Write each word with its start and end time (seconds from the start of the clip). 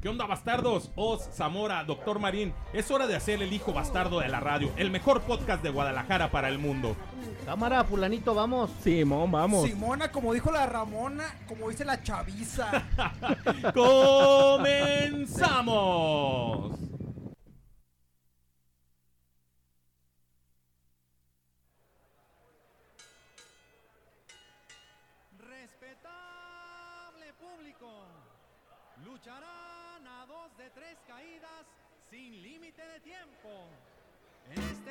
¿Qué 0.00 0.08
onda, 0.08 0.26
bastardos? 0.26 0.90
Oz, 0.94 1.28
Zamora, 1.32 1.82
Doctor 1.84 2.18
Marín. 2.18 2.52
Es 2.72 2.90
hora 2.90 3.06
de 3.06 3.16
hacer 3.16 3.42
el 3.42 3.52
hijo 3.52 3.72
bastardo 3.72 4.20
de 4.20 4.28
la 4.28 4.40
radio, 4.40 4.70
el 4.76 4.90
mejor 4.90 5.22
podcast 5.22 5.62
de 5.62 5.70
Guadalajara 5.70 6.30
para 6.30 6.48
el 6.48 6.58
mundo. 6.58 6.94
Cámara, 7.44 7.82
fulanito, 7.84 8.34
vamos. 8.34 8.70
Simón, 8.82 9.32
vamos. 9.32 9.66
Simona, 9.66 10.10
como 10.12 10.32
dijo 10.34 10.50
la 10.52 10.66
Ramona, 10.66 11.24
como 11.48 11.70
dice 11.70 11.84
la 11.84 12.02
chaviza. 12.02 12.84
¡Comenzamos! 13.74 15.36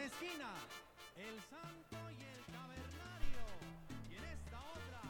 Esquina, 0.06 0.54
el 1.18 1.42
santo 1.50 1.98
y 2.12 2.22
el 2.22 2.46
cavernario. 2.54 3.42
Y 4.08 4.16
en 4.16 4.24
esta 4.26 4.58
otra. 4.60 5.02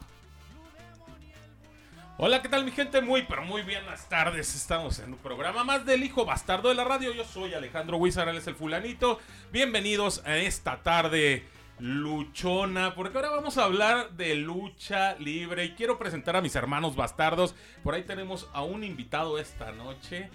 Hola, 2.16 2.40
¿qué 2.40 2.48
tal 2.48 2.64
mi 2.64 2.70
gente? 2.70 3.02
Muy, 3.02 3.24
pero 3.24 3.42
muy 3.42 3.60
buenas 3.60 4.08
tardes. 4.08 4.54
Estamos 4.54 4.98
en 5.00 5.12
un 5.12 5.18
programa 5.18 5.64
más 5.64 5.84
del 5.84 6.02
hijo 6.02 6.24
bastardo 6.24 6.70
de 6.70 6.76
la 6.76 6.84
radio. 6.84 7.12
Yo 7.12 7.26
soy 7.26 7.52
Alejandro 7.52 7.98
Wizard, 7.98 8.30
él 8.30 8.38
es 8.38 8.46
el 8.46 8.54
fulanito. 8.54 9.20
Bienvenidos 9.52 10.22
a 10.24 10.38
esta 10.38 10.82
tarde 10.82 11.44
luchona, 11.78 12.94
porque 12.94 13.18
ahora 13.18 13.28
vamos 13.28 13.58
a 13.58 13.64
hablar 13.64 14.12
de 14.12 14.34
lucha 14.36 15.14
libre 15.18 15.66
y 15.66 15.74
quiero 15.74 15.98
presentar 15.98 16.36
a 16.36 16.40
mis 16.40 16.56
hermanos 16.56 16.96
bastardos. 16.96 17.54
Por 17.82 17.94
ahí 17.94 18.04
tenemos 18.04 18.48
a 18.54 18.62
un 18.62 18.82
invitado 18.82 19.38
esta 19.38 19.72
noche 19.72 20.30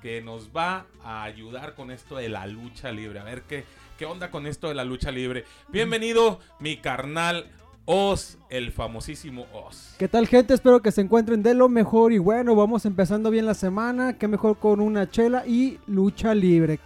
que 0.00 0.22
nos 0.22 0.56
va 0.56 0.86
a 1.02 1.22
ayudar 1.24 1.74
con 1.74 1.90
esto 1.90 2.16
de 2.16 2.28
la 2.28 2.46
lucha 2.46 2.92
libre. 2.92 3.18
A 3.18 3.24
ver 3.24 3.42
qué, 3.42 3.64
qué 3.98 4.06
onda 4.06 4.30
con 4.30 4.46
esto 4.46 4.68
de 4.68 4.74
la 4.74 4.84
lucha 4.84 5.10
libre. 5.10 5.44
Bienvenido, 5.68 6.40
mi 6.60 6.76
carnal 6.76 7.50
Oz, 7.84 8.38
el 8.50 8.72
famosísimo 8.72 9.46
Oz. 9.52 9.94
¿Qué 9.98 10.08
tal, 10.08 10.26
gente? 10.26 10.54
Espero 10.54 10.80
que 10.82 10.90
se 10.92 11.00
encuentren 11.02 11.42
de 11.42 11.54
lo 11.54 11.68
mejor. 11.68 12.12
Y 12.12 12.18
bueno, 12.18 12.54
vamos 12.56 12.84
empezando 12.84 13.30
bien 13.30 13.46
la 13.46 13.54
semana. 13.54 14.18
Qué 14.18 14.26
mejor 14.28 14.58
con 14.58 14.80
una 14.80 15.08
chela 15.08 15.44
y 15.46 15.78
lucha 15.86 16.34
libre. 16.34 16.80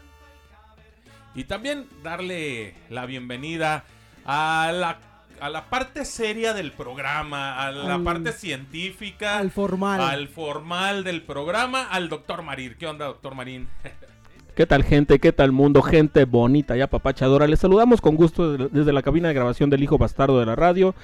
Y 1.34 1.44
también 1.44 1.86
darle 2.02 2.74
la 2.90 3.06
bienvenida 3.06 3.84
a 4.26 4.70
la, 4.74 4.98
a 5.40 5.48
la 5.48 5.70
parte 5.70 6.04
seria 6.04 6.52
del 6.52 6.72
programa, 6.72 7.62
a 7.66 7.72
la 7.72 7.94
Al- 7.94 8.02
parte 8.04 8.32
científica, 8.32 9.38
Al 9.38 9.50
formal. 9.50 10.00
al 10.00 10.28
formal 10.28 11.02
del 11.02 11.22
programa, 11.22 11.84
al 11.84 12.08
doctor 12.08 12.42
Marín. 12.42 12.74
¿Qué 12.78 12.86
onda, 12.86 13.06
doctor 13.06 13.34
Marín? 13.34 13.68
¿Qué 14.60 14.66
tal 14.66 14.84
gente? 14.84 15.18
¿Qué 15.20 15.32
tal 15.32 15.52
mundo? 15.52 15.80
Gente 15.80 16.26
bonita 16.26 16.76
y 16.76 16.82
apapachadora. 16.82 17.46
Les 17.46 17.60
saludamos 17.60 18.02
con 18.02 18.14
gusto 18.14 18.58
de- 18.58 18.68
desde 18.68 18.92
la 18.92 19.00
cabina 19.00 19.28
de 19.28 19.32
grabación 19.32 19.70
del 19.70 19.82
hijo 19.82 19.96
bastardo 19.96 20.38
de 20.38 20.44
la 20.44 20.54
radio. 20.54 20.94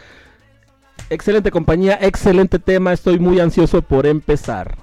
Excelente 1.09 1.50
compañía, 1.50 1.99
excelente 2.03 2.59
tema. 2.59 2.93
Estoy 2.93 3.19
muy 3.19 3.41
ansioso 3.41 3.81
por 3.81 4.05
empezar. 4.06 4.77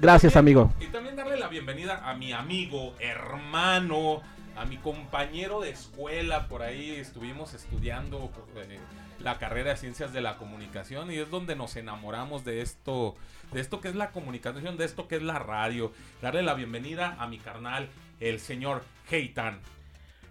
Gracias, 0.00 0.36
amigo. 0.36 0.72
Y 0.80 0.86
también 0.86 1.16
darle 1.16 1.38
la 1.38 1.48
bienvenida 1.48 2.00
a 2.08 2.14
mi 2.14 2.32
amigo, 2.32 2.94
hermano, 2.98 4.22
a 4.56 4.64
mi 4.64 4.78
compañero 4.78 5.60
de 5.60 5.68
escuela. 5.68 6.48
Por 6.48 6.62
ahí 6.62 6.92
estuvimos 6.92 7.52
estudiando 7.52 8.30
eh, 8.56 8.78
la 9.22 9.38
carrera 9.38 9.70
de 9.70 9.76
ciencias 9.76 10.12
de 10.12 10.20
la 10.20 10.36
comunicación 10.36 11.10
y 11.12 11.16
es 11.18 11.30
donde 11.30 11.54
nos 11.56 11.76
enamoramos 11.76 12.44
de 12.44 12.60
esto, 12.60 13.14
de 13.52 13.60
esto 13.60 13.80
que 13.80 13.88
es 13.88 13.94
la 13.94 14.10
comunicación, 14.10 14.76
de 14.76 14.84
esto 14.84 15.08
que 15.08 15.16
es 15.16 15.22
la 15.22 15.38
radio. 15.38 15.92
Darle 16.20 16.42
la 16.42 16.54
bienvenida 16.54 17.16
a 17.18 17.26
mi 17.26 17.38
carnal, 17.38 17.88
el 18.20 18.40
señor 18.40 18.82
Heitan. 19.10 19.60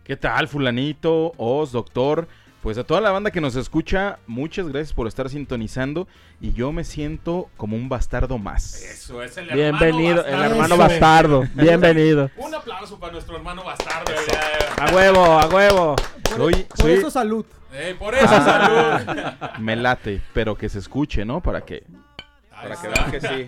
¿Qué 0.03 0.17
tal, 0.17 0.47
fulanito, 0.47 1.33
Oz, 1.37 1.71
doctor? 1.71 2.27
Pues 2.61 2.77
a 2.77 2.83
toda 2.83 3.01
la 3.01 3.09
banda 3.09 3.31
que 3.31 3.41
nos 3.41 3.55
escucha, 3.55 4.19
muchas 4.27 4.67
gracias 4.67 4.93
por 4.93 5.07
estar 5.07 5.27
sintonizando 5.29 6.07
y 6.39 6.53
yo 6.53 6.71
me 6.71 6.83
siento 6.83 7.49
como 7.57 7.75
un 7.75 7.89
bastardo 7.89 8.37
más. 8.37 8.83
Eso 8.83 9.23
es 9.23 9.35
el 9.37 9.49
Bienvenido, 9.49 10.23
el 10.23 10.33
hermano 10.33 10.45
hermano 10.51 10.75
Eso. 10.75 10.77
bastardo. 10.77 11.43
Bienvenido. 11.55 12.29
Un 12.37 12.53
aplauso 12.53 12.99
para 12.99 13.13
nuestro 13.13 13.35
hermano 13.35 13.63
bastardo. 13.63 14.11
el 14.11 14.19
hoy. 14.19 14.25
A 14.77 14.93
huevo, 14.95 15.25
a 15.39 15.47
huevo. 15.47 15.95
Soy, 16.35 16.53
Por 16.53 16.77
soy, 16.77 16.91
eso, 16.93 17.09
salud. 17.09 17.45
Eh, 17.73 17.95
por 17.97 18.13
eso, 18.15 18.27
salud. 18.27 19.01
me 19.59 19.75
late, 19.75 20.21
pero 20.33 20.55
que 20.57 20.69
se 20.69 20.79
escuche, 20.79 21.23
¿no? 21.25 21.41
Para 21.41 21.61
que, 21.61 21.83
para 22.51 22.75
que 22.81 22.87
vean 22.89 23.11
que 23.11 23.21
sí. 23.21 23.47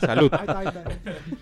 Salud. 0.00 0.30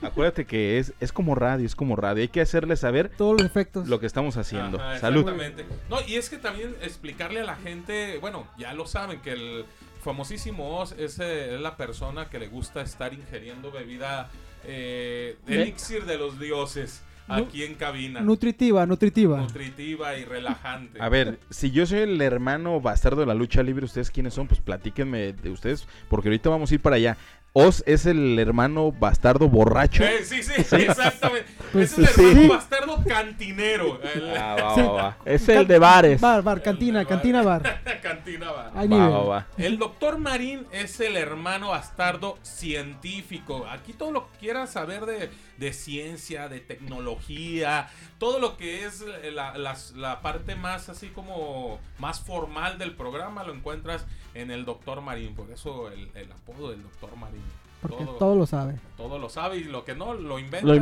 Acuérdate 0.03 0.45
que 0.47 0.79
es, 0.79 0.93
es 1.01 1.13
como 1.13 1.35
radio, 1.35 1.67
es 1.67 1.75
como 1.75 1.97
radio. 1.97 2.23
Hay 2.23 2.29
que 2.29 2.41
hacerle 2.41 2.77
saber 2.77 3.09
Todos 3.09 3.35
los 3.41 3.47
efectos. 3.47 3.89
lo 3.89 4.01
que 4.01 4.07
estamos 4.07 4.37
haciendo. 4.37 4.81
Ajá, 4.81 4.99
Salud. 4.99 5.21
Exactamente. 5.21 5.67
No, 5.91 5.99
y 6.07 6.17
es 6.17 6.31
que 6.31 6.39
también 6.39 6.75
explicarle 6.83 7.41
a 7.41 7.45
la 7.45 7.57
gente, 7.57 8.19
bueno, 8.21 8.47
ya 8.59 8.73
lo 8.73 8.87
saben, 8.87 9.21
que 9.21 9.33
el 9.33 9.65
famosísimo 10.03 10.79
Oz 10.79 10.93
es, 10.99 11.19
eh, 11.21 11.55
es 11.55 11.61
la 11.61 11.77
persona 11.77 12.29
que 12.29 12.39
le 12.39 12.49
gusta 12.49 12.81
estar 12.83 13.13
ingiriendo 13.15 13.71
bebida 13.71 14.29
eh, 14.65 15.37
De- 15.47 15.63
elixir 15.63 16.05
de 16.07 16.19
los 16.19 16.39
dioses 16.41 17.03
aquí 17.29 17.65
en 17.65 17.75
cabina. 17.75 18.21
Nutritiva, 18.21 18.87
nutritiva. 18.87 19.39
Nutritiva 19.39 20.17
y 20.17 20.25
relajante. 20.25 21.01
A 21.01 21.09
ver, 21.09 21.39
si 21.51 21.71
yo 21.71 21.87
soy 21.87 22.01
el 22.01 22.21
hermano 22.21 22.81
bastardo 22.81 23.21
de 23.21 23.27
la 23.27 23.35
lucha 23.35 23.63
libre, 23.63 23.85
¿ustedes 23.85 24.11
quiénes 24.11 24.35
son? 24.35 24.49
Pues 24.49 24.61
platíquenme 24.61 25.33
de 25.33 25.51
ustedes, 25.51 25.87
porque 26.09 26.29
ahorita 26.29 26.51
vamos 26.51 26.71
a 26.71 26.75
ir 26.75 26.81
para 26.81 26.97
allá. 26.97 27.17
Oz 27.55 27.83
es 27.87 28.07
el 28.07 28.39
hermano 28.39 28.93
bastardo 28.93 29.47
borracho. 29.49 30.05
Eh, 30.05 30.25
sí, 30.25 30.43
sí, 30.43 30.53
exactamente. 30.57 31.47
Pues, 31.73 31.93
es 31.93 31.99
el 31.99 32.07
sí. 32.15 32.23
hermano 32.31 32.49
bastardo 32.55 33.05
cantinero. 33.07 34.01
El- 34.03 34.37
Ah, 34.37 34.57
va, 34.63 34.75
Sí. 34.75 34.81
va, 34.83 34.93
va. 34.93 35.17
Es 35.25 35.49
el 35.49 35.67
de 35.67 35.79
bares. 35.79 36.21
Bar, 36.21 36.43
bar, 36.43 36.63
cantina, 36.63 37.05
cantina, 37.05 37.43
bar. 37.43 37.63
Cantina 38.03 38.51
Va, 38.51 39.23
va. 39.25 39.47
El 39.57 39.79
doctor 39.79 40.19
Marín 40.19 40.67
es 40.73 41.01
el 41.01 41.17
hermano 41.17 41.69
bastardo 41.71 42.39
científico. 42.43 43.67
Aquí 43.71 43.93
todo 43.93 44.11
lo 44.13 44.31
que 44.33 44.39
quieras 44.39 44.73
saber 44.73 45.07
de, 45.07 45.31
de 45.57 45.73
ciencia, 45.73 46.49
de 46.49 46.61
tecnología, 46.61 47.89
todo 48.19 48.39
lo 48.39 48.57
que 48.57 48.85
es 48.85 49.05
la, 49.33 49.57
la 49.95 50.21
parte 50.21 50.55
más 50.57 50.89
así 50.89 51.09
como 51.09 51.79
más 51.99 52.21
formal 52.21 52.79
del 52.79 52.93
programa 52.95 53.45
lo 53.45 53.53
encuentras 53.55 54.05
en 54.35 54.51
el 54.51 54.65
doctor 54.65 55.01
Marín. 55.01 55.35
Por 55.35 55.51
eso 55.51 55.89
el, 55.91 56.11
el 56.15 56.31
apodo 56.33 56.71
del 56.71 56.83
doctor 56.83 57.17
Marín. 57.17 57.43
Porque 57.83 58.05
todo, 58.05 58.15
todo 58.15 58.35
lo 58.37 58.47
sabe. 58.47 58.77
todo 58.97 59.19
lo 59.19 59.29
sabe 59.29 59.59
y 59.59 59.65
lo 59.65 59.85
que 59.85 59.95
no 59.95 60.15
lo 60.15 60.39
inventa. 60.39 60.67
Lo 60.67 60.73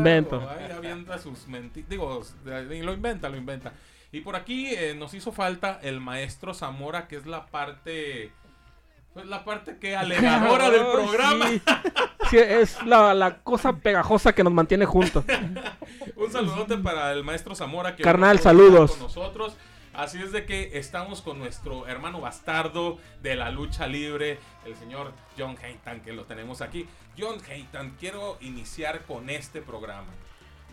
ahí 0.48 0.70
avienta 0.70 1.18
sus 1.18 1.48
mentiras. 1.48 1.88
Digo, 1.88 2.22
y 2.70 2.82
lo 2.82 2.92
inventa, 2.92 3.28
lo 3.28 3.36
inventa. 3.36 3.72
Y 4.12 4.20
por 4.20 4.36
aquí 4.36 4.68
eh, 4.74 4.94
nos 4.94 5.14
hizo 5.14 5.32
falta 5.32 5.78
el 5.82 6.00
maestro 6.00 6.52
Zamora, 6.54 7.08
que 7.08 7.16
es 7.16 7.26
la 7.26 7.46
parte. 7.46 8.32
Pues 9.14 9.26
la 9.26 9.44
parte 9.44 9.78
que 9.78 9.96
alegadora 9.96 10.70
del 10.70 10.86
programa. 10.86 11.48
sí. 11.48 11.62
Sí, 12.30 12.38
es 12.38 12.80
la, 12.84 13.12
la 13.14 13.38
cosa 13.38 13.72
pegajosa 13.72 14.32
que 14.32 14.44
nos 14.44 14.52
mantiene 14.52 14.86
juntos. 14.86 15.24
Un 16.16 16.30
saludote 16.30 16.76
para 16.76 17.12
el 17.12 17.24
maestro 17.24 17.56
Zamora 17.56 17.96
que 17.96 18.04
Carnal, 18.04 18.38
saludos. 18.38 18.92
con 18.92 19.00
nosotros. 19.00 19.56
Así 20.00 20.16
es 20.16 20.32
de 20.32 20.46
que 20.46 20.78
estamos 20.78 21.20
con 21.20 21.38
nuestro 21.38 21.86
hermano 21.86 22.22
bastardo 22.22 22.96
de 23.22 23.36
la 23.36 23.50
lucha 23.50 23.86
libre, 23.86 24.38
el 24.64 24.74
señor 24.76 25.12
John 25.36 25.56
Haytan, 25.62 26.00
que 26.00 26.14
lo 26.14 26.24
tenemos 26.24 26.62
aquí. 26.62 26.86
John 27.18 27.36
Haytan, 27.46 27.96
quiero 28.00 28.38
iniciar 28.40 29.02
con 29.04 29.28
este 29.28 29.60
programa. 29.60 30.08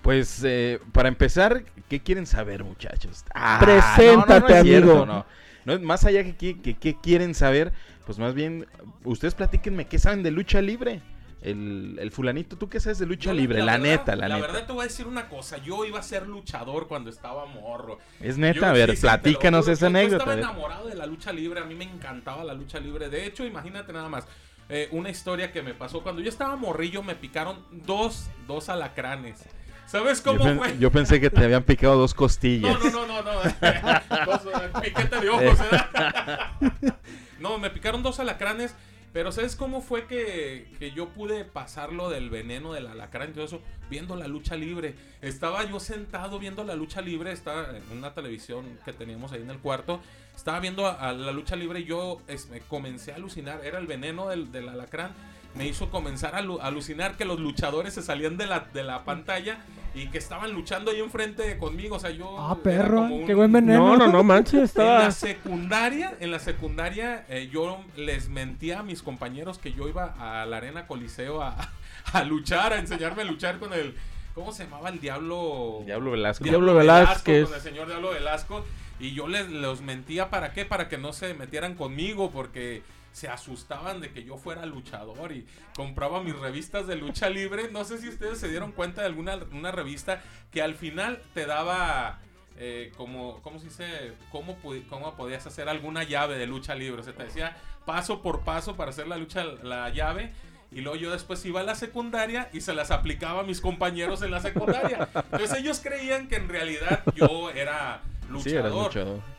Pues 0.01 0.41
eh, 0.45 0.79
para 0.94 1.09
empezar, 1.09 1.65
¿qué 1.89 2.00
quieren 2.00 2.25
saber, 2.25 2.63
muchachos? 2.63 3.25
Ah, 3.35 3.59
Preséntate, 3.62 4.59
es 4.59 4.63
cierto, 4.63 4.91
amigo. 4.91 5.06
no. 5.06 5.25
No 5.65 5.73
es 5.73 5.81
más 5.81 6.06
allá 6.06 6.23
que 6.23 6.38
qué 6.38 6.62
que, 6.62 6.77
qué 6.77 6.95
quieren 6.97 7.35
saber, 7.35 7.73
pues 8.06 8.19
más 8.19 8.33
bien, 8.33 8.65
ustedes 9.03 9.35
platíquenme 9.35 9.88
qué 9.88 10.00
saben 10.00 10.23
de 10.23 10.31
lucha 10.31 10.62
libre. 10.62 11.01
El, 11.41 11.97
el 12.01 12.11
fulanito, 12.11 12.57
¿tú 12.57 12.67
qué 12.67 12.79
sabes 12.79 12.97
de 12.97 13.05
lucha 13.05 13.29
Yo, 13.29 13.33
libre? 13.35 13.59
La, 13.59 13.73
verdad- 13.77 13.79
neta, 13.87 14.15
la, 14.15 14.27
neta. 14.27 14.39
verdad 14.47 14.65
te 14.65 14.73
voy 14.73 14.81
a 14.81 14.87
decir 14.87 15.05
una 15.07 15.29
cosa. 15.29 15.57
Yo 15.59 15.85
iba 15.85 15.99
a 15.99 16.03
ser 16.03 16.27
luchador 16.27 16.87
cuando 16.87 17.09
estaba 17.11 17.45
morro. 17.45 17.99
Es 18.19 18.37
neta, 18.37 18.59
Yo- 18.59 18.65
a 18.65 18.71
ver, 18.73 18.89
sí, 18.89 18.95
sí, 18.97 19.01
platícanos 19.03 19.61
juro, 19.65 19.73
esa 19.73 19.85
yo- 19.87 19.91
Yo 19.91 19.97
anécdota. 19.99 20.23
estaba 20.23 20.33
enamorado 20.39 20.87
de 20.87 20.95
la 20.95 21.05
lucha 21.05 21.31
libre. 21.31 21.59
A 21.61 21.65
mí 21.65 21.75
me 21.75 21.83
encantaba 21.85 22.43
la 22.43 22.53
lucha 22.55 22.79
libre. 22.79 23.09
De 23.09 23.25
hecho, 23.25 23.45
imagínate 23.45 23.93
nada 23.93 24.09
más. 24.09 24.25
eh, 24.69 24.89
una 24.91 25.09
historia 25.09 25.53
que 25.53 25.61
me 25.61 25.73
pasó. 25.73 26.01
Cuando 26.03 26.21
yo 26.21 26.27
estaba 26.27 26.57
morrillo 26.57 27.01
me 27.01 27.15
picaron 27.15 27.63
dos, 27.71 28.29
dos 28.47 28.67
alacranes. 28.67 29.45
¿Sabes 29.85 30.21
Yo, 30.21 30.31
cómo 30.33 30.43
pen- 30.43 30.57
fue? 30.57 30.77
yo 30.77 30.91
pensé 30.91 31.21
que 31.21 31.29
te 31.29 31.41
habían 31.45 31.63
picado 31.63 31.95
dos 31.97 32.13
costillas. 32.13 32.77
No, 32.83 32.89
no, 32.91 33.07
no, 33.07 33.21
no, 33.21 33.31
no. 33.43 34.25
Dos, 34.25 34.41
piquete 34.83 35.21
de 35.21 35.29
ojos, 35.29 35.57
¿eh? 35.61 36.91
No, 37.39 37.57
me 37.59 37.69
picaron 37.69 38.03
dos 38.03 38.19
alacranes. 38.19 38.75
Pero 39.13 39.31
¿sabes 39.31 39.56
cómo 39.56 39.81
fue 39.81 40.06
que, 40.06 40.68
que 40.80 40.92
yo 40.92 41.09
pude 41.09 41.44
pasarlo 41.45 42.09
del 42.09 42.30
veneno 42.30 42.74
del 42.74 42.88
alacrán 42.88 43.30
y 43.30 43.33
todo 43.33 43.45
eso? 43.45 43.62
Viendo 43.89 44.15
la 44.15 44.27
lucha 44.27 44.56
libre. 44.56 44.95
Estaba 45.21 45.63
yo 45.63 45.80
sentado 45.80 46.39
viendo 46.39 46.63
la 46.63 46.75
lucha 46.75 47.01
libre. 47.01 47.31
Estaba 47.31 47.75
en 47.75 47.98
una 47.98 48.13
televisión 48.13 48.77
que 48.86 48.94
teníamos 48.94 49.31
ahí 49.31 49.42
en 49.42 49.50
el 49.50 49.59
cuarto. 49.59 50.00
Estaba 50.36 50.59
viendo 50.59 50.83
la 50.83 51.31
lucha 51.31 51.56
libre 51.56 51.80
y 51.80 51.86
yo 51.86 52.21
me 52.51 52.59
comencé 52.62 53.12
a 53.12 53.15
alucinar. 53.15 53.65
Era 53.65 53.80
el 53.80 53.88
veneno 53.88 54.30
del, 54.30 54.51
del 54.51 54.69
alacrán. 54.69 55.13
Me 55.57 55.68
hizo 55.68 55.89
comenzar 55.89 56.36
a 56.36 56.42
alu- 56.42 56.59
alucinar 56.62 57.18
que 57.18 57.25
los 57.25 57.39
luchadores 57.39 57.94
se 57.94 58.01
salían 58.01 58.38
de 58.38 58.45
la, 58.48 58.62
de 58.74 58.83
la 58.83 59.04
pantalla 59.04 59.57
y 59.95 60.07
que 60.07 60.18
estaban 60.19 60.51
luchando 60.54 60.92
ahí 60.92 61.00
enfrente 61.00 61.57
conmigo. 61.57 61.95
O 61.95 62.00
sea, 62.00 62.12
yo. 62.12 62.36
Ah, 62.39 62.57
perro, 62.63 63.01
un- 63.01 63.25
qué 63.25 63.33
buen 63.33 63.51
veneno. 63.51 63.80
No, 63.80 63.98
no, 63.98 64.07
no 64.12 64.24
manches, 64.24 64.54
en 64.54 64.63
estaba... 64.63 65.00
la 65.00 65.12
secundaria, 65.12 66.15
en 66.19 66.31
la 66.31 66.39
secundaria, 66.39 67.25
eh, 67.30 67.50
yo 67.51 67.80
les 67.95 68.30
mentía 68.30 68.80
a 68.80 68.83
mis 68.83 69.01
compañeros 69.01 69.57
que 69.57 69.74
yo 69.74 69.88
iba 69.88 70.13
a 70.19 70.45
la 70.45 70.57
arena 70.57 70.86
Coliseo 70.88 71.42
a, 71.42 71.56
a 72.13 72.24
luchar, 72.24 72.74
a 72.74 72.80
enseñarme 72.80 73.24
a 73.24 73.25
luchar 73.25 73.57
con 73.59 73.74
el. 73.74 73.95
¿Cómo 74.36 74.51
se 74.51 74.65
llamaba 74.65 74.89
el 74.89 75.00
diablo? 75.00 75.81
Diablo 75.86 76.12
Velasco. 76.12 76.44
Diablo 76.44 76.75
Velázquez. 76.75 77.45
Con 77.48 77.56
el 77.56 77.62
señor 77.62 77.88
Diablo 77.88 78.12
Velasco. 78.12 78.63
Y 79.00 79.13
yo 79.13 79.27
les 79.27 79.50
los 79.50 79.81
mentía 79.81 80.30
para 80.30 80.54
qué? 80.54 80.63
Para 80.65 80.89
que 80.89 80.98
no 81.00 81.12
se 81.13 81.33
metieran 81.33 81.74
conmigo, 81.74 82.30
porque 82.30 82.83
se 83.17 83.27
asustaban 83.27 83.99
de 83.99 84.11
que 84.11 84.23
yo 84.23 84.37
fuera 84.37 84.63
luchador 84.67 85.31
y 85.31 85.47
compraba 85.75 86.21
mis 86.21 86.37
revistas 86.37 86.85
de 86.85 86.97
lucha 86.97 87.31
libre. 87.31 87.67
No 87.71 87.83
sé 87.83 87.97
si 87.97 88.09
ustedes 88.09 88.37
se 88.37 88.47
dieron 88.47 88.71
cuenta 88.71 89.01
de 89.01 89.07
alguna 89.07 89.39
una 89.51 89.71
revista 89.71 90.21
que 90.51 90.61
al 90.61 90.75
final 90.75 91.19
te 91.33 91.47
daba 91.47 92.19
eh, 92.59 92.91
como, 92.95 93.41
¿cómo 93.41 93.57
se 93.57 93.65
dice? 93.65 94.13
¿Cómo, 94.31 94.55
¿Cómo 94.87 95.15
podías 95.15 95.47
hacer 95.47 95.67
alguna 95.67 96.03
llave 96.03 96.37
de 96.37 96.45
lucha 96.45 96.75
libre? 96.75 97.01
O 97.01 97.03
sea, 97.03 97.13
te 97.13 97.23
decía 97.23 97.57
paso 97.87 98.21
por 98.21 98.41
paso 98.41 98.75
para 98.75 98.91
hacer 98.91 99.07
la 99.07 99.17
lucha, 99.17 99.43
la 99.63 99.89
llave. 99.89 100.31
Y 100.71 100.81
luego 100.81 100.97
yo 100.97 101.11
después 101.11 101.43
iba 101.43 101.61
a 101.61 101.63
la 101.63 101.73
secundaria 101.73 102.51
y 102.53 102.61
se 102.61 102.75
las 102.75 102.91
aplicaba 102.91 103.39
a 103.39 103.43
mis 103.43 103.61
compañeros 103.61 104.21
en 104.21 104.29
la 104.29 104.41
secundaria. 104.41 105.09
Entonces 105.15 105.57
ellos 105.57 105.79
creían 105.79 106.27
que 106.27 106.35
en 106.35 106.49
realidad 106.49 107.01
yo 107.15 107.49
era 107.49 108.03
Sí, 108.43 108.51
eras 108.51 108.71
luchador. 108.71 109.36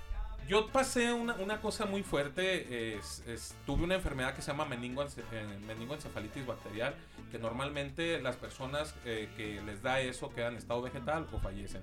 Yo 0.49 0.69
pasé 0.69 1.13
una, 1.13 1.35
una 1.35 1.61
cosa 1.61 1.85
muy 1.85 2.03
fuerte. 2.03 2.97
es- 2.97 3.23
es- 3.27 3.55
tuve 3.67 3.85
una 3.85 3.97
enfermedad 3.97 4.35
que 4.35 4.41
se 4.43 4.51
llama 4.51 4.65
eh, 4.65 5.59
meningoencefalitis 5.67 6.47
bacterial. 6.47 6.95
Que 7.31 7.39
normalmente 7.39 8.21
las 8.23 8.37
personas 8.37 8.95
eh, 9.05 9.29
que 9.37 9.61
les 9.63 9.83
da 9.83 10.01
eso 10.01 10.31
quedan 10.31 10.53
en 10.53 10.59
estado 10.59 10.81
vegetal 10.81 11.27
o 11.33 11.39
fallecen. 11.39 11.83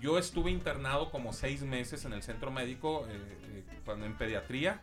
Yo 0.00 0.18
estuve 0.18 0.50
internado 0.50 1.10
como 1.10 1.32
seis 1.32 1.62
meses 1.62 2.04
en 2.04 2.12
el 2.12 2.22
centro 2.22 2.50
médico 2.50 3.06
eh, 3.08 3.16
eh, 3.56 3.64
en 4.04 4.14
pediatría. 4.14 4.80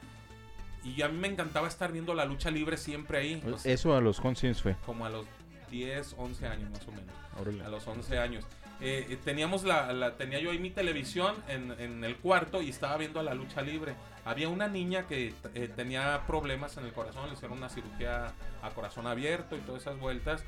Y 0.84 1.02
a 1.04 1.08
mí 1.08 1.18
me 1.18 1.28
encantaba 1.28 1.68
estar 1.68 1.92
viendo 1.92 2.14
la 2.16 2.26
lucha 2.26 2.50
libre 2.50 2.78
siempre 2.78 3.20
ahí. 3.20 3.42
sea, 3.60 3.72
Eso 3.74 3.96
a 3.96 4.02
los 4.02 4.20
años 4.20 4.62
fue. 4.62 4.76
como 4.88 5.06
a 5.06 5.10
los 5.10 5.28
10, 5.70 6.16
11 6.18 6.48
años 6.48 6.70
más 6.72 6.88
o 6.88 6.92
menos 6.92 7.16
Órale. 7.40 7.64
a 7.64 7.70
los 7.70 7.86
11 7.88 8.18
años. 8.18 8.44
Eh, 8.86 9.18
teníamos 9.24 9.64
la, 9.64 9.94
la- 9.94 10.18
tenía 10.18 10.40
yo 10.40 10.52
ahí 10.52 10.60
mi 10.60 10.70
televisión 10.70 11.36
en, 11.48 12.04
el 12.04 12.18
cuarto 12.18 12.62
y 12.62 12.70
estaba 12.70 12.98
viendo 12.98 13.22
a 13.22 13.24
la 13.24 13.34
lucha 13.34 13.62
libre. 13.62 13.96
Había 14.26 14.50
una 14.50 14.68
niña 14.68 15.08
que 15.08 15.34
eh, 15.56 15.70
tenía 15.74 16.22
problemas 16.28 16.76
en 16.76 16.84
el 16.86 16.92
corazón, 16.92 17.30
le 17.30 17.36
hicieron 17.36 17.58
una 17.58 17.70
cirugía 17.70 18.34
a 18.62 18.70
corazón 18.72 19.08
abierto 19.08 19.56
y 19.56 19.60
todas 19.60 19.84
esas 19.84 19.98
vueltas. 20.00 20.44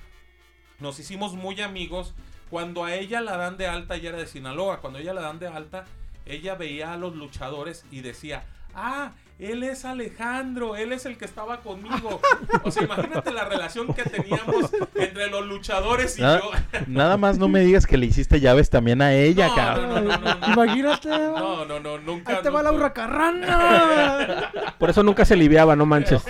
Nos 0.80 1.00
hicimos 1.00 1.34
muy 1.34 1.62
amigos. 1.62 2.14
Cuando 2.50 2.84
a 2.84 2.94
ella 2.94 3.22
la 3.22 3.38
dan 3.38 3.56
de 3.56 3.68
alta, 3.68 3.96
ella 3.96 4.10
era 4.10 4.18
de 4.18 4.28
Sinaloa, 4.28 4.82
cuando 4.82 5.00
ella 5.00 5.14
la 5.14 5.22
dan 5.22 5.40
de 5.40 5.48
alta, 5.48 5.86
ella 6.26 6.56
veía 6.56 6.92
a 6.94 6.98
los 6.98 7.16
luchadores 7.16 7.86
y 7.90 8.02
decía, 8.02 8.44
ah, 8.74 9.14
él 9.38 9.64
es 9.64 9.84
Alejandro, 9.84 10.76
él 10.78 10.94
es 10.94 11.06
el 11.06 11.18
que 11.18 11.26
estaba 11.26 11.60
conmigo. 11.62 12.22
O 12.64 12.72
sea, 12.72 12.84
imagínate 12.86 13.32
la 13.32 13.44
relación 13.46 13.94
que 13.94 14.04
teníamos 14.04 14.72
entre 14.96 15.30
los 15.30 15.46
luchadores 15.46 16.18
y 16.18 16.22
Nada, 16.22 16.40
yo. 16.40 16.52
nada 16.88 17.18
más 17.18 17.38
no 17.38 17.48
me 17.50 17.60
digas 17.60 17.86
que 17.86 17.98
le 17.98 18.06
hiciste 18.06 18.40
llaves 18.40 18.70
también 18.70 19.02
a 19.02 19.14
ella, 19.14 19.48
No, 19.50 19.56
cabrón. 19.56 19.90
no, 19.90 20.02
no, 20.02 20.18
no, 20.18 20.36
no. 20.36 20.54
Imagínate. 20.54 21.10
No, 21.10 21.66
no, 21.66 21.80
no, 21.80 21.98
nunca. 22.00 22.38
Ahí 22.38 22.44
te 22.44 22.50
va 22.50 22.60
nunca. 22.62 22.72
Laura 22.72 22.94
Carrana. 22.94 24.52
Por 24.80 24.90
eso 24.90 25.04
nunca 25.04 25.26
se 25.26 25.36
liviaba, 25.36 25.76
no 25.76 25.86
manches. 25.86 26.24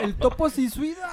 El 0.00 0.14
topo 0.16 0.48
suicida. 0.48 1.08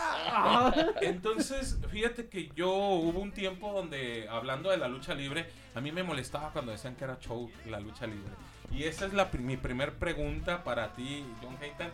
Entonces, 1.01 1.77
fíjate 1.89 2.27
que 2.27 2.49
yo 2.55 2.69
hubo 2.71 3.19
un 3.19 3.31
tiempo 3.31 3.71
donde, 3.73 4.27
hablando 4.29 4.69
de 4.69 4.77
la 4.77 4.87
lucha 4.87 5.13
libre, 5.13 5.47
a 5.75 5.81
mí 5.81 5.91
me 5.91 6.03
molestaba 6.03 6.51
cuando 6.51 6.71
decían 6.71 6.95
que 6.95 7.03
era 7.03 7.17
show 7.19 7.49
la 7.67 7.79
lucha 7.79 8.05
libre. 8.05 8.31
Y 8.73 8.83
esa 8.83 9.05
es 9.05 9.13
la, 9.13 9.29
mi 9.39 9.57
primer 9.57 9.93
pregunta 9.93 10.63
para 10.63 10.93
ti, 10.93 11.25
John 11.41 11.57
Haytan. 11.61 11.89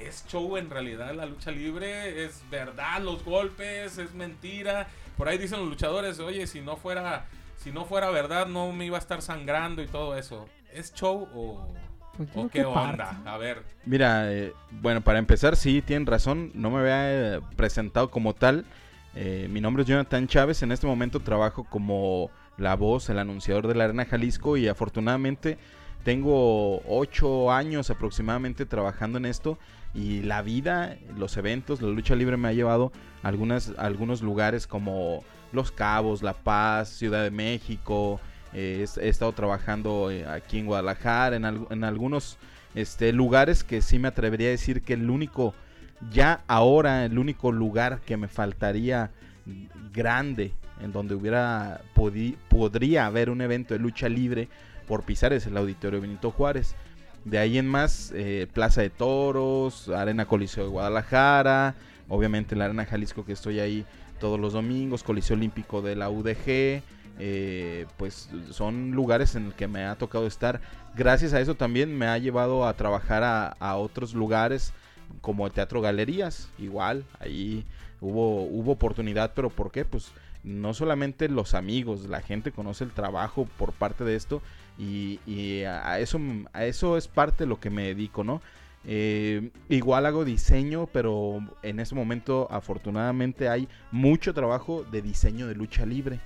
¿Es 0.00 0.24
show 0.26 0.56
en 0.56 0.70
realidad 0.70 1.14
la 1.14 1.26
lucha 1.26 1.50
libre? 1.50 2.24
¿Es 2.24 2.42
verdad 2.50 3.00
los 3.00 3.24
golpes? 3.24 3.98
¿Es 3.98 4.14
mentira? 4.14 4.88
Por 5.16 5.28
ahí 5.28 5.38
dicen 5.38 5.60
los 5.60 5.68
luchadores, 5.68 6.18
oye, 6.18 6.46
si 6.46 6.60
no 6.60 6.76
fuera, 6.76 7.26
si 7.56 7.70
no 7.70 7.84
fuera 7.84 8.10
verdad, 8.10 8.46
no 8.46 8.72
me 8.72 8.86
iba 8.86 8.96
a 8.96 9.00
estar 9.00 9.22
sangrando 9.22 9.82
y 9.82 9.86
todo 9.86 10.16
eso. 10.16 10.48
¿Es 10.72 10.92
show 10.94 11.28
o, 11.34 11.68
Pues 12.16 12.28
o 12.34 12.48
qué 12.48 12.64
onda? 12.64 13.20
A 13.24 13.36
ver. 13.36 13.62
Mira, 13.84 14.32
eh, 14.32 14.52
bueno, 14.70 15.02
para 15.02 15.18
empezar, 15.18 15.54
sí, 15.54 15.82
tienen 15.82 16.06
razón. 16.06 16.50
No 16.54 16.70
me 16.70 16.80
había 16.80 17.36
eh, 17.36 17.40
presentado 17.56 18.10
como 18.10 18.34
tal. 18.34 18.64
Eh, 19.14 19.46
mi 19.50 19.60
nombre 19.60 19.82
es 19.82 19.88
Jonathan 19.88 20.26
Chávez. 20.26 20.62
En 20.62 20.72
este 20.72 20.86
momento 20.86 21.20
trabajo 21.20 21.64
como 21.64 22.30
la 22.56 22.74
voz, 22.74 23.10
el 23.10 23.18
anunciador 23.18 23.68
de 23.68 23.74
la 23.74 23.84
Arena 23.84 24.06
Jalisco. 24.06 24.56
Y 24.56 24.66
afortunadamente 24.66 25.58
tengo 26.04 26.82
ocho 26.86 27.52
años 27.52 27.90
aproximadamente 27.90 28.66
trabajando 28.66 29.18
en 29.18 29.26
esto. 29.26 29.58
Y 29.94 30.22
la 30.22 30.40
vida, 30.40 30.96
los 31.18 31.36
eventos, 31.36 31.82
la 31.82 31.88
lucha 31.88 32.14
libre 32.14 32.36
me 32.36 32.48
ha 32.48 32.52
llevado 32.52 32.92
a, 33.22 33.28
algunas, 33.28 33.74
algunos 33.76 34.22
lugares 34.22 34.66
como 34.66 35.22
Los 35.52 35.70
Cabos, 35.70 36.22
La 36.22 36.32
Paz, 36.32 36.88
Ciudad 36.88 37.22
de 37.22 37.30
México. 37.30 38.18
Eh, 38.54 38.86
he, 39.00 39.08
estado 39.08 39.32
trabajando 39.32 40.10
eh, 40.10 40.26
aquí 40.26 40.58
en 40.58 40.66
Guadalajara, 40.66 41.36
en, 41.36 41.44
al- 41.44 41.66
en 41.70 41.84
algunos 41.84 42.38
este, 42.74 43.12
lugares 43.12 43.64
que 43.64 43.82
sí 43.82 43.98
me 43.98 44.08
atrevería 44.08 44.48
a 44.48 44.52
decir 44.52 44.82
que 44.82 44.94
el 44.94 45.10
único, 45.10 45.54
ya 46.10 46.42
ahora, 46.48 47.04
el 47.04 47.18
único 47.18 47.52
lugar 47.52 48.00
que 48.06 48.16
me 48.16 48.28
faltaría 48.28 49.10
grande 49.92 50.52
en 50.82 50.92
donde 50.92 51.14
hubiera 51.14 51.82
podría 52.48 53.06
haber 53.06 53.30
un 53.30 53.40
evento 53.40 53.74
de 53.74 53.80
lucha 53.80 54.08
libre 54.08 54.48
por 54.86 55.04
pisar 55.04 55.32
es 55.32 55.46
el 55.46 55.56
Auditorio 55.56 56.00
Benito 56.00 56.30
Juárez. 56.30 56.74
De 57.24 57.38
ahí 57.38 57.58
en 57.58 57.68
más, 57.68 58.12
eh, 58.14 58.48
Plaza 58.52 58.82
de 58.82 58.90
Toros, 58.90 59.88
Arena 59.88 60.26
Coliseo 60.26 60.64
de 60.64 60.70
Guadalajara, 60.70 61.76
obviamente 62.08 62.56
la 62.56 62.64
Arena 62.64 62.84
Jalisco 62.84 63.24
que 63.24 63.32
estoy 63.32 63.60
ahí 63.60 63.86
todos 64.18 64.38
los 64.38 64.52
domingos, 64.52 65.02
Coliseo 65.02 65.36
Olímpico 65.36 65.82
de 65.82 65.96
la 65.96 66.10
UDG, 66.10 66.82
eh, 67.18 67.86
pues 67.96 68.28
son 68.50 68.92
lugares 68.92 69.34
en 69.34 69.46
el 69.46 69.54
que 69.54 69.68
me 69.68 69.84
ha 69.84 69.96
tocado 69.96 70.26
estar. 70.26 70.60
Gracias 70.96 71.32
a 71.32 71.40
eso 71.40 71.54
también 71.54 71.96
me 71.96 72.06
ha 72.06 72.18
llevado 72.18 72.66
a 72.66 72.74
trabajar 72.74 73.22
a, 73.22 73.48
a 73.48 73.76
otros 73.76 74.14
lugares 74.14 74.72
como 75.20 75.46
el 75.46 75.52
Teatro 75.52 75.80
Galerías, 75.80 76.48
igual, 76.58 77.04
ahí 77.20 77.64
hubo, 78.00 78.42
hubo 78.44 78.72
oportunidad, 78.72 79.32
pero 79.34 79.50
¿por 79.50 79.70
qué? 79.70 79.84
Pues 79.84 80.12
no 80.42 80.74
solamente 80.74 81.28
los 81.28 81.54
amigos, 81.54 82.06
la 82.06 82.20
gente 82.20 82.52
conoce 82.52 82.84
el 82.84 82.90
trabajo 82.90 83.46
por 83.58 83.72
parte 83.72 84.04
de 84.04 84.16
esto 84.16 84.42
y, 84.78 85.62
a, 85.64 86.00
eso, 86.00 86.18
a 86.52 86.64
eso 86.64 86.96
es 86.96 87.06
parte 87.08 87.44
de 87.44 87.48
lo 87.48 87.60
que 87.60 87.70
me 87.70 87.84
dedico, 87.84 88.24
¿no? 88.24 88.40
Eh, 88.84 89.50
igual 89.68 90.06
hago 90.06 90.24
diseño, 90.24 90.88
pero 90.92 91.38
en 91.62 91.78
ese 91.78 91.94
momento 91.94 92.48
afortunadamente 92.50 93.48
hay 93.48 93.68
mucho 93.92 94.34
trabajo 94.34 94.84
de 94.90 95.02
diseño 95.02 95.46
de 95.46 95.54
lucha 95.54 95.86
libre 95.86 96.18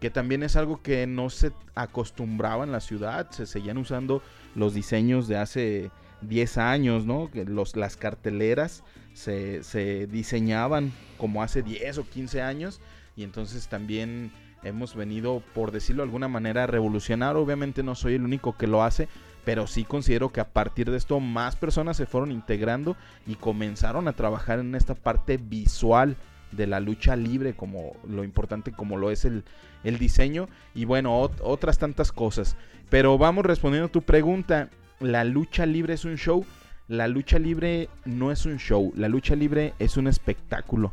que 0.00 0.10
también 0.10 0.42
es 0.42 0.56
algo 0.56 0.82
que 0.82 1.06
no 1.06 1.30
se 1.30 1.52
acostumbraba 1.74 2.64
en 2.64 2.72
la 2.72 2.80
ciudad, 2.80 3.30
se 3.30 3.46
seguían 3.46 3.78
usando 3.78 4.22
los 4.54 4.74
diseños 4.74 5.28
de 5.28 5.36
hace 5.38 5.90
10 6.22 6.58
años, 6.58 7.06
¿no? 7.06 7.30
Los, 7.32 7.76
las 7.76 7.96
carteleras 7.96 8.84
se, 9.14 9.62
se 9.62 10.06
diseñaban 10.06 10.92
como 11.18 11.42
hace 11.42 11.62
10 11.62 11.98
o 11.98 12.08
15 12.08 12.42
años 12.42 12.80
y 13.16 13.22
entonces 13.22 13.68
también 13.68 14.30
hemos 14.62 14.94
venido, 14.94 15.42
por 15.54 15.70
decirlo 15.72 16.02
de 16.02 16.08
alguna 16.08 16.28
manera, 16.28 16.64
a 16.64 16.66
revolucionar. 16.66 17.36
Obviamente 17.36 17.82
no 17.82 17.94
soy 17.94 18.14
el 18.14 18.24
único 18.24 18.56
que 18.56 18.66
lo 18.66 18.82
hace, 18.82 19.08
pero 19.44 19.66
sí 19.66 19.84
considero 19.84 20.32
que 20.32 20.40
a 20.40 20.48
partir 20.48 20.90
de 20.90 20.96
esto 20.96 21.20
más 21.20 21.56
personas 21.56 21.96
se 21.96 22.06
fueron 22.06 22.32
integrando 22.32 22.96
y 23.26 23.36
comenzaron 23.36 24.08
a 24.08 24.12
trabajar 24.12 24.58
en 24.58 24.74
esta 24.74 24.94
parte 24.94 25.36
visual 25.36 26.16
de 26.52 26.66
la 26.66 26.80
lucha 26.80 27.16
libre 27.16 27.54
como 27.54 27.92
lo 28.08 28.22
importante 28.24 28.72
como 28.72 28.96
lo 28.96 29.10
es 29.10 29.24
el, 29.24 29.44
el 29.84 29.98
diseño 29.98 30.48
y 30.74 30.84
bueno 30.84 31.20
ot- 31.20 31.40
otras 31.42 31.78
tantas 31.78 32.12
cosas. 32.12 32.56
Pero 32.88 33.18
vamos 33.18 33.44
respondiendo 33.44 33.86
a 33.88 33.92
tu 33.92 34.02
pregunta. 34.02 34.68
La 35.00 35.24
lucha 35.24 35.66
libre 35.66 35.94
es 35.94 36.04
un 36.04 36.16
show. 36.16 36.46
La 36.88 37.08
lucha 37.08 37.38
libre 37.40 37.88
no 38.04 38.30
es 38.30 38.46
un 38.46 38.58
show. 38.58 38.92
La 38.96 39.08
lucha 39.08 39.34
libre 39.34 39.74
es 39.80 39.96
un 39.96 40.06
espectáculo. 40.06 40.92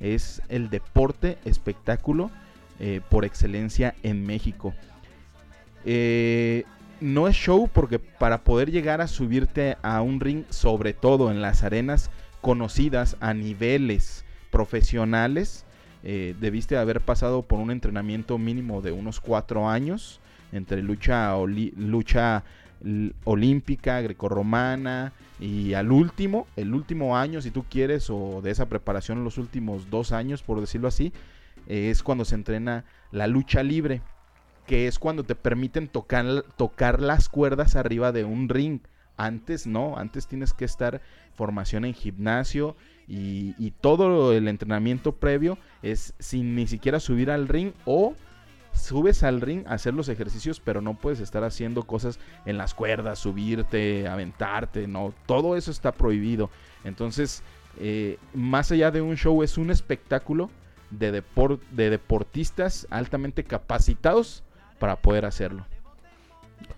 Es 0.00 0.42
el 0.48 0.70
deporte 0.70 1.38
espectáculo 1.44 2.30
eh, 2.78 3.00
por 3.08 3.24
excelencia 3.24 3.94
en 4.02 4.26
México. 4.26 4.74
Eh, 5.84 6.64
no 7.00 7.28
es 7.28 7.36
show 7.36 7.68
porque 7.72 7.98
para 7.98 8.42
poder 8.42 8.70
llegar 8.70 9.00
a 9.00 9.06
subirte 9.06 9.76
a 9.82 10.02
un 10.02 10.20
ring, 10.20 10.44
sobre 10.50 10.92
todo 10.92 11.30
en 11.30 11.42
las 11.42 11.62
arenas 11.62 12.10
conocidas 12.40 13.16
a 13.20 13.34
niveles 13.34 14.24
profesionales, 14.50 15.64
eh, 16.02 16.34
debiste 16.40 16.76
haber 16.76 17.00
pasado 17.00 17.42
por 17.42 17.58
un 17.58 17.70
entrenamiento 17.70 18.38
mínimo 18.38 18.80
de 18.82 18.92
unos 18.92 19.20
cuatro 19.20 19.68
años 19.68 20.20
entre 20.52 20.82
lucha, 20.82 21.34
lucha 21.76 22.44
olímpica, 23.24 24.00
grecorromana 24.00 25.12
y 25.40 25.74
al 25.74 25.90
último, 25.90 26.46
el 26.56 26.74
último 26.74 27.16
año 27.16 27.40
si 27.42 27.50
tú 27.50 27.64
quieres 27.68 28.08
o 28.10 28.40
de 28.42 28.50
esa 28.50 28.66
preparación 28.66 29.24
los 29.24 29.38
últimos 29.38 29.90
dos 29.90 30.12
años 30.12 30.42
por 30.42 30.60
decirlo 30.60 30.88
así, 30.88 31.12
eh, 31.66 31.90
es 31.90 32.02
cuando 32.02 32.24
se 32.24 32.34
entrena 32.34 32.84
la 33.12 33.26
lucha 33.26 33.62
libre, 33.62 34.02
que 34.66 34.86
es 34.86 34.98
cuando 34.98 35.24
te 35.24 35.34
permiten 35.34 35.88
tocar, 35.88 36.44
tocar 36.56 37.00
las 37.00 37.28
cuerdas 37.28 37.76
arriba 37.76 38.12
de 38.12 38.24
un 38.24 38.48
ring. 38.48 38.80
Antes 39.16 39.66
no, 39.66 39.96
antes 39.96 40.26
tienes 40.26 40.52
que 40.52 40.66
estar 40.66 41.00
formación 41.34 41.84
en 41.84 41.94
gimnasio 41.94 42.76
y, 43.08 43.72
todo 43.80 44.32
el 44.32 44.48
entrenamiento 44.48 45.12
previo 45.12 45.58
es 45.82 46.14
sin 46.18 46.54
ni 46.56 46.66
siquiera 46.66 46.98
subir 46.98 47.30
al 47.30 47.46
ring 47.46 47.72
o 47.84 48.14
subes 48.74 49.22
al 49.22 49.40
ring 49.40 49.64
a 49.66 49.74
hacer 49.74 49.94
los 49.94 50.08
ejercicios, 50.08 50.60
pero 50.60 50.82
no 50.82 50.94
puedes 50.94 51.20
estar 51.20 51.44
haciendo 51.44 51.84
cosas 51.84 52.18
en 52.44 52.58
las 52.58 52.74
cuerdas, 52.74 53.18
subirte, 53.18 54.06
aventarte, 54.08 54.86
no, 54.86 55.14
todo 55.24 55.56
eso 55.56 55.70
está 55.70 55.92
prohibido. 55.92 56.50
Entonces, 56.84 57.42
eh, 57.78 58.18
más 58.34 58.70
allá 58.72 58.90
de 58.90 59.00
un 59.00 59.16
show, 59.16 59.42
es 59.42 59.56
un 59.56 59.70
espectáculo 59.70 60.50
de, 60.90 61.22
depor- 61.22 61.60
de 61.72 61.90
deportistas 61.90 62.86
altamente 62.90 63.44
capacitados 63.44 64.42
para 64.78 64.96
poder 64.96 65.24
hacerlo. 65.24 65.66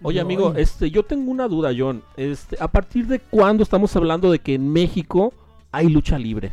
Oye, 0.02 0.20
amigo, 0.20 0.54
este, 0.56 0.90
yo 0.90 1.04
tengo 1.04 1.30
una 1.30 1.48
duda, 1.48 1.70
John. 1.76 2.02
Este, 2.16 2.56
¿a 2.60 2.68
partir 2.68 3.06
de 3.06 3.18
cuándo 3.20 3.62
estamos 3.62 3.94
hablando 3.96 4.30
de 4.30 4.38
que 4.38 4.54
en 4.54 4.72
México 4.72 5.32
hay 5.72 5.88
lucha 5.88 6.18
libre? 6.18 6.52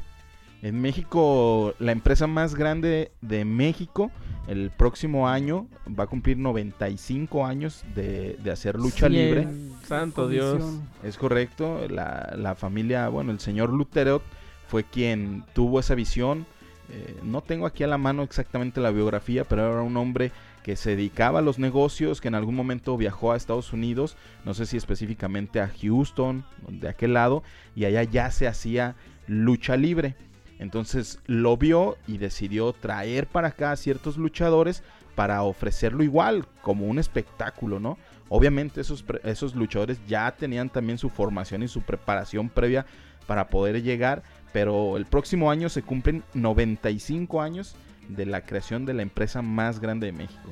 En 0.61 0.81
México, 0.81 1.73
la 1.79 1.91
empresa 1.91 2.25
más 2.27 2.55
grande 2.55 3.11
de 3.21 3.45
México, 3.45 4.11
el 4.47 4.71
próximo 4.71 5.27
año 5.27 5.67
va 5.87 6.05
a 6.05 6.07
cumplir 6.07 6.37
95 6.37 7.45
años 7.45 7.83
de, 7.93 8.37
de 8.43 8.51
hacer 8.51 8.75
lucha 8.75 9.07
libre. 9.07 9.47
Santo 9.85 10.27
Dios. 10.27 10.63
Es 11.03 11.17
correcto, 11.17 11.87
la, 11.87 12.33
la 12.37 12.55
familia, 12.55 13.09
bueno, 13.09 13.31
el 13.31 13.39
señor 13.39 13.71
Luterot 13.71 14.23
fue 14.67 14.83
quien 14.83 15.43
tuvo 15.53 15.79
esa 15.79 15.93
visión. 15.93 16.47
Eh, 16.89 17.19
no 17.23 17.41
tengo 17.41 17.65
aquí 17.65 17.83
a 17.83 17.87
la 17.87 17.97
mano 17.97 18.23
exactamente 18.23 18.81
la 18.81 18.91
biografía, 18.91 19.43
pero 19.43 19.71
era 19.71 19.81
un 19.81 19.97
hombre 19.97 20.31
que 20.63 20.75
se 20.75 20.91
dedicaba 20.91 21.39
a 21.39 21.41
los 21.41 21.59
negocios, 21.59 22.21
que 22.21 22.27
en 22.27 22.35
algún 22.35 22.55
momento 22.55 22.97
viajó 22.97 23.31
a 23.31 23.35
Estados 23.35 23.73
Unidos, 23.73 24.17
no 24.45 24.53
sé 24.53 24.65
si 24.65 24.77
específicamente 24.77 25.59
a 25.59 25.71
Houston, 25.81 26.43
de 26.67 26.89
aquel 26.89 27.13
lado, 27.13 27.43
y 27.75 27.85
allá 27.85 28.03
ya 28.03 28.31
se 28.31 28.47
hacía 28.47 28.95
lucha 29.27 29.77
libre. 29.77 30.15
Entonces 30.57 31.19
lo 31.25 31.57
vio 31.57 31.97
y 32.07 32.17
decidió 32.17 32.73
traer 32.73 33.27
para 33.27 33.49
acá 33.49 33.71
a 33.71 33.75
ciertos 33.75 34.17
luchadores 34.17 34.83
para 35.15 35.43
ofrecerlo 35.43 36.03
igual, 36.03 36.45
como 36.61 36.85
un 36.87 36.99
espectáculo, 36.99 37.79
¿no? 37.79 37.97
Obviamente 38.27 38.81
esos, 38.81 39.55
luchadores 39.55 39.99
ya 40.07 40.31
tenían 40.31 40.69
también 40.69 40.97
su 40.97 41.09
formación 41.09 41.63
y 41.63 41.67
su 41.67 41.81
preparación 41.81 42.49
previa 42.49 42.85
para 43.27 43.49
poder 43.49 43.81
llegar, 43.81 44.23
pero 44.55 44.95
el 44.95 45.05
próximo 45.05 45.51
año 45.51 45.67
se 45.67 45.81
cumplen 45.81 46.23
95 46.33 47.41
años 47.41 47.75
de 48.07 48.25
la 48.25 48.45
creación 48.45 48.85
de 48.85 48.93
la 48.93 49.01
empresa 49.01 49.41
más 49.41 49.81
grande 49.81 50.05
de 50.05 50.13
México. 50.13 50.49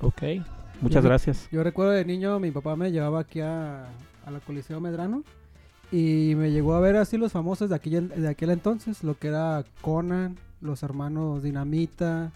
Ok, 0.00 0.22
muchas 0.80 0.98
Ujú. 0.98 1.06
gracias. 1.10 1.48
Yo 1.52 1.62
recuerdo 1.62 1.92
de 1.92 2.04
niño, 2.04 2.40
mi 2.40 2.50
papá 2.50 2.74
me 2.74 2.90
llevaba 2.90 3.20
aquí 3.20 3.38
a, 3.38 3.84
a 4.26 4.30
la 4.32 4.40
Coliseo 4.40 4.80
Medrano 4.80 5.22
y 5.92 6.34
me 6.36 6.50
llegó 6.50 6.74
a 6.74 6.80
ver 6.80 6.96
así 6.96 7.18
los 7.18 7.30
famosos 7.30 7.70
de, 7.70 7.76
aquella, 7.76 8.00
de 8.00 8.26
aquel 8.26 8.50
entonces, 8.50 9.04
lo 9.04 9.16
que 9.16 9.28
era 9.28 9.64
Conan, 9.80 10.36
los 10.60 10.82
hermanos 10.82 11.44
Dinamita, 11.44 12.32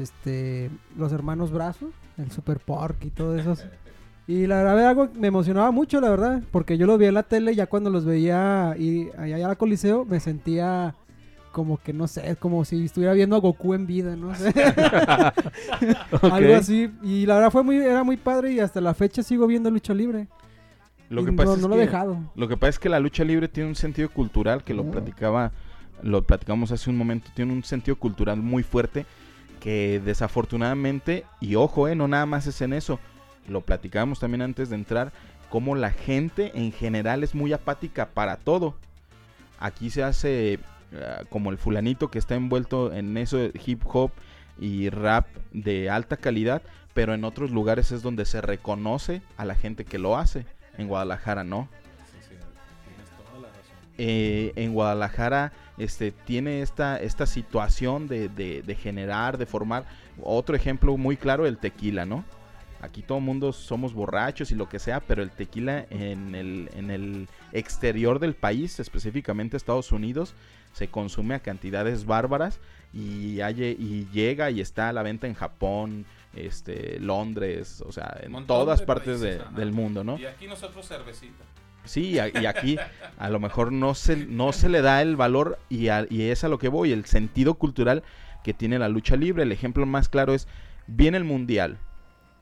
este, 0.00 0.70
los 0.96 1.12
hermanos 1.12 1.50
Brazo, 1.50 1.90
el 2.16 2.30
Super 2.30 2.58
Pork 2.58 3.04
y 3.04 3.10
todo 3.10 3.36
eso. 3.36 3.54
Y 4.28 4.46
la 4.46 4.56
verdad 4.56 4.88
algo 4.88 5.08
me 5.14 5.28
emocionaba 5.28 5.70
mucho, 5.70 6.00
la 6.00 6.10
verdad, 6.10 6.42
porque 6.50 6.76
yo 6.76 6.86
los 6.86 6.98
veía 6.98 7.08
en 7.10 7.14
la 7.14 7.22
tele 7.22 7.54
ya 7.54 7.66
cuando 7.66 7.90
los 7.90 8.04
veía 8.04 8.74
y 8.76 9.08
allá 9.16 9.48
al 9.48 9.56
Coliseo 9.56 10.04
me 10.04 10.18
sentía 10.18 10.94
como 11.52 11.78
que 11.78 11.92
no 11.92 12.06
sé, 12.06 12.36
como 12.36 12.64
si 12.64 12.84
estuviera 12.84 13.14
viendo 13.14 13.36
a 13.36 13.38
Goku 13.38 13.72
en 13.72 13.86
vida, 13.86 14.16
no 14.16 14.34
sé. 14.34 14.52
Algo 16.22 16.54
así. 16.54 16.90
Y 17.02 17.24
la 17.24 17.36
verdad 17.36 17.50
fue 17.50 17.62
muy, 17.62 17.76
era 17.76 18.04
muy 18.04 18.16
padre 18.16 18.52
y 18.52 18.60
hasta 18.60 18.80
la 18.80 18.94
fecha 18.94 19.22
sigo 19.22 19.46
viendo 19.46 19.70
lucha 19.70 19.94
libre. 19.94 20.26
Lo 21.08 21.24
que 21.24 21.32
pasa 21.32 21.50
no, 21.50 21.54
es 21.54 21.62
no 21.62 21.68
lo 21.68 21.76
he 21.76 21.78
dejado. 21.78 22.18
Lo 22.34 22.48
que 22.48 22.56
pasa 22.56 22.70
es 22.70 22.78
que 22.78 22.88
la 22.88 23.00
lucha 23.00 23.24
libre 23.24 23.48
tiene 23.48 23.68
un 23.68 23.76
sentido 23.76 24.10
cultural 24.10 24.64
que 24.64 24.74
lo 24.74 24.90
platicaba, 24.90 25.52
lo 26.02 26.22
platicamos 26.22 26.72
hace 26.72 26.90
un 26.90 26.98
momento, 26.98 27.30
tiene 27.34 27.52
un 27.52 27.62
sentido 27.62 27.96
cultural 27.96 28.38
muy 28.38 28.62
fuerte 28.62 29.06
que 29.60 30.00
desafortunadamente, 30.04 31.24
y 31.40 31.54
ojo, 31.54 31.88
eh, 31.88 31.94
no 31.94 32.06
nada 32.06 32.26
más 32.26 32.46
es 32.46 32.60
en 32.60 32.72
eso, 32.72 33.00
lo 33.48 33.60
platicábamos 33.62 34.20
también 34.20 34.42
antes 34.42 34.68
de 34.70 34.76
entrar, 34.76 35.12
como 35.50 35.74
la 35.76 35.90
gente 35.90 36.52
en 36.54 36.72
general 36.72 37.22
es 37.22 37.34
muy 37.34 37.52
apática 37.52 38.06
para 38.06 38.36
todo. 38.36 38.74
Aquí 39.58 39.90
se 39.90 40.02
hace 40.02 40.58
ah, 40.94 41.22
como 41.30 41.50
el 41.50 41.58
fulanito 41.58 42.10
que 42.10 42.18
está 42.18 42.34
envuelto 42.34 42.92
en 42.92 43.16
eso 43.16 43.36
de 43.38 43.52
hip 43.64 43.82
hop 43.86 44.10
y 44.58 44.88
rap 44.90 45.26
de 45.52 45.88
alta 45.90 46.16
calidad, 46.16 46.62
pero 46.94 47.14
en 47.14 47.24
otros 47.24 47.50
lugares 47.50 47.92
es 47.92 48.02
donde 48.02 48.24
se 48.24 48.40
reconoce 48.40 49.22
a 49.36 49.44
la 49.44 49.54
gente 49.54 49.84
que 49.84 49.98
lo 49.98 50.16
hace. 50.16 50.46
En 50.78 50.88
Guadalajara 50.88 51.44
no. 51.44 51.68
Eh, 53.98 54.52
en 54.56 54.74
Guadalajara 54.74 55.52
este, 55.78 56.10
tiene 56.12 56.60
esta, 56.60 56.98
esta 56.98 57.24
situación 57.26 58.08
de, 58.08 58.28
de- 58.28 58.62
de 58.62 58.74
generar, 58.74 59.38
de 59.38 59.46
formar. 59.46 59.84
Otro 60.22 60.54
ejemplo 60.56 60.96
muy 60.96 61.16
claro, 61.16 61.46
el 61.46 61.56
tequila, 61.58 62.04
¿no? 62.04 62.24
Aquí 62.80 63.02
todo 63.02 63.18
el 63.18 63.24
mundo 63.24 63.52
somos 63.52 63.94
borrachos 63.94 64.50
y 64.50 64.54
lo 64.54 64.68
que 64.68 64.78
sea, 64.78 65.00
pero 65.00 65.22
el 65.22 65.30
tequila 65.30 65.86
en 65.90 66.34
el, 66.34 66.70
en 66.76 66.90
el 66.90 67.28
exterior 67.52 68.18
del 68.18 68.34
país, 68.34 68.78
específicamente 68.80 69.56
Estados 69.56 69.92
Unidos, 69.92 70.34
se 70.72 70.88
consume 70.88 71.34
a 71.34 71.40
cantidades 71.40 72.04
bárbaras 72.04 72.60
y, 72.92 73.40
hay- 73.40 73.76
y 73.78 74.06
llega 74.12 74.50
y 74.50 74.60
está 74.60 74.90
a 74.90 74.92
la 74.92 75.02
venta 75.02 75.26
en 75.26 75.34
Japón, 75.34 76.04
este, 76.34 77.00
Londres, 77.00 77.82
o 77.86 77.92
sea, 77.92 78.18
en 78.22 78.30
Montón 78.32 78.46
todas 78.58 78.80
de 78.80 78.86
partes 78.86 79.20
países, 79.20 79.56
del 79.56 79.72
mundo, 79.72 80.04
¿no? 80.04 80.18
Y 80.18 80.26
aquí 80.26 80.46
nosotros 80.46 80.86
cervecita. 80.86 81.44
Sí, 81.86 82.18
a- 82.18 82.28
y 82.28 82.44
aquí 82.46 82.78
a 83.16 83.30
lo 83.30 83.40
mejor 83.40 83.72
no 83.72 83.94
se, 83.94 84.16
no 84.26 84.52
se 84.52 84.68
le 84.68 84.82
da 84.82 85.00
el 85.00 85.16
valor 85.16 85.58
y, 85.70 85.88
a- 85.88 86.06
y 86.10 86.22
es 86.24 86.44
a 86.44 86.48
lo 86.48 86.58
que 86.58 86.68
voy, 86.68 86.92
el 86.92 87.06
sentido 87.06 87.54
cultural 87.54 88.02
que 88.44 88.52
tiene 88.52 88.78
la 88.78 88.88
lucha 88.88 89.16
libre. 89.16 89.44
El 89.44 89.52
ejemplo 89.52 89.86
más 89.86 90.08
claro 90.10 90.34
es, 90.34 90.46
viene 90.86 91.16
el 91.16 91.24
mundial, 91.24 91.78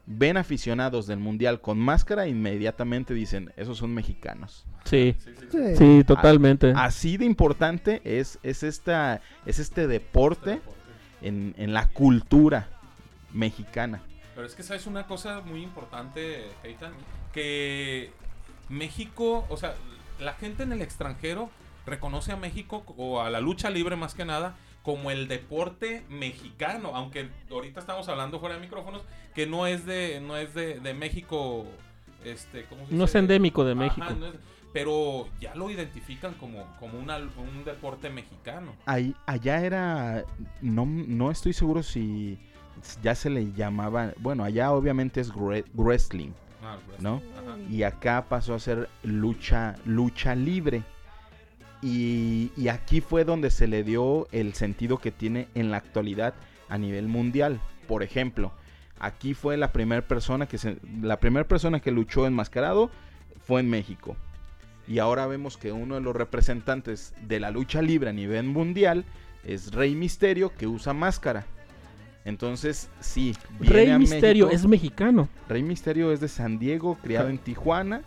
ven 0.07 0.37
aficionados 0.37 1.07
del 1.07 1.19
mundial 1.19 1.61
con 1.61 1.79
máscara, 1.79 2.27
inmediatamente 2.27 3.15
dicen, 3.15 3.53
esos 3.57 3.79
son 3.79 3.95
mexicanos. 3.95 4.65
Sí, 4.85 5.17
Sí, 5.19 5.31
sí, 5.39 5.47
sí. 5.51 5.59
Sí. 5.59 5.77
sí, 5.77 6.05
totalmente. 6.05 6.73
Así 6.77 7.17
de 7.17 7.25
importante 7.25 8.03
es, 8.05 8.39
es, 8.43 8.63
esta, 8.63 9.23
es 9.47 9.59
este 9.59 9.87
deporte 9.87 10.61
en, 11.23 11.55
en 11.57 11.73
la 11.73 11.89
cultura 11.89 12.69
mexicana. 13.33 14.03
Pero 14.35 14.47
es 14.47 14.55
que 14.55 14.63
sabes 14.63 14.87
una 14.87 15.07
cosa 15.07 15.41
muy 15.41 15.63
importante, 15.63 16.45
Eitan, 16.65 16.93
que 17.33 18.11
México, 18.69 19.47
o 19.49 19.57
sea, 19.57 19.75
la 20.21 20.35
gente 20.35 20.65
en 20.65 20.73
el 20.73 20.83
extranjero 20.83 21.51
reconoce 21.87 22.33
a 22.33 22.37
México 22.37 22.85
o 22.97 23.21
a 23.21 23.31
la 23.31 23.41
lucha 23.41 23.71
libre 23.71 23.97
más 23.97 24.15
que 24.15 24.25
nada 24.25 24.55
como 24.85 25.11
el 25.11 25.27
deporte 25.27 26.05
mexicano, 26.09 26.93
aunque 26.95 27.29
ahorita 27.51 27.81
estamos 27.81 28.09
hablando 28.09 28.39
fuera 28.39 28.55
de 28.55 28.61
micrófonos 28.61 29.03
que 29.35 29.47
no 29.47 29.67
es 29.67 29.85
de 29.87 30.21
no 30.21 30.37
es 30.37 30.55
de, 30.55 30.79
de 30.79 30.95
México 30.95 31.65
este 32.25 32.65
¿cómo 32.65 32.87
se 32.87 32.95
No 32.95 33.05
es 33.05 33.15
endémico 33.17 33.65
de 33.65 33.73
Ajá, 33.73 33.81
México. 33.83 34.07
no 34.21 34.27
es- 34.29 34.35
pero 34.75 35.29
ya 35.41 35.55
lo 35.55 35.71
identifican 35.71 36.35
como, 36.35 36.67
como 36.81 36.99
una- 36.99 37.17
un 37.19 37.65
deporte 37.65 38.11
mexicano. 38.11 38.73
Ahí, 38.87 39.15
allá 39.25 39.65
era, 39.65 40.25
no, 40.61 40.85
no 40.85 41.31
estoy 41.31 41.53
seguro 41.53 41.83
si 41.85 42.37
ya 43.01 43.15
se 43.15 43.31
le 43.31 43.53
llamaba, 43.53 44.13
bueno, 44.19 44.43
allá 44.43 44.73
obviamente 44.73 45.21
es 45.21 45.31
wrestling, 45.75 46.33
Ah, 46.61 46.77
pues, 46.89 47.01
¿no? 47.01 47.23
ajá. 47.41 47.57
Y 47.71 47.85
acá 47.85 48.25
pasó 48.29 48.53
a 48.55 48.59
ser 48.59 48.89
lucha, 49.05 49.77
lucha 49.85 50.35
libre. 50.35 50.83
Y, 51.85 52.51
y 52.57 52.69
aquí 52.69 53.03
fue 53.03 53.27
donde 53.27 53.51
se 53.51 53.69
le 53.69 53.85
dio 53.85 54.27
el 54.33 54.55
sentido 54.55 54.97
que 54.97 55.11
tiene 55.11 55.49
en 55.55 55.71
la 55.71 55.77
actualidad 55.77 56.33
a 56.71 56.79
nivel 56.79 57.09
mundial. 57.09 57.61
Por 57.87 58.03
ejemplo, 58.03 58.53
aquí 58.99 59.35
fue 59.35 59.59
la 59.59 59.71
primera 59.71 60.01
persona 60.01 60.47
que 60.47 60.57
se, 60.57 60.79
la 61.03 61.21
primera 61.21 61.47
persona 61.47 61.81
que 61.81 61.91
luchó 61.91 62.27
enmascarado 62.27 62.91
fue 63.47 63.61
en 63.61 63.69
México. 63.69 64.17
Y 64.89 64.99
ahora 64.99 65.27
vemos 65.27 65.59
que 65.59 65.73
uno 65.73 65.97
de 65.97 66.01
los 66.01 66.17
representantes 66.17 67.13
de 67.27 67.39
la 67.39 67.51
lucha 67.51 67.83
libre 67.83 68.11
a 68.11 68.13
nivel 68.15 68.45
mundial 68.45 69.05
es 69.45 69.73
Rey 69.73 69.95
Misterio 69.95 70.55
que 70.57 70.67
usa 70.67 70.95
máscara. 70.95 71.45
Entonces, 72.25 72.89
sí. 73.01 73.35
viene 73.61 73.75
Rey 73.75 73.91
a 73.91 73.99
Misterio 73.99 74.47
México. 74.47 74.63
es 74.63 74.67
mexicano. 74.67 75.29
Rey 75.49 75.63
Misterio 75.63 76.13
es 76.13 76.21
de 76.21 76.29
San 76.29 76.59
Diego, 76.59 76.97
criado 77.03 77.29
en 77.29 77.39
Tijuana. 77.39 78.03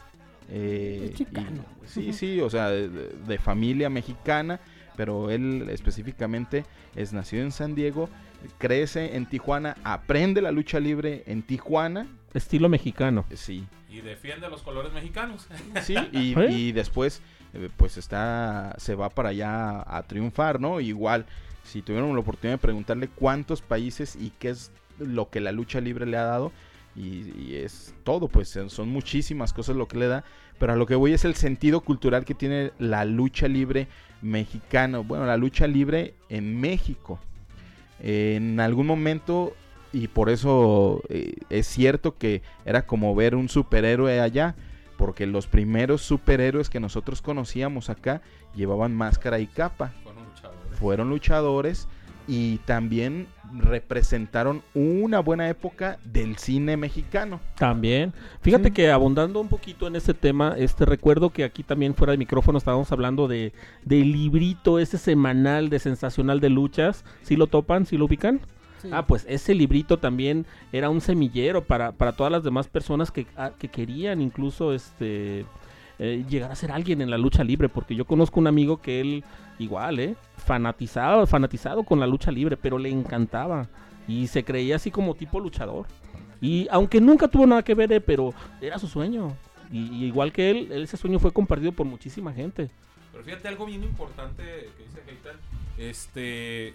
Eh, 0.49 1.09
Es 1.11 1.15
chicano. 1.17 1.63
y- 1.83 1.87
sí, 1.87 2.13
sí, 2.13 2.41
o 2.41 2.49
sea, 2.49 2.69
de, 2.69 3.37
familia 3.39 3.89
mexicana, 3.89 4.59
pero 4.95 5.29
él 5.29 5.67
específicamente 5.69 6.65
es 6.95 7.13
nacido 7.13 7.43
en 7.43 7.51
San 7.51 7.75
Diego, 7.75 8.09
crece 8.57 9.15
en 9.15 9.25
Tijuana, 9.25 9.75
aprende 9.83 10.41
la 10.41 10.51
lucha 10.51 10.79
libre 10.79 11.23
en 11.27 11.41
Tijuana, 11.43 12.07
Estilo 12.33 12.69
mexicano. 12.69 13.25
sí, 13.33 13.65
Y 13.89 14.01
defiende 14.01 14.49
los 14.49 14.61
colores 14.63 14.93
mexicanos. 14.93 15.47
sí, 15.83 15.95
y, 16.11 16.33
¿Eh? 16.39 16.51
y 16.51 16.71
después 16.71 17.21
eh, 17.53 17.69
pues 17.77 17.97
está, 17.97 18.75
se 18.77 18.95
va 18.95 19.09
para 19.09 19.29
allá 19.29 19.81
a 19.87 20.03
triunfar, 20.03 20.59
¿no? 20.59 20.79
Igual, 20.81 21.25
si 21.63 21.81
tuvieron 21.81 22.13
la 22.13 22.19
oportunidad 22.19 22.55
de 22.55 22.61
preguntarle 22.61 23.07
cuántos 23.07 23.61
países 23.61 24.15
y 24.15 24.31
qué 24.39 24.49
es 24.49 24.71
lo 24.99 25.29
que 25.29 25.39
la 25.39 25.51
lucha 25.51 25.79
libre 25.81 26.05
le 26.05 26.17
ha 26.17 26.23
dado, 26.23 26.51
y, 26.97 27.31
y 27.39 27.55
es 27.55 27.93
todo, 28.03 28.27
pues 28.27 28.49
son- 28.49 28.69
son 28.69 28.89
muchísimas 28.89 29.53
cosas 29.53 29.75
lo 29.75 29.87
que 29.87 29.97
le 29.97 30.07
da, 30.07 30.23
pero 30.59 30.73
a 30.73 30.75
lo 30.75 30.85
que 30.87 30.95
voy 30.95 31.13
es 31.13 31.23
el 31.25 31.35
sentido 31.35 31.81
cultural 31.81 32.25
que 32.25 32.33
tiene 32.33 32.71
la 32.79 33.05
lucha 33.05 33.47
libre 33.47 33.87
mexicana, 34.23 34.97
bueno, 34.99 35.25
la 35.25 35.37
lucha 35.37 35.67
libre 35.67 36.15
en 36.29 36.59
México. 36.59 37.19
en 37.99 38.59
algún 38.59 38.85
momento, 38.87 39.53
y 39.93 40.07
por 40.07 40.29
eso 40.29 41.01
eh, 41.09 41.33
es 41.49 41.65
cierto 41.67 42.15
que 42.17 42.41
era 42.65 42.85
como 42.85 43.15
ver 43.15 43.33
un 43.35 43.49
superhéroe 43.49 44.19
allá, 44.19 44.55
porque 44.97 45.25
los 45.25 45.47
primeros 45.47 46.01
superhéroes 46.03 46.69
que 46.69 46.79
nosotros 46.79 47.21
conocíamos 47.23 47.89
acá 47.89 48.21
llevaban 48.55 48.95
máscara 48.95 49.39
y 49.39 49.47
capa 49.47 49.93
Fueron 50.03 50.25
luchadores. 50.25 50.79
fueron 50.79 51.09
luchadores 51.09 51.87
y 52.27 52.57
también 52.65 53.27
representaron 53.53 54.61
una 54.73 55.19
buena 55.19 55.47
época 55.49 55.97
del 56.03 56.37
cine 56.37 56.75
mexicano. 56.75 57.39
También. 57.57 58.13
Fíjate 58.41 58.65
Sí. 58.65 58.73
que 58.73 58.91
abundando 58.91 59.39
un 59.39 59.47
poquito 59.47 59.87
en 59.87 59.95
este 59.95 60.13
tema, 60.13 60.55
este 60.57 60.85
recuerdo 60.85 61.29
que 61.29 61.43
aquí 61.45 61.63
también 61.63 61.95
fuera 61.95 62.11
de 62.11 62.17
micrófono 62.17 62.57
estábamos 62.57 62.91
hablando 62.91 63.27
de 63.27 63.53
del 63.85 64.11
librito 64.11 64.79
ese 64.79 64.97
semanal 64.97 65.69
de 65.69 65.79
sensacional 65.79 66.39
de 66.41 66.49
luchas. 66.49 67.05
¿Sí 67.21 67.35
lo 67.37 67.47
topan? 67.47 67.85
¿Sí 67.85 67.97
lo 67.97 68.05
ubican? 68.05 68.41
Sí. 68.81 68.89
Ah, 68.91 69.05
pues 69.07 69.25
ese 69.29 69.55
librito 69.55 69.97
también 69.97 70.45
era 70.71 70.89
un 70.89 71.01
semillero 71.01 71.63
para, 71.63 71.93
para 71.93 72.11
todas 72.11 72.31
las 72.31 72.43
demás 72.43 72.67
personas 72.67 73.09
que, 73.09 73.25
ah, 73.37 73.51
que 73.57 73.69
querían 73.69 74.21
incluso 74.21 74.73
este 74.73 75.45
eh, 75.99 76.23
llegar 76.29 76.51
a 76.51 76.55
ser 76.55 76.71
alguien 76.71 77.01
en 77.01 77.09
la 77.09 77.17
lucha 77.17 77.43
libre, 77.43 77.69
porque 77.69 77.95
yo 77.95 78.05
conozco 78.05 78.39
un 78.39 78.45
amigo 78.45 78.79
que 78.81 79.01
él 79.01 79.23
igual, 79.57 79.99
¿eh? 79.99 80.15
Fanatizado, 80.47 81.27
fanatizado 81.27 81.83
con 81.83 81.99
la 81.99 82.07
lucha 82.07 82.31
libre, 82.31 82.55
pero 82.55 82.77
le 82.77 82.89
encantaba 82.89 83.67
y 84.07 84.27
se 84.27 84.45
creía 84.45 84.77
así 84.77 84.89
como 84.89 85.13
tipo 85.13 85.41
luchador. 85.41 85.87
Y 86.39 86.69
aunque 86.71 87.01
nunca 87.01 87.27
tuvo 87.27 87.45
nada 87.45 87.63
que 87.63 87.75
ver, 87.75 87.91
eh, 87.91 87.99
pero 87.99 88.33
era 88.61 88.79
su 88.79 88.87
sueño. 88.87 89.35
Y, 89.73 90.05
igual 90.05 90.31
que 90.31 90.49
él, 90.49 90.71
ese 90.71 90.95
sueño 90.95 91.19
fue 91.19 91.33
compartido 91.33 91.73
por 91.73 91.85
muchísima 91.85 92.31
gente. 92.31 92.69
Pero 93.11 93.25
fíjate 93.25 93.49
algo 93.49 93.65
bien 93.65 93.83
importante 93.83 94.41
que 94.77 94.83
dice 94.83 95.01
Heitan. 95.05 95.35
Este. 95.77 96.73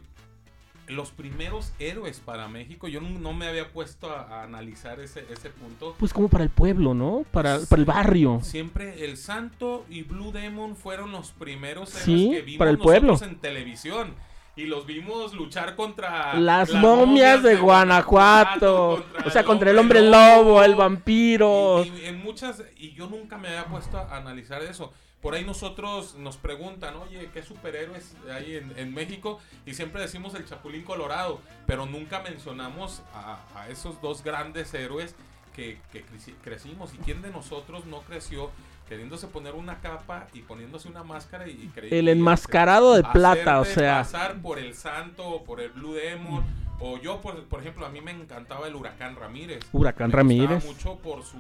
Los 0.93 1.11
primeros 1.11 1.73
héroes 1.79 2.21
para 2.21 2.49
México, 2.49 2.89
yo 2.89 3.01
no, 3.01 3.09
no 3.11 3.33
me 3.33 3.47
había 3.47 3.71
puesto 3.73 4.11
a, 4.11 4.23
a 4.23 4.43
analizar 4.45 5.01
ese, 5.01 5.25
ese 5.31 5.51
punto. 5.51 5.95
Pues 5.99 6.13
como 6.13 6.29
para 6.29 6.45
el 6.45 6.51
pueblo, 6.51 6.95
¿no? 6.95 7.25
Para, 7.31 7.59
para 7.69 7.81
el 7.81 7.87
barrio. 7.87 8.41
Siempre 8.43 9.05
el 9.05 9.17
Santo 9.17 9.85
y 9.89 10.03
Blue 10.03 10.33
Demon 10.33 10.77
fueron 10.77 11.13
los 11.13 11.33
primeros 11.33 11.91
héroes 11.91 12.05
Sí, 12.05 12.31
que 12.33 12.43
vimos 12.43 12.59
para 12.59 12.71
el 12.71 12.79
pueblo. 12.79 13.17
en 13.23 13.37
televisión. 13.37 14.15
Y 14.55 14.67
los 14.67 14.85
vimos 14.85 15.33
luchar 15.33 15.77
contra 15.77 16.35
Las 16.35 16.75
momias 16.75 17.43
de 17.43 17.57
Guanajuato. 17.57 19.03
O 19.25 19.31
sea, 19.31 19.45
contra 19.45 19.71
el 19.71 19.79
hombre 19.79 20.03
lobo, 20.03 20.63
el 20.63 20.75
vampiro. 20.75 21.85
Y, 21.85 21.89
y 22.03 22.05
en 22.07 22.23
muchas, 22.23 22.63
y 22.77 22.93
yo 22.93 23.07
nunca 23.09 23.39
me 23.39 23.49
había 23.49 23.65
puesto 23.67 23.97
a 23.97 24.17
analizar 24.17 24.63
eso. 24.63 24.93
Por 25.23 25.35
ahí 25.35 25.45
nosotros 25.45 26.17
nos 26.17 26.37
preguntan, 26.37 26.97
oye, 26.97 27.31
¿qué 27.33 27.43
superhéroes 27.43 28.15
hay 28.31 28.57
en, 28.57 28.77
en 28.77 28.93
México? 28.93 29.39
Y 29.65 29.75
siempre 29.75 30.03
decimos 30.03 30.35
el 30.35 30.45
Chapulín 30.45 30.83
Colorado, 30.83 31.41
pero 31.67 31.87
nunca 31.87 32.21
mencionamos 32.21 33.03
a, 33.15 33.39
a 33.55 33.69
esos 33.69 34.03
dos 34.03 34.25
grandes 34.25 34.75
héroes 34.75 35.15
que, 35.55 35.79
que 35.93 36.05
creci- 36.05 36.35
crecimos. 36.43 36.93
¿Y 36.93 36.99
quién 36.99 37.23
de 37.23 37.31
nosotros 37.31 37.87
no 37.87 38.01
creció 38.01 38.51
queriéndose 38.89 39.29
poner 39.29 39.55
una 39.55 39.81
capa 39.81 40.27
y 40.35 40.41
poniéndose 40.41 40.89
una 40.89 41.05
máscara 41.05 41.47
y, 41.49 41.71
y 41.91 41.95
El 41.95 42.09
enmascarado 42.09 42.95
de 42.95 43.05
plata, 43.05 43.61
o 43.61 43.65
sea. 43.65 43.99
pasar 43.99 44.43
por 44.43 44.59
el 44.59 44.75
Santo 44.75 45.25
o 45.27 45.45
por 45.45 45.61
el 45.61 45.71
Blue 45.71 45.95
Demon. 45.95 46.45
O 46.81 46.99
yo, 46.99 47.21
por, 47.21 47.45
por 47.45 47.61
ejemplo, 47.61 47.87
a 47.87 47.91
mí 47.91 48.01
me 48.01 48.11
encantaba 48.11 48.67
el 48.67 48.75
Huracán 48.75 49.15
Ramírez. 49.15 49.61
Huracán 49.73 50.11
Me 50.11 50.17
Ramírez. 50.17 50.65
mucho 50.65 50.99
por 50.99 51.23
su 51.25 51.39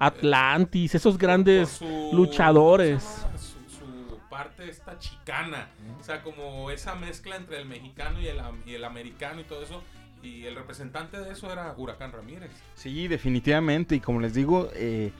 Atlantis, 0.00 0.94
esos 0.94 1.18
grandes 1.18 1.68
su- 1.68 2.10
luchadores. 2.12 3.02
Su, 3.36 3.76
su 3.78 4.18
parte 4.30 4.68
esta 4.68 4.98
chicana. 4.98 5.68
O 6.00 6.02
sea, 6.02 6.22
como 6.22 6.70
esa 6.70 6.94
mezcla 6.94 7.36
entre 7.36 7.58
el 7.58 7.66
mexicano 7.66 8.20
y 8.20 8.26
el, 8.26 8.38
y 8.66 8.74
el 8.74 8.84
americano 8.84 9.42
y 9.42 9.44
todo 9.44 9.62
eso. 9.62 9.82
Y 10.22 10.44
el 10.46 10.54
representante 10.54 11.18
de 11.18 11.32
eso 11.32 11.52
era 11.52 11.74
Huracán 11.76 12.12
Ramírez. 12.12 12.50
Sí, 12.74 13.08
definitivamente. 13.08 13.94
Y 13.94 14.00
como 14.00 14.20
les 14.20 14.34
digo, 14.34 14.70
eh, 14.74 15.12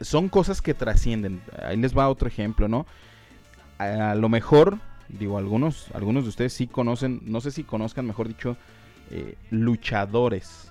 son 0.00 0.28
cosas 0.28 0.62
que 0.62 0.74
trascienden. 0.74 1.42
Ahí 1.62 1.76
les 1.76 1.96
va 1.96 2.08
otro 2.08 2.28
ejemplo, 2.28 2.68
¿no? 2.68 2.86
A, 3.78 4.14
lo 4.14 4.28
mejor, 4.28 4.78
digo, 5.08 5.38
algunos, 5.38 5.88
algunos 5.94 6.24
de 6.24 6.30
ustedes 6.30 6.52
sí 6.52 6.66
conocen, 6.66 7.20
no 7.24 7.40
sé 7.40 7.50
si 7.50 7.64
conozcan, 7.64 8.06
mejor 8.06 8.28
dicho, 8.28 8.56
eh, 9.10 9.36
luchadores 9.50 10.67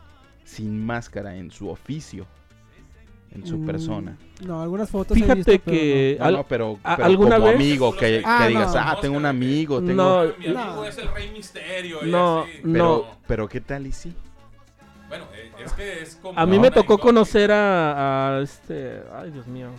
sin 0.47 0.83
máscara 0.85 1.35
en 1.35 1.51
su 1.51 1.67
oficio, 1.69 2.25
en 3.31 3.45
su 3.45 3.57
Mm, 3.57 3.65
persona. 3.65 4.17
No, 4.45 4.61
algunas 4.61 4.89
fotos 4.89 5.17
he 5.17 5.21
Fíjate 5.21 5.35
visto, 5.35 5.51
pero 5.65 5.77
que 5.77 6.15
No, 6.19 6.25
al- 6.25 6.33
no, 6.35 6.43
pero, 6.47 6.79
a- 6.83 6.95
pero 6.95 7.05
¿alguna 7.07 7.35
como 7.35 7.47
vez? 7.47 7.55
amigo, 7.55 7.95
que, 7.95 8.21
Ah, 8.25 8.39
que 8.43 8.47
digas, 8.49 8.73
no. 8.73 8.79
ah, 8.81 8.97
tengo 9.01 9.17
un 9.17 9.25
amigo, 9.25 9.81
tengo... 9.83 9.93
No, 9.93 10.23
Mi 10.39 10.47
amigo 10.47 10.75
no. 10.75 10.85
es 10.85 10.97
el 10.97 11.07
Rey 11.13 11.31
Misterio. 11.31 12.05
y 12.05 12.09
No, 12.09 12.43
así. 12.43 12.51
no. 12.63 12.71
Pero, 12.73 13.07
pero 13.27 13.49
¿qué 13.49 13.59
tal 13.61 13.85
y 13.87 13.91
sí? 13.91 14.13
Bueno, 15.09 15.25
eh, 15.33 15.51
es 15.65 15.73
que 15.73 16.01
es 16.01 16.15
como. 16.21 16.37
A 16.39 16.45
mí 16.45 16.55
No, 16.57 16.61
me 16.63 16.71
tocó 16.71 16.97
conocer 16.97 17.51
a, 17.51 18.37
a 18.37 18.41
este, 18.41 19.01
ay 19.15 19.31
Dios 19.31 19.47
mío, 19.47 19.69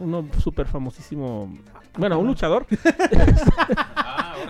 uno 0.00 0.26
súper 0.42 0.66
famosísimo, 0.66 1.52
bueno, 1.96 2.18
un 2.18 2.26
luchador. 2.26 2.66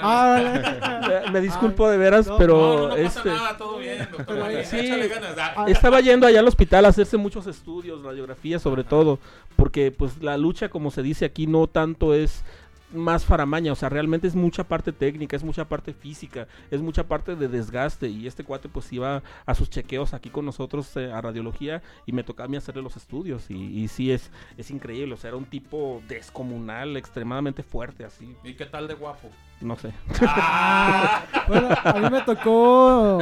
Ah. 0.00 0.78
Ah. 0.82 1.00
Me- 1.24 1.32
me 1.32 1.40
disculpo 1.40 1.88
de 1.88 1.96
veras, 1.96 2.26
no, 2.26 2.37
pero 2.37 2.54
no, 2.56 2.78
no, 2.78 2.88
no 2.88 2.96
este, 2.96 3.30
pasa 3.30 3.42
nada, 3.42 3.56
todo 3.56 3.78
bien, 3.78 4.06
doctor. 4.11 4.64
Sí. 4.64 4.87
ganas. 5.08 5.34
Ah, 5.56 5.64
estaba 5.66 6.00
yendo 6.00 6.26
allá 6.26 6.40
al 6.40 6.46
hospital 6.46 6.84
a 6.84 6.88
hacerse 6.88 7.16
muchos 7.16 7.46
estudios, 7.46 8.02
radiografías 8.02 8.62
sobre 8.62 8.84
todo, 8.84 9.18
porque 9.56 9.90
pues 9.90 10.22
la 10.22 10.37
lucha, 10.37 10.68
como 10.68 10.90
se 10.90 11.02
dice 11.02 11.24
aquí, 11.24 11.46
no 11.46 11.66
tanto 11.66 12.14
es 12.14 12.44
más 12.92 13.24
faramaña, 13.24 13.72
o 13.72 13.77
sea, 13.77 13.88
realmente 13.88 14.27
es 14.27 14.35
mucha 14.35 14.64
parte 14.64 14.92
técnica, 14.92 15.37
es 15.37 15.44
mucha 15.44 15.68
parte 15.68 15.92
física, 15.92 16.48
es 16.70 16.81
mucha 16.81 17.07
parte 17.07 17.37
de 17.37 17.48
desgaste 17.48 18.09
y 18.09 18.27
este 18.27 18.44
cuate 18.44 18.68
pues 18.68 18.92
iba 18.92 19.22
a 19.46 19.55
sus 19.55 19.70
chequeos 19.70 20.14
aquí 20.14 20.31
con 20.31 20.44
nosotros 20.44 20.96
eh, 20.96 21.12
a 21.12 21.20
radiología 21.20 21.83
y 22.07 22.12
me 22.12 22.24
tocaba 22.24 22.46
a 22.46 22.48
mí 22.48 22.57
hacerle 22.57 22.83
los 22.83 22.96
estudios 22.96 23.51
y, 23.51 23.55
y 23.55 23.88
sí 23.88 24.11
es, 24.11 24.31
es 24.57 24.70
increíble, 24.70 25.14
o 25.14 25.16
sea, 25.16 25.29
era 25.29 25.37
un 25.37 25.46
tipo 25.46 26.03
descomunal, 26.09 26.96
extremadamente 26.96 27.62
fuerte, 27.62 28.05
así, 28.05 28.35
¿Y 28.44 28.55
qué 28.55 28.66
tal 28.66 28.88
de 28.88 28.94
guapo? 28.94 29.31
No 29.60 29.76
sé. 29.76 29.92
Ah, 30.22 31.24
Bueno, 31.48 31.68
a 31.84 31.92
mí 31.94 32.10
me 32.10 32.20
tocó 32.22 33.18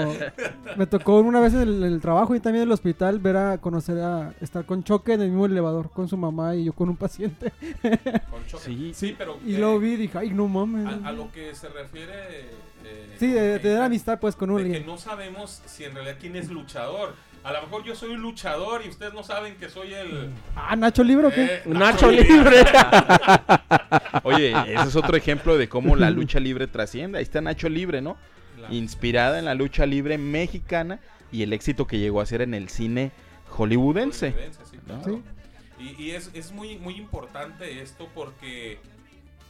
me 0.77 0.87
tocó 0.87 1.21
una 1.21 1.41
vez 1.41 1.55
en 1.55 1.61
el, 1.61 1.83
en 1.85 1.93
el 1.93 2.01
trabajo 2.01 2.35
y 2.35 2.41
también 2.41 2.63
en 2.63 2.69
el 2.69 2.73
hospital 2.73 3.19
ver 3.21 3.37
a 3.37 3.59
conocer 3.59 3.99
a 4.01 4.33
estar 4.41 4.65
con 4.67 4.83
choque 4.85 5.13
en 5.15 5.23
el 5.23 5.29
mismo 5.31 5.47
elevador 5.47 5.91
con 5.91 6.09
su 6.09 6.17
mamá 6.17 6.55
y 6.57 6.65
yo 6.65 6.73
con 6.73 6.89
un 6.89 6.97
paciente 6.97 7.53
con 8.31 8.45
choque. 8.47 8.65
Sí. 8.65 8.93
Sí, 8.95 9.15
pero. 9.17 9.39
y 9.47 9.55
eh, 9.55 9.59
lo 9.59 9.79
vi 9.79 9.93
y 9.93 9.97
dije 9.97 10.19
ay 10.19 10.31
no 10.31 10.49
mames 10.49 10.87
A, 11.05 11.09
a 11.09 11.13
lo 11.13 11.31
que 11.33 11.55
se 11.55 11.69
refiere. 11.69 12.51
eh, 12.85 13.17
sí 13.19 13.29
de, 13.29 13.59
de 13.59 13.83
amistad 13.83 14.19
pues 14.19 14.35
con 14.37 14.55
de 14.57 14.71
que 14.71 14.81
no 14.85 14.99
sabemos 14.99 15.63
si 15.67 15.85
en 15.85 15.95
realidad 15.95 16.17
quién 16.21 16.37
es 16.37 16.51
luchador. 16.51 17.15
A 17.47 17.53
lo 17.53 17.63
mejor 17.63 17.85
yo 17.85 17.95
soy 17.95 18.11
un 18.11 18.23
luchador 18.23 18.83
y 18.85 18.89
ustedes 18.89 19.15
no 19.15 19.23
saben 19.23 19.55
que 19.55 19.69
soy 19.69 19.95
el. 19.95 20.33
ah 20.57 20.75
Nacho 20.75 21.05
Libre 21.05 21.29
o 21.29 21.31
qué 21.31 21.45
eh, 21.45 21.63
Nacho 21.67 22.11
Libre. 22.11 22.65
Oye, 24.25 24.51
ese 24.51 24.89
es 24.89 24.97
otro 24.97 25.17
ejemplo 25.17 25.57
de 25.57 25.69
cómo 25.69 25.95
la 25.95 26.11
lucha 26.11 26.41
libre 26.41 26.67
trasciende. 26.67 27.19
Ahí 27.19 27.23
está 27.23 27.41
Nacho 27.41 27.69
Libre, 27.69 28.03
¿no? 28.03 28.17
Inspirada 28.69 29.39
en 29.39 29.45
la 29.45 29.55
lucha 29.55 29.87
libre 29.87 30.19
mexicana 30.19 30.99
y 31.31 31.45
el 31.45 31.53
éxito 31.53 31.87
que 31.87 32.01
llegó 32.01 32.19
a 32.19 32.25
hacer 32.25 32.43
en 32.43 32.53
el 32.53 32.69
cine 32.69 33.13
hollywoodense. 33.51 34.33
Hollywoodense, 34.33 34.67
sí, 34.69 34.77
¿no? 34.85 35.01
claro. 35.01 35.23
Y, 35.79 36.03
y 36.03 36.11
es, 36.17 36.33
es 36.35 36.51
muy, 36.51 36.79
muy 36.79 36.97
importante 36.97 37.81
esto 37.81 38.09
porque 38.13 38.81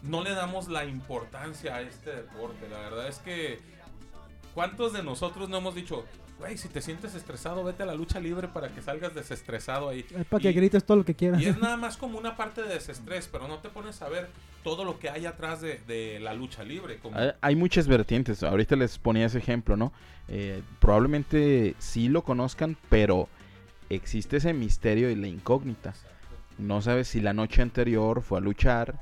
no 0.02 0.22
le 0.22 0.34
damos 0.34 0.68
la 0.68 0.84
importancia 0.84 1.76
a 1.76 1.80
este 1.80 2.10
deporte. 2.10 2.68
La 2.68 2.78
verdad 2.78 3.08
es 3.08 3.20
que 3.20 3.58
¿Cuántos 4.56 4.94
de 4.94 5.02
nosotros 5.02 5.50
no 5.50 5.58
hemos 5.58 5.74
dicho, 5.74 6.06
güey, 6.38 6.58
si 6.58 6.68
te 6.68 6.82
sientes 6.82 7.14
estresado, 7.14 7.64
vete 7.64 7.82
a 7.82 7.86
la 7.86 7.94
lucha 7.94 8.20
libre 8.20 8.48
para 8.48 8.68
que 8.68 8.82
salgas 8.82 9.14
desestresado 9.14 9.88
ahí? 9.88 10.04
Es 10.14 10.26
para 10.26 10.42
que 10.42 10.50
Y- 10.50 10.54
grites 10.54 10.84
todo 10.84 10.98
lo 10.98 11.04
que 11.04 11.14
quieras. 11.14 11.40
Y 11.40 11.46
es 11.46 11.58
nada 11.58 11.76
más 11.76 11.96
como 11.96 12.18
una 12.18 12.36
parte 12.36 12.62
de 12.62 12.68
desestrés, 12.74 13.28
pero 13.30 13.48
no 13.48 13.58
te 13.58 13.68
pones 13.70 14.02
a 14.02 14.08
ver 14.08 14.28
todo 14.62 14.84
lo 14.84 14.98
que 14.98 15.08
hay 15.08 15.26
atrás 15.26 15.60
de, 15.60 15.80
de 15.86 16.18
la 16.20 16.34
lucha 16.34 16.62
libre. 16.64 16.98
Como, 16.98 17.16
Hay- 17.18 17.32
Hay 17.40 17.56
muchas 17.56 17.88
vertientes. 17.88 18.42
Ahorita 18.42 18.76
les 18.76 18.98
ponía 18.98 19.26
ese 19.26 19.38
ejemplo, 19.38 19.76
¿no? 19.76 19.92
Eh, 20.28 20.62
probablemente 20.80 21.74
sí 21.78 22.08
lo 22.08 22.22
conozcan, 22.22 22.76
pero 22.90 23.28
existe 23.90 24.38
ese 24.38 24.52
misterio 24.52 25.08
y 25.10 25.14
la 25.14 25.28
incógnita. 25.28 25.94
No 26.58 26.80
sabes 26.82 27.08
si 27.08 27.20
la 27.20 27.32
noche 27.32 27.62
anterior 27.62 28.22
fue 28.22 28.38
a 28.38 28.40
luchar, 28.40 29.00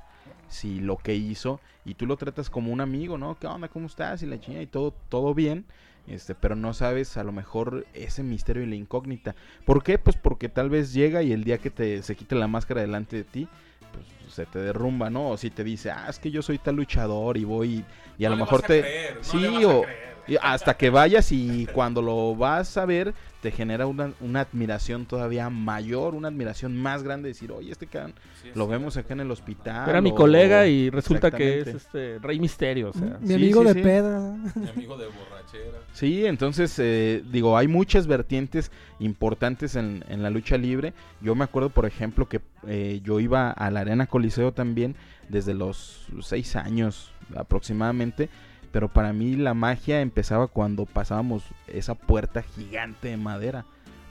si 0.48 0.80
lo 0.80 0.96
que 0.98 1.14
hizo, 1.14 1.60
y 1.84 1.94
tú 1.94 2.04
lo 2.06 2.16
tratas 2.16 2.50
como 2.50 2.70
un 2.72 2.80
amigo, 2.80 3.16
¿no? 3.16 3.38
¿Qué 3.38 3.46
onda? 3.46 3.68
¿Cómo 3.68 3.86
estás? 3.86 4.22
Y 4.22 4.26
la 4.26 4.38
chingada, 4.40 4.62
y 4.62 4.66
todo, 4.66 4.92
todo 5.08 5.34
bien. 5.34 5.64
Este, 6.06 6.34
pero 6.34 6.54
no 6.54 6.74
sabes 6.74 7.16
a 7.16 7.24
lo 7.24 7.32
mejor 7.32 7.86
ese 7.94 8.22
misterio 8.22 8.62
y 8.62 8.66
la 8.66 8.74
incógnita. 8.74 9.34
¿Por 9.64 9.82
qué? 9.82 9.98
Pues 9.98 10.16
porque 10.16 10.48
tal 10.50 10.68
vez 10.68 10.92
llega 10.92 11.22
y 11.22 11.32
el 11.32 11.44
día 11.44 11.58
que 11.58 11.70
te 11.70 12.02
se 12.02 12.14
quite 12.14 12.34
la 12.34 12.46
máscara 12.46 12.82
delante 12.82 13.16
de 13.16 13.24
ti, 13.24 13.48
pues 13.92 14.34
se 14.34 14.44
te 14.44 14.58
derrumba, 14.58 15.08
¿no? 15.08 15.30
O 15.30 15.36
si 15.38 15.50
te 15.50 15.64
dice, 15.64 15.90
ah, 15.90 16.06
es 16.10 16.18
que 16.18 16.30
yo 16.30 16.42
soy 16.42 16.58
tal 16.58 16.76
luchador 16.76 17.36
y 17.38 17.44
voy 17.44 17.84
y 18.18 18.24
a 18.26 18.28
no 18.28 18.36
lo 18.36 18.44
mejor 18.44 18.62
te... 18.62 18.80
creer, 18.82 19.16
no 19.16 19.24
sí, 19.24 19.64
o- 19.64 19.82
creer. 19.82 20.13
Y 20.26 20.36
hasta 20.42 20.76
que 20.76 20.90
vayas 20.90 21.30
y 21.32 21.66
cuando 21.72 22.00
lo 22.02 22.34
vas 22.36 22.76
a 22.76 22.86
ver, 22.86 23.14
te 23.42 23.50
genera 23.50 23.86
una, 23.86 24.12
una 24.20 24.40
admiración 24.40 25.04
todavía 25.04 25.50
mayor, 25.50 26.14
una 26.14 26.28
admiración 26.28 26.76
más 26.76 27.02
grande. 27.02 27.28
Decir, 27.28 27.52
oye, 27.52 27.70
este 27.72 27.86
can 27.86 28.14
Sí, 28.42 28.48
es 28.48 28.56
lo 28.56 28.66
vemos 28.66 28.96
acá 28.96 29.12
en 29.12 29.20
el 29.20 29.30
hospital. 29.30 29.88
Era 29.88 30.00
mi 30.00 30.10
o- 30.10 30.14
colega 30.14 30.66
y 30.66 30.88
resulta 30.88 31.30
que 31.30 31.60
es 31.60 31.66
este 31.68 32.18
Rey 32.20 32.40
Misterio, 32.40 32.90
o 32.90 32.92
sea. 32.94 33.18
Mi 33.20 33.28
sí, 33.28 33.34
amigo 33.34 33.60
sí, 33.62 33.66
de 33.68 33.74
sí. 33.74 33.80
peda. 33.82 34.36
Mi 34.54 34.68
amigo 34.68 34.96
de 34.96 35.06
borrachera. 35.06 35.78
Sí, 35.92 36.24
entonces, 36.24 36.74
eh, 36.78 37.22
digo, 37.30 37.58
hay 37.58 37.68
muchas 37.68 38.06
vertientes 38.06 38.70
importantes 39.00 39.76
en, 39.76 40.04
en 40.08 40.22
la 40.22 40.30
lucha 40.30 40.56
libre. 40.56 40.94
Yo 41.20 41.34
me 41.34 41.44
acuerdo, 41.44 41.68
por 41.68 41.84
ejemplo, 41.84 42.28
que 42.28 42.40
eh, 42.66 43.00
yo 43.04 43.20
iba 43.20 43.50
a 43.50 43.70
la 43.70 43.80
Arena 43.80 44.06
Coliseo 44.06 44.52
también 44.52 44.96
desde 45.28 45.52
los 45.52 46.06
seis 46.22 46.56
años 46.56 47.12
aproximadamente. 47.36 48.28
Pero 48.74 48.88
para 48.88 49.12
mí 49.12 49.36
la 49.36 49.54
magia 49.54 50.00
empezaba 50.00 50.48
cuando 50.48 50.84
pasábamos 50.84 51.44
esa 51.68 51.94
puerta 51.94 52.42
gigante 52.42 53.06
de 53.06 53.16
madera. 53.16 53.64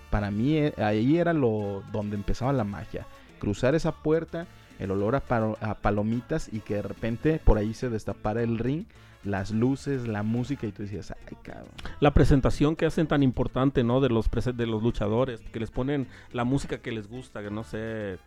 Para 0.09 0.31
mí 0.31 0.55
eh, 0.57 0.73
ahí 0.77 1.17
era 1.17 1.33
lo 1.33 1.83
donde 1.91 2.15
empezaba 2.15 2.53
la 2.53 2.63
magia. 2.63 3.05
Cruzar 3.39 3.75
esa 3.75 3.91
puerta, 3.91 4.47
el 4.79 4.89
olor 4.91 5.15
a, 5.15 5.19
palo- 5.19 5.57
a 5.59 5.75
palomitas 5.75 6.47
y 6.51 6.61
que 6.61 6.75
de 6.75 6.81
repente 6.81 7.41
por 7.43 7.57
ahí 7.57 7.73
se 7.73 7.89
destapara 7.89 8.41
el 8.41 8.57
ring, 8.57 8.85
las 9.25 9.51
luces, 9.51 10.07
la 10.07 10.23
música 10.23 10.65
y 10.65 10.71
tú 10.71 10.83
decías, 10.83 11.13
ay 11.29 11.35
cabrón. 11.43 11.67
La 11.99 12.13
presentación 12.13 12.77
que 12.77 12.85
hacen 12.85 13.07
tan 13.07 13.21
importante, 13.21 13.83
¿no? 13.83 13.99
De 13.99 14.07
los 14.07 14.29
de 14.31 14.65
los 14.65 14.81
luchadores, 14.81 15.41
que 15.51 15.59
les 15.59 15.71
ponen 15.71 16.07
la 16.31 16.45
música 16.45 16.77
que 16.77 16.93
les 16.93 17.09
gusta, 17.09 17.43
que 17.43 17.51
no 17.51 17.65
sé, 17.65 18.17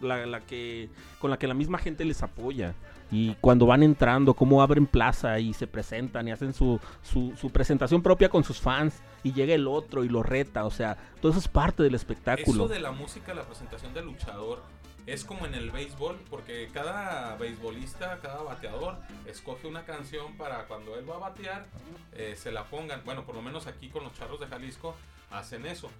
la, 0.00 0.24
la 0.24 0.38
que 0.40 0.88
con 1.18 1.32
la 1.32 1.36
que 1.38 1.48
la 1.48 1.54
misma 1.54 1.78
gente 1.78 2.04
les 2.04 2.22
apoya. 2.22 2.74
Y 3.10 3.34
cuando 3.40 3.66
van 3.66 3.82
entrando, 3.82 4.34
cómo 4.34 4.62
abren 4.62 4.86
plaza 4.86 5.38
y 5.38 5.52
se 5.52 5.66
presentan 5.66 6.28
y 6.28 6.32
hacen 6.32 6.52
su, 6.52 6.78
su, 7.02 7.32
su 7.36 7.50
presentación 7.50 8.02
propia 8.02 8.28
con 8.28 8.44
sus 8.44 8.60
fans 8.60 9.02
y 9.22 9.32
llega 9.32 9.54
el 9.54 9.66
otro 9.66 10.04
y 10.04 10.08
lo 10.08 10.22
reta, 10.22 10.64
o 10.64 10.70
sea, 10.70 10.96
todo 11.20 11.32
eso 11.32 11.40
es 11.40 11.48
parte 11.48 11.82
del 11.82 11.94
espectáculo. 11.94 12.64
Eso 12.64 12.72
de 12.72 12.80
la 12.80 12.92
música, 12.92 13.34
la 13.34 13.42
presentación 13.42 13.92
del 13.94 14.06
luchador, 14.06 14.62
es 15.06 15.24
como 15.24 15.46
en 15.46 15.54
el 15.54 15.70
béisbol, 15.70 16.18
porque 16.30 16.68
cada 16.72 17.36
beisbolista, 17.36 18.18
cada 18.22 18.42
bateador, 18.42 18.96
escoge 19.26 19.66
una 19.66 19.84
canción 19.84 20.36
para 20.36 20.66
cuando 20.66 20.96
él 20.96 21.08
va 21.08 21.16
a 21.16 21.18
batear, 21.18 21.66
eh, 22.12 22.34
se 22.36 22.52
la 22.52 22.64
pongan. 22.64 23.02
Bueno, 23.04 23.24
por 23.24 23.34
lo 23.34 23.42
menos 23.42 23.66
aquí 23.66 23.88
con 23.88 24.04
los 24.04 24.14
charros 24.14 24.38
de 24.40 24.46
Jalisco 24.46 24.94
hacen 25.30 25.66
eso. 25.66 25.90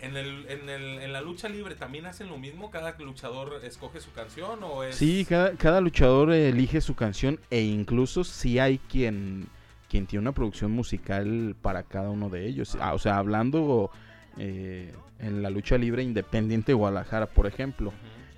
En, 0.00 0.16
el, 0.16 0.46
en, 0.48 0.68
el, 0.68 1.02
en 1.02 1.12
la 1.12 1.20
lucha 1.20 1.48
libre 1.48 1.76
también 1.76 2.06
hacen 2.06 2.28
lo 2.28 2.36
mismo, 2.36 2.70
cada 2.70 2.96
luchador 2.98 3.60
escoge 3.64 4.00
su 4.00 4.12
canción 4.12 4.62
o 4.62 4.82
es... 4.82 4.96
Sí, 4.96 5.24
cada, 5.26 5.52
cada 5.52 5.80
luchador 5.80 6.32
elige 6.32 6.80
su 6.80 6.94
canción 6.94 7.40
e 7.50 7.62
incluso 7.62 8.24
si 8.24 8.58
hay 8.58 8.78
quien, 8.78 9.46
quien 9.88 10.06
tiene 10.06 10.22
una 10.22 10.32
producción 10.32 10.72
musical 10.72 11.56
para 11.62 11.84
cada 11.84 12.10
uno 12.10 12.28
de 12.28 12.46
ellos. 12.46 12.76
Ah, 12.80 12.92
o 12.92 12.98
sea, 12.98 13.16
hablando 13.16 13.90
eh, 14.36 14.92
en 15.20 15.42
la 15.42 15.50
lucha 15.50 15.78
libre 15.78 16.02
independiente 16.02 16.72
de 16.72 16.74
Guadalajara, 16.74 17.26
por 17.26 17.46
ejemplo. 17.46 17.92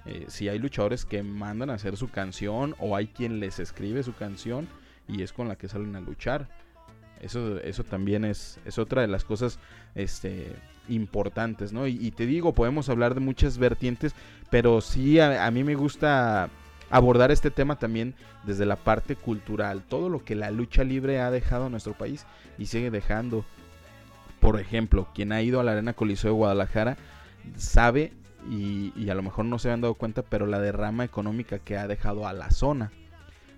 Eh, 0.04 0.26
si 0.28 0.48
hay 0.48 0.58
luchadores 0.60 1.04
que 1.04 1.22
mandan 1.24 1.70
a 1.70 1.74
hacer 1.74 1.96
su 1.96 2.08
canción 2.10 2.76
o 2.78 2.94
hay 2.94 3.08
quien 3.08 3.40
les 3.40 3.58
escribe 3.58 4.04
su 4.04 4.14
canción 4.14 4.68
y 5.08 5.22
es 5.22 5.32
con 5.32 5.48
la 5.48 5.56
que 5.56 5.68
salen 5.68 5.96
a 5.96 6.00
luchar. 6.00 6.48
Eso, 7.20 7.58
eso 7.60 7.84
también 7.84 8.24
es, 8.24 8.58
es 8.64 8.78
otra 8.78 9.02
de 9.02 9.08
las 9.08 9.24
cosas 9.24 9.58
este, 9.94 10.54
importantes, 10.88 11.72
¿no? 11.72 11.86
Y, 11.86 12.10
te 12.10 12.26
digo, 12.26 12.52
podemos 12.52 12.88
hablar 12.88 13.14
de 13.14 13.20
muchas 13.20 13.58
vertientes, 13.58 14.14
pero 14.50 14.80
sí 14.80 15.18
a, 15.18 15.46
a 15.46 15.50
mí 15.50 15.64
me 15.64 15.74
gusta 15.74 16.50
abordar 16.90 17.30
este 17.30 17.50
tema 17.50 17.78
también 17.78 18.14
desde 18.44 18.66
la 18.66 18.76
parte 18.76 19.16
cultural, 19.16 19.82
todo 19.88 20.08
lo 20.08 20.24
que 20.24 20.34
la 20.34 20.50
lucha 20.50 20.84
libre 20.84 21.20
ha 21.20 21.30
dejado 21.30 21.66
a 21.66 21.70
nuestro 21.70 21.94
país 21.94 22.26
y 22.58 22.66
sigue 22.66 22.90
dejando. 22.90 23.44
Por 24.40 24.60
ejemplo, 24.60 25.08
quien 25.14 25.32
ha 25.32 25.42
ido 25.42 25.58
a 25.58 25.64
la 25.64 25.72
Arena 25.72 25.94
Coliseo 25.94 26.30
de 26.30 26.36
Guadalajara 26.36 26.96
sabe 27.56 28.12
y, 28.50 28.92
y 28.94 29.08
a 29.10 29.14
lo 29.14 29.22
mejor 29.22 29.46
no 29.46 29.58
se 29.58 29.70
han 29.70 29.80
dado 29.80 29.94
cuenta, 29.94 30.22
pero 30.22 30.46
la 30.46 30.60
derrama 30.60 31.04
económica 31.04 31.58
que 31.58 31.76
ha 31.76 31.88
dejado 31.88 32.28
a 32.28 32.32
la 32.32 32.50
zona, 32.50 32.92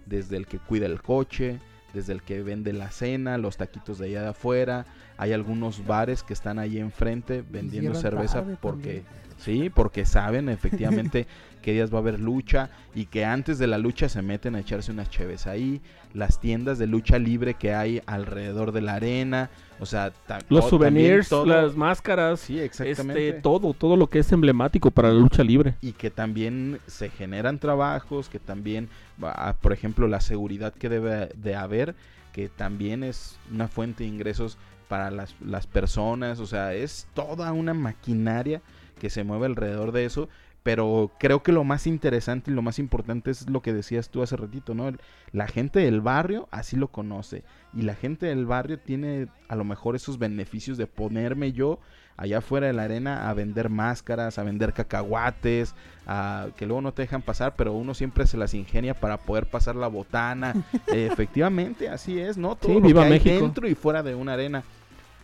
desde 0.07 0.37
el 0.37 0.47
que 0.47 0.59
cuida 0.59 0.87
el 0.87 1.03
coche, 1.03 1.59
desde 1.95 2.13
el 2.13 2.23
que 2.23 2.43
vende 2.43 2.73
la 2.73 2.91
cena, 2.91 3.39
los 3.39 3.57
taquitos 3.57 3.99
de 3.99 4.07
allá 4.07 4.23
de 4.23 4.29
afuera, 4.29 4.87
hay 5.17 5.33
algunos 5.33 5.87
bares 5.87 6.23
que 6.23 6.33
están 6.33 6.59
ahí 6.59 6.79
enfrente 6.79 7.43
vendiendo 7.51 7.95
cerveza 7.95 8.45
porque 8.61 9.03
también. 9.03 9.05
sí, 9.39 9.71
porque 9.71 10.05
saben 10.07 10.49
efectivamente 10.49 11.27
qué 11.63 11.73
días 11.73 11.93
va 11.93 11.97
a 11.97 12.01
haber 12.01 12.21
lucha 12.21 12.71
y 12.95 13.07
que 13.07 13.25
antes 13.25 13.59
de 13.59 13.67
la 13.67 13.79
lucha 13.79 14.09
se 14.09 14.23
meten 14.23 14.55
a 14.55 14.61
echarse 14.61 14.93
unas 14.93 15.11
cheves 15.11 15.47
ahí, 15.47 15.81
las 16.15 16.41
tiendas 16.41 16.79
de 16.79 16.87
lucha 16.87 17.19
libre 17.19 17.55
que 17.55 17.75
hay 17.75 18.01
alrededor 18.07 18.71
de 18.73 18.81
la 18.81 18.95
arena, 18.95 19.51
o 19.81 19.87
sea, 19.87 20.13
Los 20.49 20.69
souvenirs, 20.69 21.29
todo- 21.29 21.47
las 21.47 21.75
máscaras, 21.77 22.41
sí, 22.41 22.59
exactamente. 22.61 23.29
este, 23.31 23.41
todo, 23.43 23.73
todo 23.75 23.97
lo 23.97 24.09
que 24.09 24.21
es 24.21 24.31
emblemático 24.33 24.91
para 24.91 25.09
la 25.09 25.15
lucha 25.15 25.43
libre. 25.43 25.75
y 25.81 25.93
que 25.93 26.11
también 26.11 26.79
se 26.87 27.11
generan 27.11 27.59
trabajos, 27.59 28.29
que 28.29 28.39
también, 28.39 28.89
por 29.61 29.73
ejemplo, 29.73 30.09
la 30.09 30.21
seguridad 30.21 30.75
que 30.75 30.89
debe 30.89 31.31
de 31.35 31.57
haber, 31.57 31.95
que 32.33 32.49
también 32.49 33.03
es 33.03 33.39
una 33.53 33.69
fuente 33.69 34.05
de 34.05 34.11
ingresos 34.11 34.59
para 34.89 35.11
las, 35.11 35.35
las 35.41 35.67
personas, 35.67 36.41
o 36.41 36.47
sea, 36.47 36.75
es 36.75 37.09
toda 37.15 37.53
una 37.53 37.75
maquinaria 37.75 38.63
que 38.99 39.11
se 39.11 39.25
mueve 39.25 39.47
alrededor 39.47 39.93
de 39.93 40.05
eso, 40.05 40.29
pero 40.63 41.13
creo 41.19 41.43
que 41.43 41.53
lo 41.53 41.65
más 41.65 41.87
interesante 41.87 42.51
y 42.51 42.55
lo 42.55 42.63
más 42.63 42.79
importante 42.79 43.31
es 43.31 43.49
lo 43.49 43.63
que 43.63 43.73
decías 43.73 44.11
tú 44.11 44.23
hace 44.23 44.37
ratito, 44.37 44.75
¿no? 44.75 44.93
La 45.33 45.47
gente 45.47 45.81
del 45.81 46.01
barrio 46.01 46.49
así 46.51 46.77
lo 46.77 46.89
conoce 46.89 47.45
y 47.73 47.83
la 47.83 47.95
gente 47.95 48.27
del 48.27 48.45
barrio 48.45 48.79
tiene 48.79 49.29
a 49.49 49.57
lo 49.57 49.65
mejor 49.65 49.97
esos 49.97 50.19
beneficios 50.19 50.77
de 50.77 50.87
ponerme 50.87 51.53
yo 51.53 51.81
allá 52.19 52.39
afuera 52.39 52.67
de 52.67 52.75
la 52.75 52.83
arena 52.83 53.31
a 53.31 53.33
vender 53.33 53.71
máscaras, 53.71 54.39
a 54.39 54.43
vender 54.43 54.75
cacahuates, 54.75 55.75
a, 56.07 56.49
que 56.57 56.67
luego 56.67 56.83
no 56.83 56.93
te 56.93 57.03
dejan 57.03 57.23
pasar, 57.23 57.55
pero 57.57 57.73
uno 57.73 57.95
siempre 57.95 58.27
se 58.27 58.37
las 58.37 58.53
ingenia 58.55 58.93
para 58.93 59.17
poder 59.19 59.47
pasar 59.47 59.77
la 59.77 59.87
botana. 59.87 60.55
Eh, 60.89 61.09
efectivamente, 61.13 61.89
así 61.89 62.19
es, 62.19 62.37
¿no? 62.37 62.57
Todo 62.57 62.73
Sí, 62.73 62.81
lo 62.81 62.87
viva 62.87 63.01
que 63.03 63.07
hay 63.07 63.13
México. 63.13 63.41
dentro 63.41 63.69
y 63.69 63.75
fuera 63.75 64.03
de 64.03 64.15
una 64.15 64.35
arena. 64.35 64.65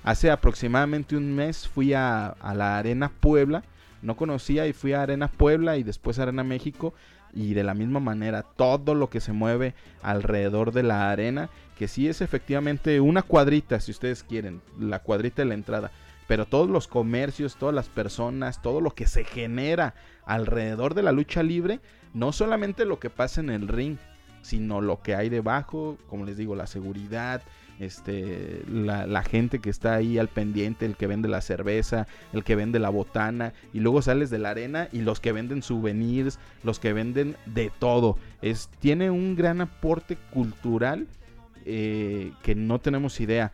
Hace 0.04 0.30
aproximadamente 0.30 1.16
un 1.16 1.34
mes 1.34 1.66
fui 1.68 1.94
a, 1.94 2.28
a 2.28 2.54
la 2.54 2.78
Arena 2.78 3.10
Puebla, 3.20 3.62
no 4.02 4.16
conocía 4.16 4.66
y 4.66 4.72
fui 4.72 4.92
a 4.92 5.02
Arena 5.02 5.28
Puebla 5.28 5.76
y 5.78 5.82
después 5.82 6.18
a 6.18 6.24
Arena 6.24 6.44
México 6.44 6.94
y 7.32 7.54
de 7.54 7.64
la 7.64 7.74
misma 7.74 7.98
manera 8.00 8.42
todo 8.42 8.94
lo 8.94 9.10
que 9.10 9.20
se 9.20 9.32
mueve 9.32 9.74
alrededor 10.02 10.72
de 10.72 10.84
la 10.84 11.10
arena, 11.10 11.48
que 11.76 11.88
sí 11.88 12.08
es 12.08 12.20
efectivamente 12.20 13.00
una 13.00 13.22
cuadrita 13.22 13.80
si 13.80 13.90
ustedes 13.90 14.22
quieren, 14.22 14.60
la 14.78 15.00
cuadrita 15.00 15.42
de 15.42 15.48
la 15.48 15.54
entrada, 15.54 15.90
pero 16.26 16.46
todos 16.46 16.70
los 16.70 16.88
comercios, 16.88 17.56
todas 17.56 17.74
las 17.74 17.88
personas, 17.88 18.62
todo 18.62 18.80
lo 18.80 18.92
que 18.92 19.06
se 19.06 19.24
genera 19.24 19.94
alrededor 20.24 20.94
de 20.94 21.02
la 21.02 21.12
lucha 21.12 21.42
libre, 21.42 21.80
no 22.14 22.32
solamente 22.32 22.84
lo 22.84 22.98
que 22.98 23.10
pasa 23.10 23.40
en 23.40 23.50
el 23.50 23.68
ring, 23.68 23.96
sino 24.42 24.80
lo 24.80 25.02
que 25.02 25.14
hay 25.14 25.28
debajo, 25.28 25.98
como 26.08 26.24
les 26.24 26.36
digo, 26.36 26.54
la 26.54 26.66
seguridad, 26.66 27.42
este, 27.80 28.62
la, 28.68 29.06
la 29.06 29.22
gente 29.22 29.58
que 29.58 29.70
está 29.70 29.94
ahí 29.94 30.18
al 30.18 30.28
pendiente, 30.28 30.86
el 30.86 30.96
que 30.96 31.06
vende 31.06 31.28
la 31.28 31.40
cerveza, 31.40 32.06
el 32.32 32.44
que 32.44 32.54
vende 32.54 32.78
la 32.78 32.90
botana, 32.90 33.52
y 33.72 33.80
luego 33.80 34.02
sales 34.02 34.30
de 34.30 34.38
la 34.38 34.50
arena 34.50 34.88
y 34.92 35.00
los 35.00 35.20
que 35.20 35.32
venden 35.32 35.62
souvenirs, 35.62 36.38
los 36.62 36.78
que 36.78 36.92
venden 36.92 37.36
de 37.46 37.72
todo. 37.78 38.16
Es, 38.42 38.68
tiene 38.80 39.10
un 39.10 39.34
gran 39.34 39.60
aporte 39.60 40.16
cultural 40.30 41.08
eh, 41.64 42.32
que 42.42 42.54
no 42.54 42.78
tenemos 42.80 43.20
idea. 43.20 43.52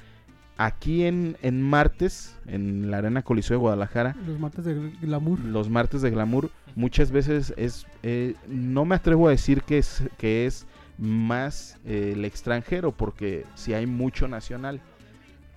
Aquí 0.57 1.05
en, 1.05 1.39
en 1.41 1.63
martes, 1.63 2.37
en 2.47 2.91
la 2.91 2.99
Arena 2.99 3.23
Coliseo 3.23 3.55
de 3.57 3.61
Guadalajara, 3.61 4.15
Los 4.27 4.39
mates 4.39 4.65
de 4.65 4.75
glamour. 5.01 5.41
los 5.41 5.71
martes 5.71 6.03
de 6.03 6.11
glamour 6.11 6.51
muchas 6.77 7.11
veces 7.11 7.55
es 7.57 7.87
eh, 8.03 8.35
no 8.47 8.85
me 8.85 8.95
atrevo 8.95 9.29
a 9.29 9.31
decir 9.31 9.63
que 9.63 9.79
es 9.79 10.03
que 10.19 10.45
es 10.47 10.67
más 10.99 11.79
eh, 11.87 12.13
el 12.15 12.25
extranjero 12.27 12.93
porque 12.93 13.47
si 13.55 13.73
hay 13.73 13.87
mucho 13.87 14.29
nacional 14.29 14.81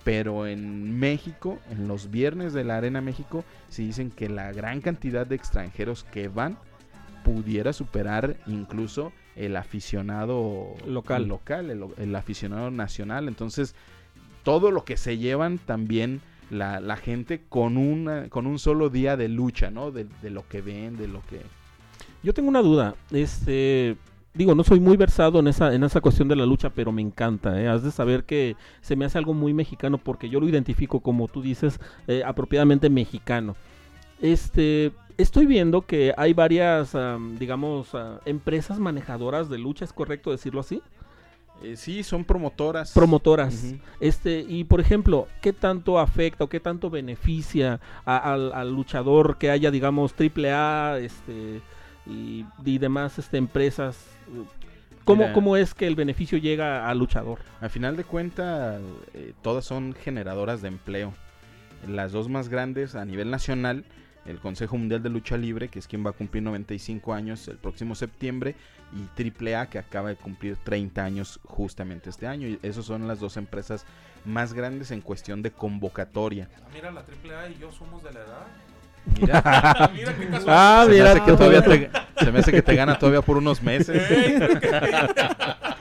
Pero 0.04 0.46
en 0.46 0.98
México, 0.98 1.58
en 1.70 1.86
los 1.88 2.10
viernes 2.10 2.52
de 2.52 2.64
la 2.64 2.76
Arena 2.76 3.00
México, 3.00 3.44
sí 3.68 3.86
dicen 3.86 4.10
que 4.10 4.28
la 4.28 4.52
gran 4.52 4.80
cantidad 4.80 5.26
de 5.26 5.34
extranjeros 5.36 6.04
que 6.04 6.28
van 6.28 6.56
pudiera 7.24 7.72
superar 7.72 8.36
incluso 8.46 9.12
el 9.36 9.56
aficionado 9.56 10.74
Local. 10.86 11.26
local 11.26 11.70
el, 11.70 11.84
el 11.98 12.14
aficionado 12.14 12.70
nacional. 12.70 13.28
Entonces, 13.28 13.74
todo 14.42 14.70
lo 14.70 14.84
que 14.84 14.96
se 14.96 15.18
llevan 15.18 15.58
también 15.58 16.20
la, 16.50 16.80
la 16.80 16.96
gente 16.96 17.42
con, 17.48 17.76
una, 17.76 18.28
con 18.28 18.46
un 18.46 18.58
solo 18.58 18.90
día 18.90 19.16
de 19.16 19.28
lucha, 19.28 19.70
¿no? 19.70 19.90
De, 19.90 20.06
de 20.22 20.30
lo 20.30 20.46
que 20.48 20.60
ven, 20.60 20.96
de 20.96 21.08
lo 21.08 21.22
que... 21.22 21.40
Yo 22.22 22.32
tengo 22.32 22.48
una 22.48 22.62
duda. 22.62 22.94
Este, 23.10 23.96
digo, 24.34 24.54
no 24.54 24.64
soy 24.64 24.80
muy 24.80 24.96
versado 24.96 25.40
en 25.40 25.48
esa, 25.48 25.74
en 25.74 25.84
esa 25.84 26.00
cuestión 26.00 26.28
de 26.28 26.36
la 26.36 26.46
lucha, 26.46 26.70
pero 26.70 26.92
me 26.92 27.02
encanta. 27.02 27.60
¿eh? 27.60 27.68
Has 27.68 27.82
de 27.82 27.90
saber 27.90 28.24
que 28.24 28.56
se 28.80 28.96
me 28.96 29.04
hace 29.04 29.18
algo 29.18 29.34
muy 29.34 29.52
mexicano 29.52 29.98
porque 29.98 30.28
yo 30.28 30.40
lo 30.40 30.48
identifico, 30.48 31.00
como 31.00 31.28
tú 31.28 31.42
dices, 31.42 31.80
eh, 32.06 32.22
apropiadamente 32.24 32.88
mexicano. 32.90 33.56
Este, 34.20 34.92
estoy 35.18 35.46
viendo 35.46 35.82
que 35.82 36.14
hay 36.16 36.32
varias, 36.32 36.94
am, 36.94 37.38
digamos, 37.38 37.94
ah, 37.94 38.20
empresas 38.24 38.78
manejadoras 38.78 39.48
de 39.48 39.58
lucha, 39.58 39.84
¿es 39.84 39.92
correcto 39.92 40.30
decirlo 40.30 40.60
así? 40.60 40.82
Eh, 41.62 41.76
sí, 41.76 42.02
son 42.02 42.24
promotoras. 42.24 42.92
Promotoras. 42.92 43.74
Este, 44.00 44.40
y 44.48 44.64
por 44.64 44.80
ejemplo, 44.80 45.28
¿qué 45.40 45.52
tanto 45.52 45.98
afecta 45.98 46.44
o 46.44 46.48
qué 46.48 46.60
tanto 46.60 46.90
beneficia 46.90 47.80
a- 48.04 48.32
al, 48.32 48.52
al 48.52 48.72
luchador 48.72 49.38
que 49.38 49.50
haya, 49.50 49.70
digamos, 49.70 50.14
AAA 50.14 50.98
este, 50.98 51.60
y, 52.06 52.44
y 52.64 52.78
demás 52.78 53.18
este, 53.18 53.36
empresas? 53.36 53.96
¿Cómo, 55.04 55.22
Mira. 55.22 55.32
¿Cómo 55.34 55.56
es 55.56 55.74
que 55.74 55.86
el 55.86 55.94
beneficio 55.96 56.38
llega 56.38 56.88
al 56.88 56.98
luchador? 56.98 57.38
A 57.60 57.68
final 57.68 57.96
de 57.96 58.04
cuentas, 58.04 58.80
eh, 59.12 59.32
todas 59.42 59.64
son 59.64 59.92
generadoras 59.94 60.60
de 60.62 60.68
empleo. 60.68 61.12
Las 61.86 62.12
dos 62.12 62.28
más 62.28 62.48
grandes 62.48 62.94
a 62.94 63.04
nivel 63.04 63.30
nacional, 63.30 63.84
el 64.26 64.38
Consejo 64.38 64.76
Mundial 64.76 65.02
de 65.02 65.10
Lucha 65.10 65.36
Libre, 65.36 65.68
que 65.68 65.78
es 65.78 65.86
quien 65.86 66.04
va 66.04 66.10
a 66.10 66.12
cumplir 66.12 66.42
95 66.42 67.12
años 67.12 67.46
el 67.48 67.56
próximo 67.56 67.94
septiembre, 67.94 68.54
y 68.92 69.52
AAA, 69.52 69.66
que 69.68 69.78
acaba 69.78 70.08
de 70.08 70.16
cumplir 70.16 70.56
30 70.56 71.04
años 71.04 71.40
justamente 71.44 72.10
este 72.10 72.26
año. 72.26 72.46
Y 72.48 72.58
esas 72.62 72.84
son 72.84 73.08
las 73.08 73.20
dos 73.20 73.36
empresas 73.36 73.84
más 74.24 74.52
grandes 74.52 74.90
en 74.90 75.00
cuestión 75.00 75.42
de 75.42 75.50
convocatoria. 75.50 76.48
Ah, 76.56 76.68
Mira, 76.72 76.90
la 76.90 77.00
AAA 77.00 77.50
y 77.50 77.58
yo 77.58 77.72
somos 77.72 78.02
de 78.02 78.12
la 78.12 78.20
edad. 78.20 78.46
Mira, 79.20 79.90
mira 79.94 80.16
qué 80.16 80.28
casual. 80.28 80.56
Ah, 80.56 80.82
se, 80.84 80.90
me 80.90 80.96
mira, 80.96 81.10
hace 81.10 81.20
que 81.22 81.32
todavía 81.32 81.62
te, 81.62 81.90
se 82.24 82.32
me 82.32 82.38
hace 82.38 82.52
que 82.52 82.62
te 82.62 82.74
gana 82.74 82.98
todavía 82.98 83.20
por 83.22 83.36
unos 83.36 83.62
meses. 83.62 84.02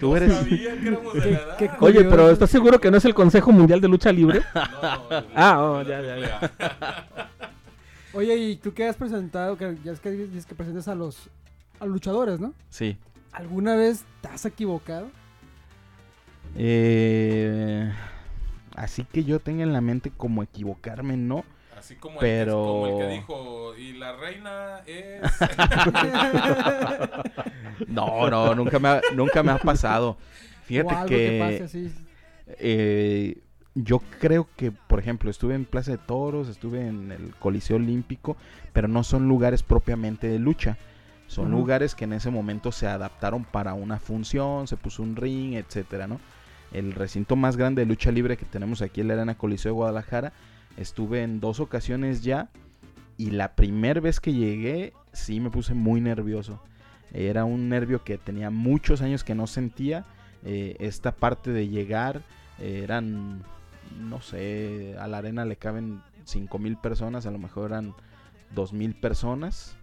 Tú 0.00 0.16
eres... 0.16 0.32
sabía 0.32 0.80
que 0.80 0.88
éramos 0.88 1.12
de 1.14 1.20
la 1.20 1.26
edad. 1.26 1.56
qué 1.58 1.70
Oye, 1.80 2.04
pero. 2.04 2.30
¿estás 2.30 2.50
seguro 2.50 2.80
que 2.80 2.90
no 2.90 2.96
es 2.96 3.04
el 3.04 3.14
Consejo 3.14 3.52
Mundial 3.52 3.80
de 3.80 3.88
Lucha 3.88 4.10
Libre? 4.12 4.40
No, 4.54 5.18
el- 5.18 5.26
Ah, 5.36 5.60
oh, 5.62 5.82
ya, 5.82 6.00
ya, 6.00 6.18
ya. 6.18 7.28
Oye, 8.14 8.34
¿y 8.36 8.56
tú 8.56 8.72
qué 8.74 8.88
has 8.88 8.96
presentado? 8.96 9.56
Que 9.56 9.76
ya 9.84 9.92
es 9.92 10.00
que 10.00 10.10
dices 10.10 10.46
que 10.46 10.54
presentas 10.56 10.88
a 10.88 10.94
los, 10.96 11.28
a 11.78 11.84
los 11.84 11.92
luchadores, 11.94 12.40
¿no? 12.40 12.54
Sí. 12.70 12.96
¿Alguna 13.32 13.76
vez 13.76 14.04
te 14.20 14.28
has 14.28 14.44
equivocado? 14.46 15.08
Eh, 16.56 17.92
así 18.74 19.04
que 19.04 19.22
yo 19.24 19.38
tenga 19.38 19.62
en 19.62 19.72
la 19.72 19.80
mente 19.80 20.10
como 20.16 20.42
equivocarme, 20.42 21.16
no. 21.16 21.44
Así 21.80 21.96
como, 21.96 22.20
Pero- 22.20 22.46
el 22.46 22.62
que, 22.62 22.66
como 22.66 22.86
el 22.86 22.98
que 23.08 23.14
dijo, 23.14 23.76
y 23.76 23.92
la 23.94 24.16
reina 24.16 24.80
es... 24.86 25.22
No, 27.88 28.28
no, 28.30 28.54
nunca 28.54 28.78
me 28.78 28.88
ha, 28.88 29.00
nunca 29.14 29.42
me 29.42 29.52
ha 29.52 29.58
pasado. 29.58 30.10
o 30.10 30.16
Fíjate 30.64 30.94
algo 30.94 31.08
que, 31.08 31.16
que 31.16 31.38
pase 31.40 31.62
así. 31.64 31.92
eh, 32.58 33.38
yo 33.74 34.00
creo 34.20 34.48
que, 34.56 34.72
por 34.72 34.98
ejemplo, 34.98 35.30
estuve 35.30 35.54
en 35.54 35.64
Plaza 35.64 35.92
de 35.92 35.98
Toros, 35.98 36.48
estuve 36.48 36.86
en 36.86 37.12
el 37.12 37.34
Coliseo 37.38 37.76
Olímpico, 37.76 38.36
pero 38.72 38.88
no 38.88 39.02
son 39.04 39.28
lugares 39.28 39.62
propiamente 39.62 40.28
de 40.28 40.38
lucha. 40.38 40.76
Son 41.26 41.50
lugares 41.52 41.94
que 41.94 42.04
en 42.04 42.12
ese 42.12 42.28
momento 42.30 42.72
se 42.72 42.88
adaptaron 42.88 43.44
para 43.44 43.72
una 43.74 44.00
función, 44.00 44.66
se 44.66 44.76
puso 44.76 45.04
un 45.04 45.14
ring, 45.14 45.54
etcétera, 45.54 46.08
¿no? 46.08 46.20
El 46.72 46.92
recinto 46.92 47.36
más 47.36 47.56
grande 47.56 47.82
de 47.82 47.86
lucha 47.86 48.10
libre 48.10 48.36
que 48.36 48.44
tenemos 48.44 48.82
aquí 48.82 49.00
en 49.00 49.08
la 49.08 49.14
Arena 49.14 49.38
Coliseo 49.38 49.70
de 49.70 49.74
Guadalajara, 49.76 50.32
estuve 50.80 51.22
en 51.22 51.40
dos 51.40 51.60
ocasiones 51.60 52.22
ya 52.22 52.48
y 53.16 53.30
la 53.32 53.54
primera 53.54 54.00
vez 54.00 54.18
que 54.18 54.32
llegué 54.32 54.94
sí 55.12 55.40
me 55.40 55.50
puse 55.50 55.74
muy 55.74 56.00
nervioso. 56.00 56.62
Era 57.12 57.44
un 57.44 57.68
nervio 57.68 58.02
que 58.02 58.16
tenía 58.16 58.50
muchos 58.50 59.02
años 59.02 59.24
que 59.24 59.34
no 59.34 59.46
sentía. 59.46 60.06
Eh, 60.44 60.76
esta 60.80 61.12
parte 61.12 61.50
de 61.50 61.68
llegar 61.68 62.22
eh, 62.58 62.80
eran, 62.82 63.42
no 64.00 64.22
sé, 64.22 64.96
a 64.98 65.06
la 65.06 65.18
arena 65.18 65.44
le 65.44 65.56
caben 65.56 66.00
5 66.24 66.58
mil 66.58 66.78
personas, 66.78 67.26
a 67.26 67.30
lo 67.30 67.38
mejor 67.38 67.72
eran 67.72 67.94
2 68.54 68.72
mil 68.72 68.94
personas. 68.94 69.76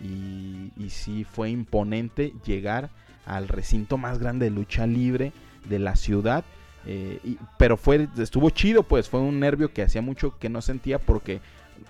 Y, 0.00 0.70
y 0.76 0.90
sí 0.90 1.24
fue 1.24 1.50
imponente 1.50 2.32
llegar 2.44 2.90
al 3.26 3.48
recinto 3.48 3.96
más 3.96 4.18
grande 4.18 4.46
de 4.46 4.50
lucha 4.50 4.86
libre 4.86 5.32
de 5.68 5.80
la 5.80 5.96
ciudad. 5.96 6.44
Eh, 6.86 7.20
y- 7.24 7.38
pero 7.58 7.76
fue, 7.76 8.08
estuvo 8.18 8.50
chido, 8.50 8.82
pues 8.82 9.08
fue 9.08 9.20
un 9.20 9.40
nervio 9.40 9.72
que 9.72 9.82
hacía 9.82 10.02
mucho 10.02 10.38
que 10.38 10.48
no 10.48 10.60
sentía 10.62 10.98
porque 10.98 11.40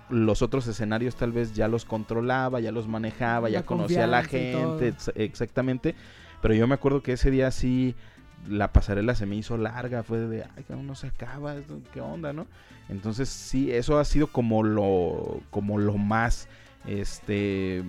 los 0.09 0.42
otros 0.42 0.66
escenarios 0.66 1.16
tal 1.16 1.33
vez 1.33 1.54
ya 1.54 1.68
los 1.68 1.85
controlaba, 1.85 2.61
ya 2.61 2.72
los 2.72 2.87
manejaba, 2.88 3.48
ya 3.48 3.64
conocía 3.66 4.04
a 4.04 4.07
la 4.07 4.22
gente, 4.22 4.88
ex- 4.88 5.12
exactamente. 5.14 5.94
Pero 6.42 6.54
yo 6.54 6.66
me 6.66 6.74
acuerdo 6.74 7.02
que 7.02 7.12
ese 7.12 7.30
día 7.30 7.50
sí 7.50 7.94
la 8.48 8.72
pasarela 8.72 9.14
se 9.14 9.24
me 9.26 9.37
hizo 9.37 9.57
larga, 9.57 10.02
fue 10.02 10.18
de, 10.18 10.44
ay, 10.44 10.64
no 10.83 10.94
se 10.94 11.07
acaba, 11.07 11.54
¿qué 11.92 12.00
onda, 12.00 12.33
no? 12.33 12.46
Entonces 12.90 13.30
sí, 13.30 13.72
eso 13.72 13.98
ha 13.98 14.04
sido 14.04 14.26
como 14.26 14.62
lo, 14.62 15.40
como 15.50 15.78
lo 15.78 15.96
más, 15.96 16.48
este, 16.87 17.80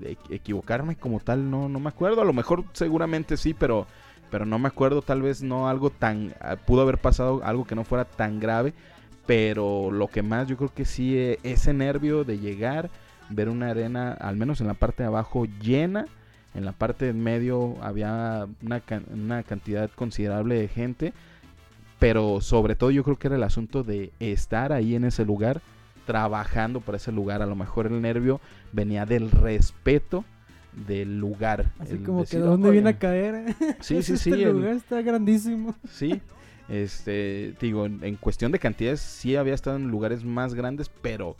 equ- 0.00 0.30
equivocarme 0.30 0.96
como 0.96 1.20
tal, 1.20 1.50
no, 1.50 1.68
no 1.68 1.78
me 1.80 1.90
acuerdo, 1.90 2.22
a 2.22 2.24
lo 2.24 2.32
mejor 2.32 2.64
seguramente 2.72 3.36
sí, 3.36 3.52
pero, 3.52 3.86
pero 4.30 4.46
no 4.46 4.58
me 4.58 4.68
acuerdo, 4.68 5.02
tal 5.02 5.22
vez 5.22 5.42
no 5.42 5.68
algo 5.68 5.90
tan, 5.90 6.34
ah, 6.40 6.56
pudo 6.56 6.82
haber 6.82 6.98
pasado 6.98 7.42
algo 7.44 7.64
que 7.64 7.74
no 7.74 7.84
fuera 7.84 8.04
tan 8.04 8.40
grave, 8.40 8.72
pero 9.26 9.90
lo 9.90 10.08
que 10.08 10.22
más 10.22 10.48
yo 10.48 10.56
creo 10.56 10.72
que 10.72 10.84
sí, 10.84 11.16
eh, 11.16 11.38
ese 11.42 11.72
nervio 11.72 12.24
de 12.24 12.38
llegar, 12.38 12.90
ver 13.28 13.48
una 13.48 13.70
arena, 13.70 14.12
al 14.12 14.36
menos 14.36 14.60
en 14.60 14.66
la 14.66 14.74
parte 14.74 15.02
de 15.02 15.08
abajo, 15.08 15.46
llena, 15.60 16.06
en 16.54 16.64
la 16.64 16.72
parte 16.72 17.06
de 17.06 17.12
medio 17.12 17.76
había 17.82 18.46
una, 18.62 18.82
una 19.12 19.42
cantidad 19.42 19.90
considerable 19.90 20.56
de 20.56 20.68
gente, 20.68 21.12
pero 21.98 22.40
sobre 22.40 22.74
todo 22.74 22.90
yo 22.90 23.04
creo 23.04 23.18
que 23.18 23.28
era 23.28 23.36
el 23.36 23.42
asunto 23.42 23.84
de 23.84 24.10
estar 24.18 24.72
ahí 24.72 24.94
en 24.94 25.04
ese 25.04 25.24
lugar, 25.24 25.60
trabajando 26.06 26.80
para 26.80 26.96
ese 26.96 27.12
lugar. 27.12 27.42
A 27.42 27.46
lo 27.46 27.54
mejor 27.54 27.86
el 27.86 28.00
nervio 28.00 28.40
venía 28.72 29.06
del 29.06 29.30
respeto 29.30 30.24
del 30.72 31.18
lugar. 31.18 31.70
Así 31.78 31.98
como 31.98 32.18
que 32.18 32.22
decir, 32.24 32.40
¿de 32.40 32.46
dónde 32.46 32.70
viene 32.70 32.90
a 32.90 32.98
caer? 32.98 33.54
Sí, 33.80 34.02
sí, 34.02 34.16
sí. 34.16 34.30
Este 34.30 34.42
el- 34.44 34.52
lugar 34.52 34.74
está 34.76 35.02
grandísimo. 35.02 35.74
Sí, 35.90 36.20
este, 36.68 37.54
te 37.58 37.66
digo, 37.66 37.86
en, 37.86 38.02
en 38.04 38.16
cuestión 38.16 38.52
de 38.52 38.58
cantidades 38.58 39.00
sí 39.00 39.36
había 39.36 39.54
estado 39.54 39.76
en 39.76 39.88
lugares 39.88 40.24
más 40.24 40.54
grandes, 40.54 40.90
pero 41.02 41.36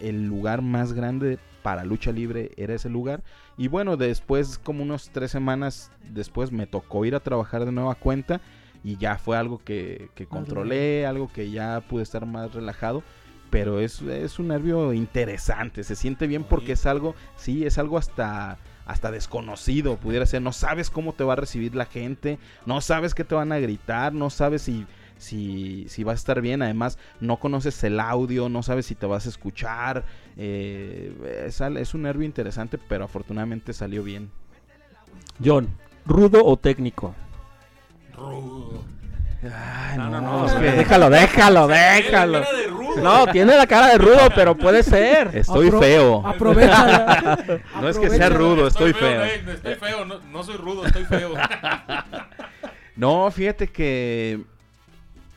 el 0.00 0.26
lugar 0.26 0.62
más 0.62 0.92
grande 0.92 1.38
para 1.62 1.84
lucha 1.84 2.12
libre 2.12 2.50
era 2.56 2.74
ese 2.74 2.88
lugar. 2.88 3.22
Y 3.56 3.68
bueno, 3.68 3.96
después, 3.96 4.58
como 4.58 4.82
unos 4.82 5.10
tres 5.10 5.30
semanas 5.30 5.90
después, 6.12 6.52
me 6.52 6.66
tocó 6.66 7.04
ir 7.04 7.14
a 7.14 7.20
trabajar 7.20 7.64
de 7.64 7.72
nueva 7.72 7.94
cuenta 7.96 8.40
y 8.84 8.96
ya 8.96 9.18
fue 9.18 9.36
algo 9.36 9.58
que, 9.64 10.08
que 10.14 10.26
controlé, 10.26 11.04
algo 11.06 11.30
que 11.32 11.50
ya 11.50 11.80
pude 11.88 12.02
estar 12.04 12.24
más 12.26 12.54
relajado. 12.54 13.02
Pero 13.50 13.80
es, 13.80 14.02
es 14.02 14.38
un 14.38 14.48
nervio 14.48 14.92
interesante, 14.92 15.82
se 15.82 15.96
siente 15.96 16.26
bien 16.26 16.44
porque 16.44 16.72
es 16.72 16.84
algo, 16.84 17.14
sí, 17.36 17.64
es 17.64 17.78
algo 17.78 17.96
hasta, 17.96 18.58
hasta 18.84 19.10
desconocido, 19.10 19.96
pudiera 19.96 20.26
ser, 20.26 20.42
no 20.42 20.52
sabes 20.52 20.90
cómo 20.90 21.12
te 21.12 21.24
va 21.24 21.32
a 21.32 21.36
recibir 21.36 21.74
la 21.74 21.86
gente, 21.86 22.38
no 22.66 22.80
sabes 22.80 23.14
qué 23.14 23.24
te 23.24 23.34
van 23.34 23.52
a 23.52 23.58
gritar, 23.58 24.12
no 24.12 24.28
sabes 24.28 24.62
si, 24.62 24.86
si, 25.16 25.86
si 25.88 26.04
vas 26.04 26.14
a 26.14 26.22
estar 26.22 26.40
bien, 26.40 26.62
además 26.62 26.98
no 27.20 27.38
conoces 27.38 27.82
el 27.84 28.00
audio, 28.00 28.48
no 28.48 28.62
sabes 28.62 28.86
si 28.86 28.94
te 28.94 29.06
vas 29.06 29.26
a 29.26 29.30
escuchar, 29.30 30.04
eh, 30.36 31.44
es, 31.46 31.60
es 31.60 31.94
un 31.94 32.02
nervio 32.02 32.26
interesante, 32.26 32.78
pero 32.78 33.04
afortunadamente 33.04 33.72
salió 33.72 34.02
bien. 34.02 34.30
John, 35.44 35.68
¿rudo 36.04 36.44
o 36.44 36.56
técnico? 36.56 37.14
Rudo. 38.14 38.97
Ay, 39.42 39.96
No, 39.98 40.10
no, 40.10 40.20
no, 40.20 40.38
no, 40.40 40.46
es 40.46 40.52
que 40.54 40.70
déjalo, 40.72 41.10
déjalo, 41.10 41.66
Tiene 41.68 41.82
déjalo. 42.02 42.42
cara 42.42 42.52
de 42.58 42.66
rudo. 42.66 42.96
No, 43.02 43.26
tiene 43.28 43.56
la 43.56 43.66
cara 43.68 43.86
de 43.88 43.98
rudo, 43.98 44.18
pero 44.34 44.56
puede 44.56 44.82
ser. 44.82 45.30
estoy 45.36 45.68
Apro- 45.70 45.78
feo. 45.80 46.26
Aprovecha. 46.26 47.38
No 47.80 47.88
es 47.88 47.98
que 47.98 48.10
sea 48.10 48.28
rudo, 48.30 48.66
estoy 48.66 48.92
feo. 48.92 49.24
eh, 49.24 49.42
estoy 49.48 49.74
feo, 49.76 50.04
no, 50.04 50.18
no 50.32 50.42
soy 50.42 50.56
rudo, 50.56 50.86
estoy 50.86 51.04
feo. 51.04 51.34
No, 52.96 53.30
fíjate 53.30 53.68
que 53.68 54.40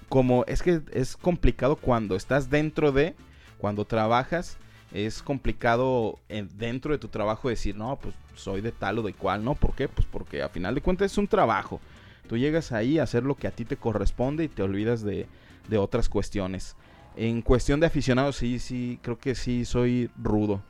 como 0.10 0.44
es 0.48 0.64
que 0.64 0.82
es 0.94 1.16
complicado 1.16 1.76
cuando 1.76 2.16
estás 2.16 2.50
dentro 2.50 2.92
de, 2.92 3.14
cuando 3.60 3.86
trabajas, 3.86 4.58
es 4.92 5.22
complicado 5.22 6.18
en- 6.28 6.50
dentro 6.58 6.92
de 6.92 6.98
tu 6.98 7.08
trabajo 7.08 7.50
decir, 7.50 7.76
no, 7.76 7.98
pues 7.98 8.16
soy 8.36 8.62
de 8.62 8.72
tal 8.72 8.98
o 8.98 9.04
de 9.04 9.14
cual, 9.14 9.44
¿no? 9.46 9.54
¿Por 9.54 9.76
qué? 9.76 9.88
Pues 9.88 10.08
porque 10.12 10.42
a 10.42 10.50
final 10.50 10.74
de 10.74 10.82
cuentas 10.82 11.12
es 11.12 11.18
un 11.20 11.28
trabajo. 11.28 11.80
Tú 12.28 12.38
llegas 12.38 12.72
ahí 12.72 13.00
a 13.00 13.04
hacer 13.04 13.24
lo 13.24 13.36
que 13.36 13.48
a 13.48 13.52
ti 13.52 13.66
te 13.66 13.78
corresponde 13.78 14.46
y 14.46 14.48
te 14.48 14.64
olvidas 14.64 15.02
de, 15.02 15.28
de 15.70 15.78
otras 15.78 16.10
cuestiones. 16.10 16.76
En 17.16 17.42
cuestión 17.42 17.80
de 17.80 17.88
aficionados, 17.88 18.38
sí, 18.38 18.60
sí, 18.60 19.00
creo 19.02 19.18
que 19.18 19.36
sí 19.36 19.66
soy 19.66 20.10
rudo. 20.22 20.62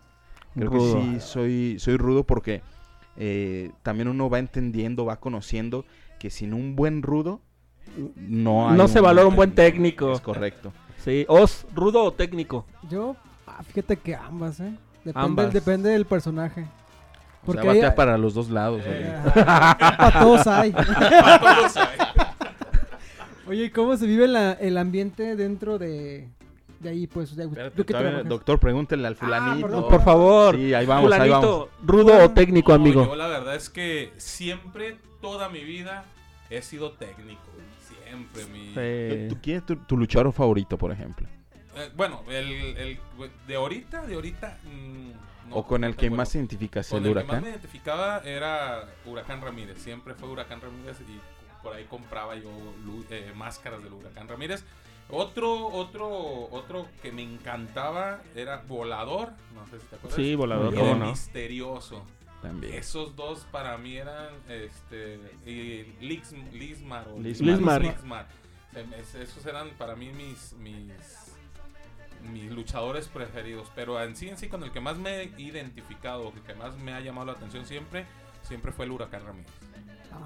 Creo 0.56 0.70
Rudo. 0.70 0.96
que 0.96 1.02
sí 1.02 1.20
soy, 1.20 1.80
soy 1.80 1.98
rudo 1.98 2.24
porque 2.26 2.62
eh, 3.18 3.72
también 3.84 4.08
uno 4.08 4.30
va 4.30 4.40
entendiendo, 4.40 5.06
va 5.06 5.20
conociendo 5.20 5.86
que 6.20 6.30
sin 6.30 6.54
un 6.54 6.76
buen 6.76 7.04
rudo 7.04 7.42
no 8.16 8.70
hay 8.70 8.78
No 8.78 8.88
se 8.88 9.00
valora 9.00 9.28
un 9.28 9.36
buen 9.36 9.54
técnico. 9.56 10.12
Es 10.12 10.22
correcto. 10.22 10.74
Sí, 11.04 11.26
os, 11.28 11.66
rudo 11.74 12.04
o 12.04 12.12
técnico. 12.14 12.66
Yo, 12.90 13.16
ah, 13.48 13.64
fíjate 13.64 13.98
que 13.98 14.16
ambas, 14.16 14.60
¿eh? 14.60 14.74
Depende, 15.04 15.20
Ambas. 15.26 15.54
depende 15.54 15.90
del 15.90 16.06
personaje. 16.06 16.68
O 17.42 17.46
Porque 17.46 17.62
sea, 17.64 17.72
hay- 17.72 17.78
batea 17.80 17.96
para 17.96 18.18
los 18.18 18.34
dos 18.34 18.50
lados. 18.50 18.82
Eh. 18.86 19.14
oye. 19.36 19.44
para 19.46 20.20
todos 20.20 20.48
hay. 20.48 20.72
Para 20.72 21.40
todos 21.40 21.78
hay. 21.78 21.88
Oye, 23.48 23.66
¿y 23.66 23.70
¿cómo 23.70 23.98
se 23.98 24.06
vive 24.06 24.28
la- 24.28 24.54
el 24.54 24.78
ambiente 24.78 25.36
dentro 25.36 25.78
de, 25.78 26.30
de 26.80 26.90
ahí? 26.90 27.08
Pues, 27.08 27.36
de, 27.36 27.46
Espérate, 27.46 27.84
que 27.84 27.94
doctor, 28.24 28.60
pregúntele 28.60 29.06
al 29.08 29.16
fulanito. 29.16 29.68
perdón. 29.68 29.88
Por 29.90 30.04
favor. 30.04 30.56
Sí, 30.56 30.74
ahí 30.74 30.86
vamos, 30.86 31.12
ahí 31.12 31.30
vamos. 31.30 31.68
rudo 31.84 32.24
o 32.24 32.30
técnico, 32.32 32.70
No, 32.72 32.76
amigo. 32.76 33.06
yo 33.06 33.16
la 33.16 33.28
verdad 33.28 33.56
es 33.56 33.70
que 33.70 34.14
siempre, 34.18 34.98
toda 35.22 35.50
mi 35.50 35.64
vida, 35.66 36.06
he 36.50 36.62
sido 36.62 36.92
técnico. 36.94 37.42
Siempre. 38.06 38.46
Mi, 38.46 38.68
Sí. 38.74 39.28
¿Tú, 39.30 39.38
¿Quién 39.42 39.58
es 39.58 39.66
tu, 39.66 39.76
tu 39.76 39.98
luchador 39.98 40.32
favorito, 40.32 40.78
por 40.78 40.92
ejemplo? 40.92 41.28
Eh, 41.82 41.92
bueno, 41.96 42.24
el, 42.30 42.52
el- 42.78 43.00
de 43.48 43.56
ahorita, 43.56 44.06
de 44.06 44.16
ahorita. 44.16 44.58
mm, 44.64 45.50
no, 45.50 45.56
o 45.56 45.66
con 45.68 45.84
el 45.84 45.96
que 45.96 46.10
más 46.10 46.30
acuerdo. 46.30 46.40
identificas 46.40 46.88
Con 46.90 47.00
el 47.00 47.06
el 47.06 47.10
que 47.10 47.16
más 47.16 47.24
huracán. 47.26 47.44
me 47.44 47.50
identificaba 47.50 48.20
era 48.24 48.88
Huracán 49.06 49.42
Ramírez. 49.42 49.78
Siempre 49.82 50.14
fue 50.14 50.30
Huracán 50.30 50.62
Ramírez 50.62 50.98
y 51.02 51.20
por 51.64 51.74
ahí 51.74 51.86
compraba 51.86 52.36
yo 52.36 52.50
eh, 53.10 53.32
máscaras 53.36 53.84
del 53.84 53.94
Huracán 53.94 54.28
Ramírez. 54.28 54.64
Otro, 55.10 55.68
otro, 55.68 56.48
otro 56.52 56.88
que 57.02 57.12
me 57.12 57.22
encantaba 57.24 58.22
era 58.34 58.64
Volador. 58.66 59.32
No 59.54 59.66
sé 59.68 59.80
si 59.82 59.88
te 59.88 59.96
acuerdas. 59.98 60.16
Sí, 60.16 60.36
volador, 60.36 60.74
el 60.74 61.00
no. 61.00 61.08
Misterioso. 61.08 62.06
También. 62.42 62.74
Esos 62.74 63.16
dos 63.16 63.46
para 63.52 63.78
mí 63.78 63.98
eran 63.98 64.30
este 64.48 65.20
y 65.46 65.84
Lismar 66.00 67.08
o 67.10 67.20
Lismar. 67.20 67.82
Lismar. 67.82 68.28
Se 69.12 69.22
Esos 69.24 69.46
eran 69.46 69.70
para 69.72 69.96
mí 69.96 70.12
mis 70.14 70.54
mis 70.54 71.21
mis 72.32 72.52
luchadores 72.52 73.08
preferidos, 73.08 73.72
pero 73.76 74.02
en 74.02 74.16
sí 74.16 74.30
en 74.30 74.38
sí 74.38 74.48
con 74.48 74.64
el 74.64 74.72
que 74.72 74.80
más 74.80 74.98
me 74.98 75.22
he 75.22 75.32
identificado, 75.38 76.32
el 76.36 76.42
que 76.42 76.54
más 76.56 76.78
me 76.78 76.94
ha 76.94 77.00
llamado 77.02 77.28
la 77.28 77.34
atención 77.34 77.66
siempre, 77.66 78.06
siempre 78.44 78.72
fue 78.72 78.86
el 78.86 78.92
Huracán 78.92 79.24
Ramírez. 79.26 79.52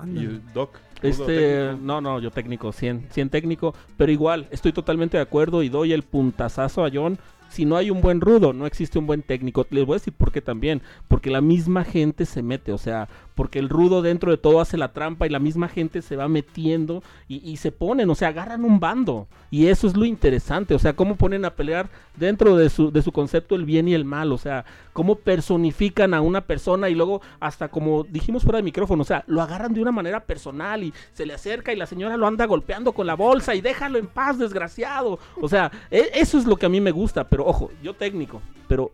¿Y 0.07 0.41
Doc? 0.53 0.79
¿Rudo 1.01 1.09
Este, 1.09 1.25
técnico? 1.67 1.85
no, 1.85 2.01
no, 2.01 2.19
yo 2.19 2.31
técnico, 2.31 2.71
100, 2.71 3.07
100 3.11 3.29
técnico, 3.29 3.75
pero 3.97 4.11
igual, 4.11 4.47
estoy 4.49 4.73
totalmente 4.73 5.17
de 5.17 5.23
acuerdo 5.23 5.61
y 5.61 5.69
doy 5.69 5.93
el 5.93 6.01
puntazazo 6.03 6.83
a 6.85 6.89
John. 6.91 7.19
Si 7.55 7.63
no 7.63 7.77
hay 7.77 7.89
un 7.89 8.01
buen 8.01 8.19
rudo, 8.19 8.51
no 8.51 8.65
existe 8.65 8.99
un 8.99 9.07
buen 9.07 9.21
técnico. 9.21 9.65
Les 9.69 9.85
voy 9.85 9.93
a 9.93 9.99
decir 9.99 10.11
por 10.11 10.33
qué 10.33 10.41
también. 10.41 10.81
Porque 11.07 11.29
la 11.29 11.39
misma 11.39 11.85
gente 11.85 12.25
se 12.25 12.43
mete, 12.43 12.73
o 12.73 12.77
sea, 12.77 13.07
porque 13.35 13.59
el 13.59 13.69
rudo 13.69 14.01
dentro 14.01 14.31
de 14.31 14.37
todo 14.37 14.59
hace 14.61 14.77
la 14.77 14.93
trampa 14.93 15.25
y 15.25 15.29
la 15.29 15.39
misma 15.39 15.67
gente 15.67 16.01
se 16.01 16.15
va 16.15 16.27
metiendo 16.27 17.03
y, 17.27 17.57
se 17.57 17.71
ponen, 17.71 18.09
o 18.09 18.15
sea, 18.15 18.29
agarran 18.29 18.63
un 18.63 18.79
bando. 18.79 19.27
Y 19.51 19.67
eso 19.67 19.87
es 19.87 19.95
lo 19.95 20.05
interesante, 20.05 20.73
o 20.73 20.79
sea, 20.79 20.95
cómo 20.95 21.15
ponen 21.15 21.45
a 21.45 21.51
pelear 21.51 21.89
dentro 22.17 22.55
de 22.55 22.69
su, 22.69 22.91
de 22.91 23.01
su 23.01 23.11
concepto 23.11 23.55
el 23.55 23.65
bien 23.65 23.87
y 23.87 23.93
el 23.93 24.05
mal, 24.05 24.31
o 24.31 24.37
sea, 24.37 24.65
cómo 24.93 25.15
personifican 25.15 26.13
a 26.13 26.21
una 26.21 26.41
persona 26.41 26.89
y 26.89 26.95
luego 26.95 27.21
hasta 27.39 27.67
como 27.67 28.03
dijimos 28.03 28.43
fuera 28.43 28.57
de 28.57 28.63
micrófono, 28.63 29.01
o 29.01 29.05
sea, 29.05 29.23
lo 29.27 29.41
agarran 29.41 29.73
de 29.73 29.81
una 29.81 29.91
manera 29.91 30.21
personal 30.21 30.83
y 30.83 30.93
se 31.13 31.25
le 31.25 31.33
acerca 31.33 31.73
y 31.73 31.75
la 31.75 31.85
señora 31.85 32.17
lo 32.17 32.27
anda 32.27 32.45
golpeando 32.45 32.93
con 32.93 33.05
la 33.05 33.15
bolsa 33.15 33.55
y 33.55 33.61
déjalo 33.61 33.97
en 33.97 34.07
paz, 34.07 34.39
desgraciado. 34.39 35.19
O 35.41 35.49
sea, 35.49 35.71
e- 35.91 36.11
eso 36.13 36.37
es 36.37 36.45
lo 36.45 36.55
que 36.55 36.65
a 36.65 36.69
mí 36.69 36.79
me 36.79 36.91
gusta, 36.91 37.27
pero 37.27 37.44
ojo, 37.45 37.71
yo 37.81 37.93
técnico, 37.93 38.41
pero 38.67 38.91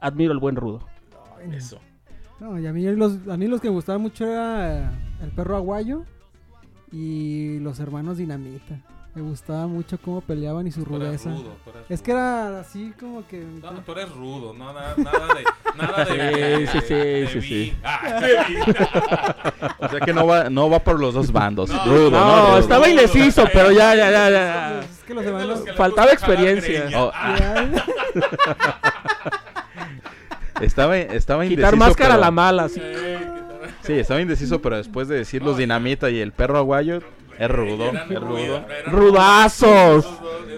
admiro 0.00 0.32
al 0.32 0.38
buen 0.38 0.56
rudo. 0.56 0.80
Eso. 1.52 1.78
No, 2.40 2.58
y 2.58 2.66
a 2.66 2.72
mí 2.72 2.84
los, 2.84 3.26
a 3.28 3.36
mí 3.36 3.46
los 3.48 3.60
que 3.60 3.68
me 3.68 3.74
gustaban 3.74 4.02
mucho 4.02 4.24
era 4.24 4.92
el 5.22 5.30
perro 5.30 5.56
aguayo 5.56 6.04
y 6.92 7.58
los 7.60 7.80
hermanos 7.80 8.18
dinamita. 8.18 8.80
Me 9.14 9.22
gustaba 9.22 9.66
mucho 9.66 9.98
cómo 9.98 10.20
peleaban 10.20 10.66
y 10.68 10.70
su 10.70 10.84
Tú 10.84 10.94
eres 10.96 11.08
rudeza. 11.08 11.30
rudo, 11.30 11.56
tú 11.64 11.70
eres 11.70 11.82
Es 11.90 12.02
que 12.02 12.10
era 12.12 12.60
así 12.60 12.92
como 13.00 13.26
que... 13.26 13.38
No, 13.40 13.72
no, 13.72 13.80
tú 13.80 13.92
eres 13.92 14.10
rudo, 14.12 14.52
no, 14.54 14.72
nada, 14.72 14.94
nada 14.96 15.34
de. 15.34 15.44
Nada 15.76 16.04
de. 16.04 16.66
Sí, 16.68 16.78
sí, 16.80 16.86
sí, 16.86 16.94
de 16.94 17.42
sí. 17.42 17.74
Ah. 17.82 19.24
O 19.80 19.88
sea 19.88 20.00
que 20.00 20.12
no 20.12 20.26
va, 20.26 20.48
no 20.50 20.70
va 20.70 20.78
por 20.80 21.00
los 21.00 21.14
dos 21.14 21.32
bandos. 21.32 21.68
No, 21.70 21.84
Rudo, 21.84 22.10
No, 22.10 22.20
¿no? 22.26 22.46
Rudo. 22.48 22.58
estaba 22.58 22.88
indeciso, 22.88 23.44
pero 23.52 23.72
ya, 23.72 23.94
ya, 23.96 24.10
ya, 24.10 24.30
ya. 24.30 24.80
Es 24.80 24.98
que 25.04 25.14
los 25.14 25.24
Es 25.24 25.30
de 25.30 25.36
hermanos... 25.36 25.48
los 25.56 25.64
que 25.64 25.70
le 25.72 25.76
Faltaba 25.76 26.12
experiencia. 26.12 26.88
Oh, 26.96 27.10
Ah, 30.60 30.60
Estaba, 30.60 30.96
estaba 30.98 31.44
indeciso. 31.44 31.68
Quitar 31.70 31.76
máscara 31.76 32.14
a 32.14 32.18
la 32.18 32.30
mala, 32.32 32.68
sí. 32.68 32.82
Sí, 33.82 33.92
estaba 33.92 34.20
indeciso, 34.20 34.60
pero 34.60 34.76
después 34.76 35.06
de 35.08 35.16
decir 35.16 35.42
los 35.42 35.56
dinamita 35.56 36.10
y 36.10 36.18
el 36.18 36.32
perro 36.32 36.58
aguayo, 36.58 37.00
es 37.38 37.50
rudo, 37.50 37.90
es 37.92 38.20
rudo. 38.20 38.64
Rudazos. 38.86 40.06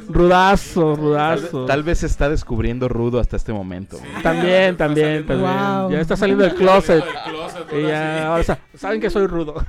Rudazo, 0.09 0.95
Tal, 0.95 0.97
rudazo. 0.97 1.67
tal 1.67 1.83
vez 1.85 1.99
se 1.99 2.07
está 2.07 2.29
descubriendo 2.29 2.89
rudo 2.89 3.21
hasta 3.21 3.37
este 3.37 3.53
momento. 3.53 3.97
Sí, 3.99 4.03
También, 4.25 4.77
también, 4.77 5.25
también. 5.25 5.49
Wow. 5.49 5.91
Ya 5.93 6.01
está 6.01 6.17
saliendo 6.17 6.43
del 6.43 6.57
closet. 6.57 7.05
Del 7.05 7.15
closet, 7.31 7.73
Y 7.79 7.83
ya, 7.87 8.27
ahora 8.27 8.43
sa- 8.43 8.59
saben 8.77 9.01
que 9.01 9.09
soy 9.09 9.29
rudo. 9.29 9.65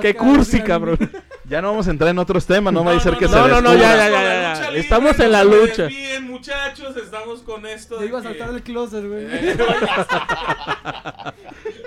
Qué 0.00 0.16
cursi, 0.16 0.60
cabrón. 0.60 0.98
Ya 1.48 1.62
no 1.62 1.68
vamos 1.68 1.86
a 1.86 1.90
entrar 1.92 2.10
en 2.10 2.18
otros 2.18 2.44
temas, 2.46 2.72
no, 2.72 2.84
va 2.84 2.96
a 2.96 3.00
ser 3.00 3.16
que 3.16 3.26
no, 3.26 3.30
se 3.30 3.36
no, 3.36 3.60
no, 3.60 3.70
descubra. 3.70 3.96
ya, 3.96 4.10
ya, 4.10 4.70
ya, 4.72 4.76
Estamos 4.76 5.20
en 5.20 5.30
la 5.30 5.44
no 5.44 5.50
lucha. 5.54 5.84
desvíen, 5.84 6.26
muchachos, 6.26 6.96
estamos 6.96 7.42
con 7.42 7.64
esto. 7.66 7.98
De 7.98 8.06
iba 8.06 8.18
a 8.18 8.22
que- 8.22 8.28
saltar 8.28 8.52
del 8.52 8.62
closet, 8.62 9.04
güey. 9.06 9.28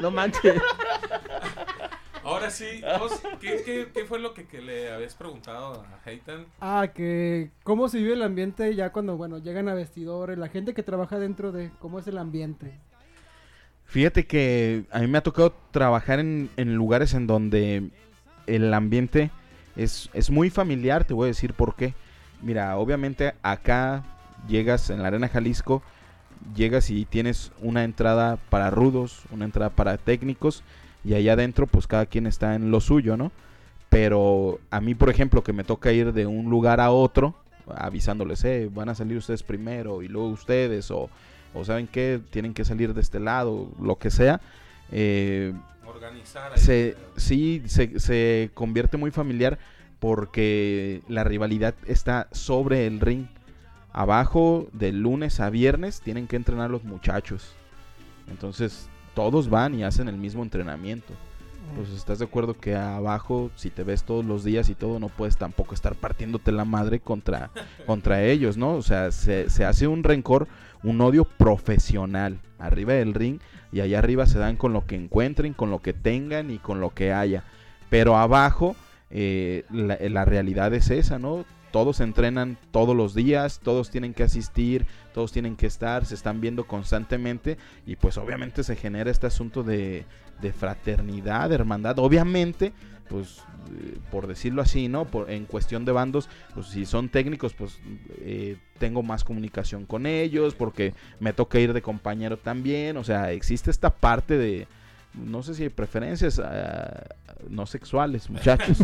No 0.01 0.11
manches. 0.11 0.53
Ahora 2.29 2.51
sí, 2.51 2.81
vos, 2.99 3.19
¿qué, 3.41 3.63
qué, 3.65 3.87
qué 3.91 4.05
fue 4.05 4.19
lo 4.19 4.35
que, 4.35 4.45
que 4.45 4.61
le 4.61 4.91
habías 4.91 5.15
preguntado 5.15 5.83
a 5.83 6.07
Heitan? 6.07 6.45
Ah, 6.61 6.89
que 6.93 7.49
cómo 7.63 7.89
se 7.89 7.97
vive 7.97 8.13
el 8.13 8.21
ambiente 8.21 8.75
ya 8.75 8.91
cuando, 8.91 9.17
bueno, 9.17 9.39
llegan 9.39 9.67
a 9.67 9.73
vestidores, 9.73 10.37
la 10.37 10.47
gente 10.47 10.75
que 10.75 10.83
trabaja 10.83 11.17
dentro 11.17 11.51
de 11.51 11.71
cómo 11.79 11.97
es 11.97 12.05
el 12.05 12.19
ambiente. 12.19 12.77
Fíjate 13.85 14.27
que 14.27 14.83
a 14.91 14.99
mí 14.99 15.07
me 15.07 15.17
ha 15.17 15.23
tocado 15.23 15.55
trabajar 15.71 16.19
en, 16.19 16.51
en 16.55 16.75
lugares 16.75 17.15
en 17.15 17.25
donde 17.25 17.89
el 18.45 18.73
ambiente 18.75 19.31
es, 19.75 20.11
es 20.13 20.29
muy 20.29 20.51
familiar, 20.51 21.05
te 21.05 21.15
voy 21.15 21.25
a 21.25 21.27
decir 21.29 21.55
por 21.55 21.75
qué. 21.75 21.95
Mira, 22.43 22.77
obviamente 22.77 23.33
acá 23.41 24.03
llegas 24.47 24.91
en 24.91 25.01
la 25.01 25.07
Arena 25.07 25.29
Jalisco, 25.29 25.81
llegas 26.55 26.91
y 26.91 27.05
tienes 27.05 27.51
una 27.59 27.83
entrada 27.83 28.37
para 28.51 28.69
rudos, 28.69 29.23
una 29.31 29.45
entrada 29.45 29.71
para 29.71 29.97
técnicos, 29.97 30.63
y 31.03 31.13
allá 31.13 31.33
adentro 31.33 31.67
pues 31.67 31.88
cada 31.88 32.05
quien 32.05 32.27
está 32.27 32.55
en 32.55 32.71
lo 32.71 32.81
suyo, 32.81 33.17
¿no? 33.17 33.31
Pero 33.89 34.59
a 34.69 34.81
mí, 34.81 34.93
por 34.95 35.09
ejemplo, 35.09 35.43
que 35.43 35.53
me 35.53 35.63
toca 35.63 35.91
ir 35.91 36.13
de 36.13 36.25
un 36.27 36.49
lugar 36.49 36.79
a 36.79 36.91
otro, 36.91 37.35
avisándoles, 37.75 38.43
eh, 38.45 38.69
van 38.73 38.89
a 38.89 38.95
salir 38.95 39.17
ustedes 39.17 39.41
primero 39.43 40.01
y 40.03 40.07
luego 40.07 40.27
ustedes, 40.29 40.91
o, 40.91 41.09
o 41.53 41.65
saben 41.65 41.88
qué, 41.88 42.19
tienen 42.29 42.53
que 42.53 42.65
salir 42.65 42.93
de 42.93 43.01
este 43.01 43.19
lado, 43.19 43.69
lo 43.81 43.97
que 43.97 44.12
sea. 44.12 44.41
eh, 44.91 45.53
Organizar 45.88 46.51
ahí. 46.53 46.59
se, 46.59 46.95
sí, 47.17 47.63
se, 47.65 47.99
se 47.99 48.51
convierte 48.53 48.97
muy 48.97 49.09
familiar 49.12 49.57
porque 49.99 51.01
la 51.07 51.23
rivalidad 51.23 51.73
está 51.88 52.27
sobre 52.31 52.85
el 52.85 52.99
ring. 52.99 53.25
Abajo, 53.91 54.67
de 54.71 54.91
lunes 54.91 55.39
a 55.39 55.49
viernes, 55.49 55.99
tienen 56.01 56.27
que 56.27 56.35
entrenar 56.35 56.69
los 56.69 56.83
muchachos. 56.83 57.55
Entonces, 58.29 58.87
todos 59.19 59.49
van 59.49 59.75
y 59.75 59.83
hacen 59.83 60.07
el 60.07 60.15
mismo 60.15 60.43
entrenamiento. 60.43 61.13
Pues 61.75 61.89
estás 61.89 62.19
de 62.19 62.25
acuerdo 62.25 62.53
que 62.53 62.73
abajo, 62.73 63.51
si 63.57 63.69
te 63.69 63.83
ves 63.83 64.03
todos 64.03 64.23
los 64.23 64.45
días 64.45 64.69
y 64.69 64.75
todo, 64.75 64.97
no 64.97 65.09
puedes 65.09 65.35
tampoco 65.35 65.73
estar 65.73 65.93
partiéndote 65.93 66.53
la 66.53 66.63
madre 66.63 67.01
contra, 67.01 67.51
contra 67.85 68.23
ellos, 68.23 68.55
¿no? 68.55 68.75
O 68.75 68.81
sea, 68.81 69.11
se, 69.11 69.49
se 69.49 69.65
hace 69.65 69.87
un 69.87 70.05
rencor, 70.05 70.47
un 70.83 71.01
odio 71.01 71.25
profesional 71.25 72.39
arriba 72.59 72.93
del 72.93 73.13
ring 73.13 73.39
y 73.73 73.81
allá 73.81 73.99
arriba 73.99 74.25
se 74.25 74.39
dan 74.39 74.55
con 74.55 74.71
lo 74.71 74.85
que 74.85 74.95
encuentren, 74.95 75.53
con 75.53 75.69
lo 75.69 75.79
que 75.81 75.91
tengan 75.91 76.49
y 76.49 76.57
con 76.57 76.79
lo 76.79 76.93
que 76.93 77.11
haya. 77.11 77.43
Pero 77.89 78.15
abajo, 78.15 78.77
eh, 79.09 79.65
la, 79.69 79.97
la 79.99 80.23
realidad 80.23 80.73
es 80.73 80.89
esa, 80.91 81.19
¿no? 81.19 81.43
Todos 81.71 81.99
entrenan 81.99 82.57
todos 82.71 82.95
los 82.95 83.13
días, 83.13 83.59
todos 83.63 83.89
tienen 83.89 84.13
que 84.13 84.23
asistir, 84.23 84.85
todos 85.13 85.31
tienen 85.31 85.55
que 85.55 85.67
estar, 85.67 86.05
se 86.05 86.15
están 86.15 86.41
viendo 86.41 86.65
constantemente 86.65 87.57
y 87.85 87.95
pues 87.95 88.17
obviamente 88.17 88.63
se 88.63 88.75
genera 88.75 89.11
este 89.11 89.27
asunto 89.27 89.63
de, 89.63 90.05
fraternidad, 90.57 91.49
de 91.49 91.55
hermandad. 91.55 91.99
Obviamente, 91.99 92.73
pues 93.07 93.43
eh, 93.71 93.97
por 94.11 94.27
decirlo 94.27 94.61
así, 94.61 94.87
¿no? 94.87 95.05
Por, 95.05 95.29
en 95.29 95.45
cuestión 95.45 95.85
de 95.85 95.91
bandos, 95.91 96.29
pues 96.53 96.67
si 96.67 96.85
son 96.85 97.09
técnicos, 97.09 97.53
pues 97.53 97.79
eh, 98.19 98.57
tengo 98.79 99.03
más 99.03 99.23
comunicación 99.23 99.85
con 99.85 100.05
ellos 100.05 100.55
porque 100.55 100.93
me 101.19 101.33
toca 101.33 101.59
ir 101.59 101.73
de 101.73 101.81
compañero 101.81 102.37
también. 102.37 102.97
O 102.97 103.03
sea, 103.03 103.31
existe 103.31 103.69
esta 103.69 103.91
parte 103.91 104.37
de, 104.37 104.67
no 105.13 105.43
sé 105.43 105.53
si 105.53 105.63
hay 105.63 105.69
preferencias, 105.69 106.39
ah, 106.39 107.15
no 107.48 107.65
sexuales, 107.65 108.29
muchachos. 108.31 108.79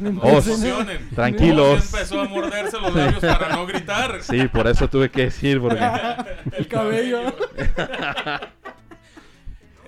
No. 0.00 0.20
Tranquilos. 1.14 1.78
Os 1.78 1.94
empezó 1.94 2.20
a 2.20 2.24
morderse 2.28 2.80
los 2.80 2.94
labios 2.94 3.20
para 3.20 3.56
no 3.56 3.66
gritar. 3.66 4.22
Sí, 4.22 4.48
por 4.48 4.66
eso 4.66 4.88
tuve 4.88 5.10
que 5.10 5.22
decir, 5.22 5.60
porque... 5.60 5.84
El 6.56 6.68
cabello. 6.68 7.20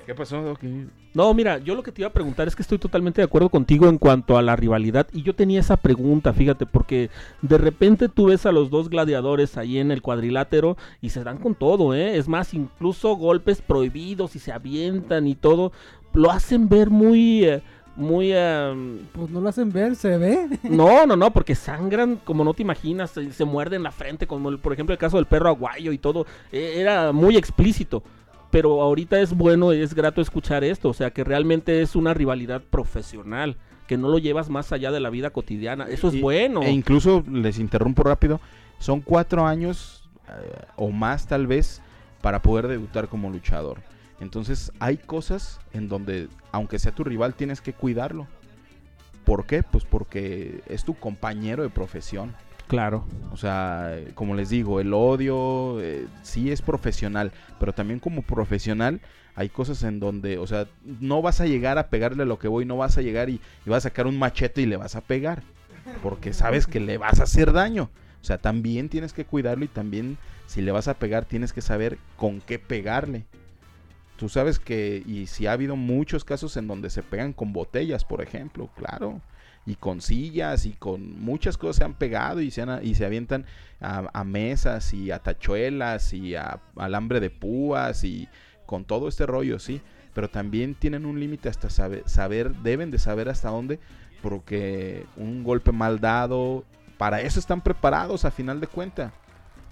¿Qué 0.07 0.14
pasó, 0.16 0.42
Doc? 0.42 0.61
No, 1.14 1.32
mira, 1.34 1.59
yo 1.59 1.76
lo 1.76 1.84
que 1.84 1.92
te 1.92 2.03
iba 2.03 2.09
a 2.09 2.12
preguntar 2.12 2.48
es 2.48 2.57
que 2.57 2.62
estoy 2.62 2.78
totalmente 2.78 3.20
de 3.20 3.26
acuerdo 3.26 3.48
contigo 3.48 3.88
en 3.88 3.96
cuanto 3.96 4.36
a 4.36 4.42
la 4.42 4.57
rivalidad. 4.57 5.07
Y 5.12 5.22
yo 5.22 5.36
tenía 5.36 5.61
esa 5.61 5.76
pregunta, 5.76 6.32
fíjate, 6.32 6.66
porque 6.66 7.11
de 7.42 7.59
repente 7.59 8.09
tú 8.09 8.26
ves 8.26 8.44
a 8.44 8.51
los 8.51 8.70
dos 8.70 8.88
gladiadores 8.90 9.57
ahí 9.57 9.78
en 9.78 9.92
el 9.92 10.03
cuadrilátero 10.03 10.76
y 11.01 11.11
se 11.11 11.22
dan 11.22 11.38
con 11.38 11.55
todo, 11.55 11.94
¿eh? 11.94 12.16
Es 12.16 12.26
más, 12.26 12.55
incluso 12.55 13.14
golpes 13.14 13.62
prohibidos 13.62 14.34
y 14.34 14.40
se 14.40 14.51
avientan 14.51 15.28
y 15.28 15.36
todo. 15.36 15.70
Lo 16.12 16.32
hacen 16.32 16.68
ver 16.68 16.90
muy... 16.90 17.44
eh, 17.44 17.62
muy... 18.01 18.30
eh, 18.32 18.98
Pues 19.12 19.30
no 19.30 19.40
lo 19.40 19.48
hacen 19.48 19.70
ver, 19.70 19.94
se 19.96 20.16
ve. 20.18 20.48
no, 20.64 21.07
no, 21.07 21.16
no, 21.16 21.30
porque 21.32 21.55
sangran 21.55 22.16
como 22.24 22.42
no 22.44 22.55
te 22.55 22.62
imaginas, 22.62 23.11
se, 23.11 23.32
se 23.32 23.44
muerden 23.44 23.82
la 23.82 23.92
frente, 23.92 24.26
como 24.26 24.48
el- 24.48 24.59
por 24.59 24.72
ejemplo 24.72 24.92
el 24.92 24.98
caso 24.98 25.16
del 25.16 25.26
perro 25.26 25.48
aguayo 25.48 25.92
y 25.92 25.98
todo, 25.98 26.26
eh, 26.53 26.74
era 26.78 27.12
muy 27.12 27.36
explícito. 27.36 28.03
Pero 28.51 28.82
ahorita 28.82 29.20
es 29.20 29.32
bueno, 29.32 29.70
es 29.70 29.94
grato 29.94 30.20
escuchar 30.20 30.64
esto, 30.64 30.88
o 30.88 30.94
sea 30.94 31.12
que 31.12 31.22
realmente 31.22 31.82
es 31.82 31.94
una 31.94 32.14
rivalidad 32.14 32.61
profesional, 32.62 33.57
que 33.86 33.96
no 33.96 34.09
lo 34.09 34.18
llevas 34.18 34.48
más 34.51 34.72
allá 34.72 34.90
de 34.90 34.98
la 35.01 35.11
vida 35.11 35.30
cotidiana, 35.30 35.86
eso 35.88 36.09
es 36.09 36.14
Y- 36.14 36.20
bueno. 36.20 36.62
E 36.62 36.70
incluso, 36.70 37.22
les 37.30 37.59
interrumpo 37.61 38.03
rápido, 38.03 38.40
son 38.80 39.01
cuatro 39.03 39.46
años 39.46 40.09
eh, 40.28 40.32
o 40.76 40.90
más 40.90 41.26
tal 41.28 41.46
vez 41.46 41.80
para 42.22 42.42
poder 42.42 42.66
debutar 42.68 43.07
como 43.09 43.30
luchador. 43.30 43.78
Entonces 44.20 44.72
hay 44.78 44.98
cosas 44.98 45.60
en 45.72 45.88
donde, 45.88 46.28
aunque 46.52 46.78
sea 46.78 46.92
tu 46.92 47.04
rival, 47.04 47.34
tienes 47.34 47.60
que 47.60 47.72
cuidarlo. 47.72 48.26
¿Por 49.24 49.46
qué? 49.46 49.62
Pues 49.62 49.84
porque 49.84 50.62
es 50.66 50.84
tu 50.84 50.94
compañero 50.94 51.62
de 51.62 51.70
profesión. 51.70 52.34
Claro. 52.68 53.04
O 53.32 53.36
sea, 53.36 53.96
como 54.14 54.34
les 54.34 54.50
digo, 54.50 54.80
el 54.80 54.94
odio 54.94 55.80
eh, 55.80 56.06
sí 56.22 56.52
es 56.52 56.62
profesional, 56.62 57.32
pero 57.58 57.72
también 57.72 57.98
como 57.98 58.22
profesional 58.22 59.00
hay 59.34 59.48
cosas 59.48 59.82
en 59.82 60.00
donde, 60.00 60.38
o 60.38 60.46
sea, 60.46 60.66
no 60.84 61.22
vas 61.22 61.40
a 61.40 61.46
llegar 61.46 61.78
a 61.78 61.88
pegarle 61.88 62.22
a 62.22 62.26
lo 62.26 62.38
que 62.38 62.48
voy, 62.48 62.64
no 62.64 62.76
vas 62.76 62.98
a 62.98 63.02
llegar 63.02 63.30
y, 63.30 63.40
y 63.66 63.70
vas 63.70 63.86
a 63.86 63.88
sacar 63.88 64.06
un 64.06 64.18
machete 64.18 64.62
y 64.62 64.66
le 64.66 64.76
vas 64.76 64.96
a 64.96 65.00
pegar, 65.00 65.42
porque 66.02 66.32
sabes 66.32 66.66
que 66.66 66.78
le 66.78 66.98
vas 66.98 67.20
a 67.20 67.24
hacer 67.24 67.52
daño. 67.52 67.90
O 68.20 68.24
sea, 68.24 68.38
también 68.38 68.88
tienes 68.88 69.12
que 69.12 69.24
cuidarlo 69.24 69.64
y 69.64 69.68
también 69.68 70.18
si 70.46 70.60
le 70.60 70.72
vas 70.72 70.88
a 70.88 70.94
pegar 70.94 71.24
tienes 71.24 71.52
que 71.52 71.62
saber 71.62 71.98
con 72.16 72.40
qué 72.40 72.58
pegarle. 72.58 73.24
Tú 74.20 74.28
sabes 74.28 74.58
que, 74.58 75.02
y 75.06 75.28
si 75.28 75.46
ha 75.46 75.52
habido 75.52 75.76
muchos 75.76 76.26
casos 76.26 76.54
en 76.58 76.68
donde 76.68 76.90
se 76.90 77.02
pegan 77.02 77.32
con 77.32 77.54
botellas, 77.54 78.04
por 78.04 78.20
ejemplo, 78.20 78.68
claro 78.76 79.22
y 79.64 79.76
con 79.76 80.02
sillas 80.02 80.66
y 80.66 80.72
con 80.72 81.18
muchas 81.22 81.56
cosas 81.56 81.76
se 81.76 81.84
han 81.84 81.94
pegado 81.94 82.42
y 82.42 82.50
se, 82.50 82.60
han- 82.60 82.84
y 82.84 82.94
se 82.96 83.06
avientan 83.06 83.46
a, 83.80 84.10
a 84.12 84.24
mesas 84.24 84.92
y 84.92 85.10
a 85.10 85.20
tachuelas 85.20 86.12
y 86.12 86.34
a 86.34 86.60
alambre 86.76 87.18
de 87.18 87.30
púas 87.30 88.04
y 88.04 88.28
con 88.66 88.84
todo 88.84 89.08
este 89.08 89.24
rollo, 89.24 89.58
sí. 89.58 89.80
Pero 90.12 90.28
también 90.28 90.74
tienen 90.74 91.06
un 91.06 91.18
límite 91.18 91.48
hasta 91.48 91.70
saber, 91.70 92.02
saber, 92.06 92.54
deben 92.56 92.90
de 92.90 92.98
saber 92.98 93.30
hasta 93.30 93.48
dónde, 93.48 93.80
porque 94.20 95.06
un 95.16 95.44
golpe 95.44 95.72
mal 95.72 95.98
dado, 95.98 96.66
para 96.98 97.22
eso 97.22 97.40
están 97.40 97.62
preparados 97.62 98.26
a 98.26 98.30
final 98.30 98.60
de 98.60 98.66
cuenta, 98.66 99.12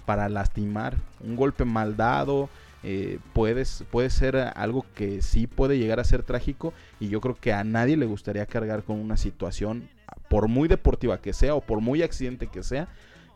para 0.07 0.27
lastimar. 0.27 0.95
Un 1.19 1.35
golpe 1.35 1.65
mal 1.65 1.95
dado 1.95 2.49
eh, 2.83 3.19
puedes, 3.33 3.83
puede 3.91 4.09
ser 4.09 4.37
algo 4.37 4.85
que 4.95 5.21
sí 5.21 5.47
puede 5.47 5.77
llegar 5.77 5.99
a 5.99 6.03
ser 6.03 6.23
trágico 6.23 6.73
y 6.99 7.09
yo 7.09 7.19
creo 7.19 7.35
que 7.35 7.51
a 7.53 7.63
nadie 7.63 7.97
le 7.97 8.05
gustaría 8.05 8.45
cargar 8.45 8.83
con 8.83 8.99
una 8.99 9.17
situación, 9.17 9.89
por 10.29 10.47
muy 10.47 10.67
deportiva 10.67 11.21
que 11.21 11.33
sea 11.33 11.55
o 11.55 11.61
por 11.61 11.81
muy 11.81 12.03
accidente 12.03 12.47
que 12.47 12.63
sea, 12.63 12.87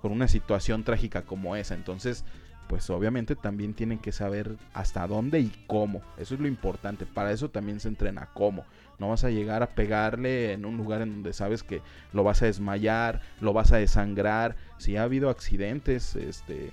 con 0.02 0.12
una 0.12 0.28
situación 0.28 0.84
trágica 0.84 1.24
como 1.24 1.56
esa. 1.56 1.76
Entonces, 1.76 2.26
pues 2.68 2.90
obviamente 2.90 3.36
también 3.36 3.74
tienen 3.74 4.00
que 4.00 4.12
saber 4.12 4.56
hasta 4.74 5.06
dónde 5.08 5.40
y 5.40 5.52
cómo. 5.68 6.02
Eso 6.18 6.36
es 6.36 6.40
lo 6.40 6.48
importante. 6.48 7.06
Para 7.06 7.32
eso 7.32 7.50
también 7.50 7.80
se 7.80 7.88
entrena 7.88 8.30
cómo. 8.34 8.66
No 9.00 9.10
vas 9.10 9.24
a 9.24 9.30
llegar 9.30 9.64
a 9.64 9.76
pegarle 9.76 10.54
en 10.54 10.66
un 10.66 10.78
lugar 10.78 11.02
en 11.02 11.12
donde 11.12 11.34
sabes 11.34 11.64
que 11.64 11.82
lo 12.14 12.24
vas 12.24 12.42
a 12.42 12.46
desmayar, 12.46 13.22
lo 13.42 13.54
vas 13.54 13.72
a 13.72 13.78
desangrar. 13.78 14.56
Si 14.78 14.98
ha 14.98 15.04
habido 15.04 15.30
accidentes, 15.30 16.16
este, 16.16 16.72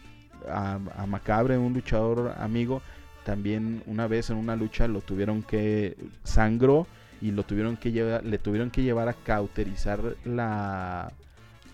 a, 0.49 0.79
a 0.97 1.07
Macabre, 1.07 1.59
un 1.59 1.73
luchador 1.75 2.35
amigo, 2.39 2.83
también 3.25 3.83
una 3.87 4.07
vez 4.07 4.31
en 4.31 4.37
una 4.37 4.57
lucha 4.57 4.89
lo 4.89 5.01
tuvieron 5.01 5.43
que 5.43 5.97
sangró 6.25 6.87
y 7.21 7.33
lo 7.33 7.43
tuvieron 7.45 7.77
que 7.77 7.93
llevar, 7.93 8.25
le 8.25 8.39
tuvieron 8.39 8.71
que 8.71 8.83
llevar 8.83 9.09
a 9.09 9.13
cauterizar 9.15 10.01
la 10.25 11.13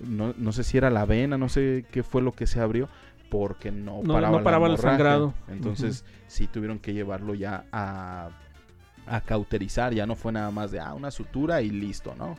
no, 0.01 0.35
no 0.37 0.53
sé 0.53 0.65
si 0.65 0.77
era 0.77 0.91
la 0.91 1.07
vena, 1.07 1.39
no 1.39 1.49
sé 1.49 1.85
qué 1.91 2.03
fue 2.03 2.21
lo 2.21 2.33
que 2.33 2.47
se 2.47 2.61
abrió 2.61 2.89
porque 3.31 3.71
no, 3.73 4.03
No- 4.03 4.15
paraba, 4.15 4.39
no 4.39 4.45
paraba 4.45 4.67
el 4.69 4.79
sangrado. 4.79 5.35
Entonces 5.49 6.05
sí 6.27 6.47
tuvieron 6.49 6.79
que 6.79 6.93
llevarlo 6.93 7.35
ya 7.35 7.65
a, 7.73 8.29
a 9.07 9.21
cauterizar, 9.23 9.95
ya 9.95 10.05
no 10.07 10.15
fue 10.17 10.33
nada 10.33 10.51
más 10.51 10.71
de 10.71 10.81
ah, 10.81 10.95
una 10.95 11.11
sutura 11.11 11.63
y 11.63 11.71
listo, 11.71 12.15
¿no? 12.19 12.37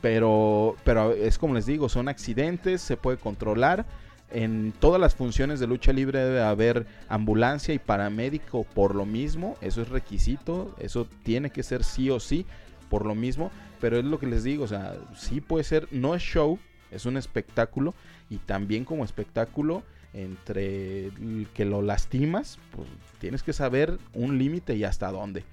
Pero, 0.00 0.76
pero 0.84 1.12
es 1.12 1.38
como 1.38 1.54
les 1.54 1.66
digo, 1.66 1.88
son 1.88 2.08
accidentes, 2.08 2.80
se 2.80 2.96
puede 2.96 3.16
controlar. 3.16 3.84
En 4.30 4.74
todas 4.78 5.00
las 5.00 5.14
funciones 5.14 5.58
de 5.58 5.66
lucha 5.66 5.92
libre 5.92 6.18
debe 6.18 6.42
haber 6.42 6.86
ambulancia 7.08 7.72
y 7.72 7.78
paramédico 7.78 8.64
por 8.64 8.94
lo 8.94 9.06
mismo. 9.06 9.56
Eso 9.62 9.80
es 9.80 9.88
requisito, 9.88 10.74
eso 10.78 11.06
tiene 11.22 11.50
que 11.50 11.62
ser 11.62 11.82
sí 11.82 12.10
o 12.10 12.20
sí 12.20 12.44
por 12.90 13.06
lo 13.06 13.14
mismo. 13.14 13.50
Pero 13.80 13.98
es 13.98 14.04
lo 14.04 14.18
que 14.18 14.26
les 14.26 14.44
digo, 14.44 14.64
o 14.64 14.68
sea, 14.68 14.96
sí 15.16 15.40
puede 15.40 15.64
ser, 15.64 15.88
no 15.92 16.14
es 16.14 16.22
show, 16.22 16.58
es 16.90 17.06
un 17.06 17.16
espectáculo. 17.16 17.94
Y 18.28 18.36
también 18.36 18.84
como 18.84 19.04
espectáculo, 19.04 19.82
entre 20.12 21.10
que 21.54 21.64
lo 21.64 21.80
lastimas, 21.80 22.58
pues 22.74 22.88
tienes 23.18 23.42
que 23.42 23.54
saber 23.54 23.98
un 24.12 24.36
límite 24.36 24.76
y 24.76 24.84
hasta 24.84 25.10
dónde. 25.10 25.44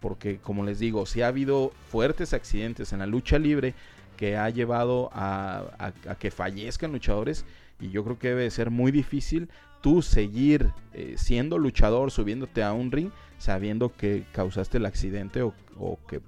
Porque 0.00 0.38
como 0.38 0.64
les 0.64 0.78
digo, 0.78 1.04
si 1.04 1.20
ha 1.20 1.28
habido 1.28 1.72
fuertes 1.90 2.32
accidentes 2.32 2.94
en 2.94 3.00
la 3.00 3.06
lucha 3.06 3.38
libre 3.38 3.74
que 4.16 4.36
ha 4.36 4.48
llevado 4.48 5.10
a 5.12 5.92
que 6.18 6.30
fallezcan 6.30 6.92
luchadores 6.92 7.44
y 7.82 7.90
yo 7.90 8.04
creo 8.04 8.18
que 8.18 8.28
debe 8.28 8.42
de 8.44 8.50
ser 8.50 8.70
muy 8.70 8.92
difícil 8.92 9.50
tú 9.82 10.00
seguir 10.00 10.70
eh, 10.94 11.16
siendo 11.18 11.58
luchador, 11.58 12.10
subiéndote 12.10 12.62
a 12.62 12.72
un 12.72 12.90
ring, 12.90 13.10
sabiendo 13.38 13.94
que 13.94 14.24
causaste 14.32 14.78
el 14.78 14.86
accidente 14.86 15.42
o, 15.42 15.52
que 16.08 16.20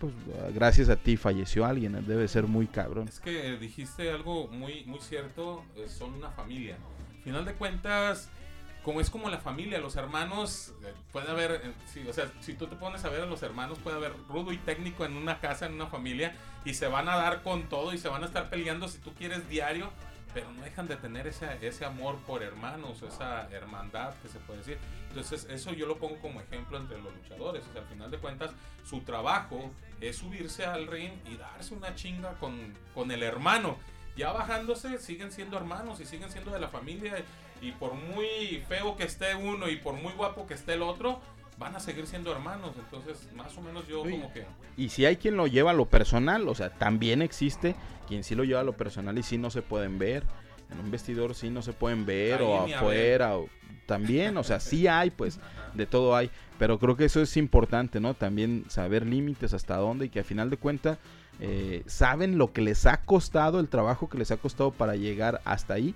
pues 0.00 0.12
gracias 0.52 0.88
a 0.88 0.96
ti 0.96 1.16
falleció 1.16 1.64
alguien, 1.64 2.04
debe 2.06 2.26
ser 2.26 2.46
muy 2.48 2.66
cabrón. 2.66 3.08
Es 3.08 3.20
que 3.20 3.54
eh, 3.54 3.56
dijiste 3.56 4.10
algo 4.10 4.48
muy, 4.48 4.84
muy 4.84 4.98
cierto, 4.98 5.64
eh, 5.76 5.86
son 5.88 6.12
una 6.14 6.30
familia. 6.30 6.76
Al 7.18 7.22
final 7.22 7.44
de 7.44 7.54
cuentas, 7.54 8.28
como 8.82 9.00
es 9.00 9.08
como 9.08 9.30
la 9.30 9.38
familia, 9.38 9.78
los 9.78 9.94
hermanos, 9.94 10.74
puede 11.12 11.30
haber, 11.30 11.62
sí, 11.86 12.04
o 12.08 12.12
sea, 12.12 12.30
si 12.40 12.54
tú 12.54 12.66
te 12.66 12.74
pones 12.74 13.04
a 13.04 13.08
ver 13.08 13.22
a 13.22 13.26
los 13.26 13.42
hermanos, 13.44 13.78
puede 13.78 13.96
haber 13.96 14.12
rudo 14.28 14.52
y 14.52 14.58
técnico 14.58 15.04
en 15.04 15.16
una 15.16 15.38
casa, 15.38 15.66
en 15.66 15.74
una 15.74 15.86
familia, 15.86 16.34
y 16.64 16.74
se 16.74 16.88
van 16.88 17.08
a 17.08 17.14
dar 17.16 17.42
con 17.42 17.68
todo 17.68 17.94
y 17.94 17.98
se 17.98 18.08
van 18.08 18.24
a 18.24 18.26
estar 18.26 18.50
peleando 18.50 18.88
si 18.88 18.98
tú 18.98 19.12
quieres 19.14 19.48
diario, 19.48 19.90
pero 20.34 20.50
no 20.50 20.62
dejan 20.62 20.88
de 20.88 20.96
tener 20.96 21.28
ese, 21.28 21.46
ese 21.62 21.84
amor 21.84 22.18
por 22.26 22.42
hermanos, 22.42 23.02
esa 23.02 23.48
hermandad 23.50 24.14
que 24.20 24.28
se 24.28 24.40
puede 24.40 24.58
decir. 24.58 24.78
Entonces, 25.08 25.46
eso 25.48 25.72
yo 25.72 25.86
lo 25.86 25.96
pongo 25.96 26.18
como 26.18 26.40
ejemplo 26.40 26.76
entre 26.76 27.00
los 27.00 27.14
luchadores. 27.14 27.64
O 27.68 27.72
sea, 27.72 27.82
al 27.82 27.86
final 27.88 28.10
de 28.10 28.18
cuentas, 28.18 28.50
su 28.84 29.00
trabajo 29.02 29.70
es 30.00 30.16
subirse 30.16 30.66
al 30.66 30.88
ring 30.88 31.12
y 31.30 31.36
darse 31.36 31.72
una 31.72 31.94
chinga 31.94 32.32
con, 32.34 32.74
con 32.92 33.12
el 33.12 33.22
hermano. 33.22 33.78
Ya 34.16 34.32
bajándose, 34.32 34.98
siguen 34.98 35.30
siendo 35.30 35.56
hermanos 35.56 36.00
y 36.00 36.04
siguen 36.04 36.30
siendo 36.30 36.50
de 36.50 36.58
la 36.58 36.68
familia. 36.68 37.14
Y 37.60 37.70
por 37.72 37.94
muy 37.94 38.62
feo 38.68 38.96
que 38.96 39.04
esté 39.04 39.36
uno 39.36 39.68
y 39.68 39.76
por 39.76 39.94
muy 39.94 40.12
guapo 40.14 40.46
que 40.48 40.54
esté 40.54 40.74
el 40.74 40.82
otro, 40.82 41.20
van 41.58 41.76
a 41.76 41.80
seguir 41.80 42.06
siendo 42.06 42.32
hermanos. 42.32 42.72
Entonces, 42.78 43.28
más 43.34 43.56
o 43.56 43.62
menos 43.62 43.86
yo 43.86 44.00
como 44.00 44.32
que... 44.32 44.44
Y 44.76 44.88
si 44.88 45.04
hay 45.06 45.16
quien 45.16 45.36
lo 45.36 45.46
lleva 45.46 45.70
a 45.70 45.74
lo 45.74 45.86
personal, 45.86 46.48
o 46.48 46.54
sea, 46.54 46.70
también 46.70 47.22
existe 47.22 47.76
quien 48.06 48.24
sí 48.24 48.34
lo 48.34 48.44
lleva 48.44 48.60
a 48.60 48.64
lo 48.64 48.76
personal 48.76 49.16
y 49.18 49.22
sí 49.22 49.38
no 49.38 49.50
se 49.50 49.62
pueden 49.62 49.98
ver. 49.98 50.24
En 50.70 50.80
un 50.80 50.90
vestidor 50.90 51.34
sí 51.34 51.50
no 51.50 51.62
se 51.62 51.72
pueden 51.72 52.06
ver 52.06 52.40
Ahí 52.40 52.46
o 52.46 52.76
afuera 52.76 53.36
o 53.36 53.48
también, 53.86 54.36
o 54.38 54.44
sea, 54.44 54.60
sí 54.60 54.86
hay, 54.86 55.10
pues, 55.10 55.38
de 55.74 55.86
todo 55.86 56.16
hay. 56.16 56.30
Pero 56.58 56.78
creo 56.78 56.96
que 56.96 57.04
eso 57.04 57.20
es 57.20 57.36
importante, 57.36 58.00
¿no? 58.00 58.14
También 58.14 58.64
saber 58.68 59.06
límites 59.06 59.52
hasta 59.54 59.76
dónde 59.76 60.06
y 60.06 60.08
que 60.08 60.20
a 60.20 60.24
final 60.24 60.50
de 60.50 60.56
cuentas 60.56 60.98
eh, 61.40 61.82
saben 61.86 62.38
lo 62.38 62.52
que 62.52 62.62
les 62.62 62.86
ha 62.86 62.98
costado, 62.98 63.60
el 63.60 63.68
trabajo 63.68 64.08
que 64.08 64.18
les 64.18 64.30
ha 64.30 64.36
costado 64.36 64.70
para 64.70 64.96
llegar 64.96 65.40
hasta 65.44 65.74
ahí, 65.74 65.94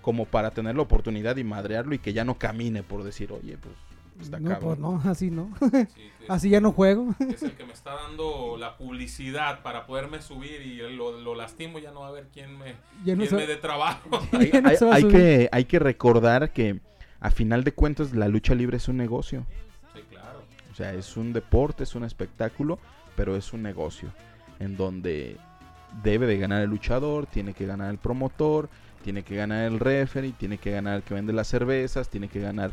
como 0.00 0.24
para 0.24 0.52
tener 0.52 0.76
la 0.76 0.82
oportunidad 0.82 1.36
y 1.36 1.44
madrearlo 1.44 1.94
y 1.94 1.98
que 1.98 2.12
ya 2.12 2.24
no 2.24 2.38
camine 2.38 2.82
por 2.82 3.02
decir, 3.02 3.32
oye, 3.32 3.58
pues, 3.58 3.74
está 4.22 4.38
No, 4.40 4.50
cabrón. 4.50 4.64
pues 4.68 4.78
no, 4.78 5.02
así 5.10 5.30
no. 5.30 5.50
sí, 5.94 6.10
Así 6.28 6.50
ya 6.50 6.60
no 6.60 6.72
juego. 6.72 7.14
es 7.20 7.42
el 7.42 7.52
que 7.52 7.64
me 7.64 7.72
está 7.72 7.94
dando 7.94 8.56
la 8.58 8.76
publicidad 8.76 9.62
para 9.62 9.86
poderme 9.86 10.20
subir 10.22 10.60
y 10.62 10.76
lo, 10.96 11.20
lo 11.20 11.34
lastimo, 11.34 11.78
ya 11.78 11.92
no 11.92 12.00
va 12.00 12.06
a 12.06 12.10
haber 12.10 12.28
quién 12.32 12.58
me, 12.58 12.74
Ya 13.04 13.14
no 13.14 13.18
quién 13.20 13.30
sa- 13.30 13.36
me 13.36 13.46
dé 13.46 13.56
trabajo. 13.56 14.08
hay, 14.92 15.04
que, 15.08 15.48
hay 15.52 15.64
que 15.66 15.78
recordar 15.78 16.52
que 16.52 16.80
a 17.20 17.30
final 17.30 17.64
de 17.64 17.72
cuentas 17.72 18.12
la 18.12 18.28
lucha 18.28 18.54
libre 18.54 18.76
es 18.78 18.88
un 18.88 18.96
negocio. 18.96 19.46
sí, 19.94 20.00
claro. 20.10 20.42
O 20.72 20.74
sea, 20.74 20.92
es 20.94 21.16
un 21.16 21.32
deporte, 21.32 21.84
es 21.84 21.94
un 21.94 22.04
espectáculo 22.04 22.78
pero 23.14 23.34
es 23.34 23.54
un 23.54 23.62
negocio 23.62 24.10
en 24.58 24.76
donde 24.76 25.38
debe 26.02 26.26
de 26.26 26.36
ganar 26.36 26.60
el 26.62 26.68
luchador, 26.68 27.24
tiene 27.24 27.54
que 27.54 27.64
ganar 27.64 27.90
el 27.90 27.96
promotor, 27.96 28.68
tiene 29.02 29.22
que 29.22 29.34
ganar 29.36 29.64
el 29.64 29.80
referee, 29.80 30.32
tiene 30.32 30.58
que 30.58 30.70
ganar 30.70 30.96
el 30.96 31.02
que 31.02 31.14
vende 31.14 31.32
las 31.32 31.46
cervezas, 31.48 32.10
tiene 32.10 32.28
que 32.28 32.40
ganar... 32.40 32.72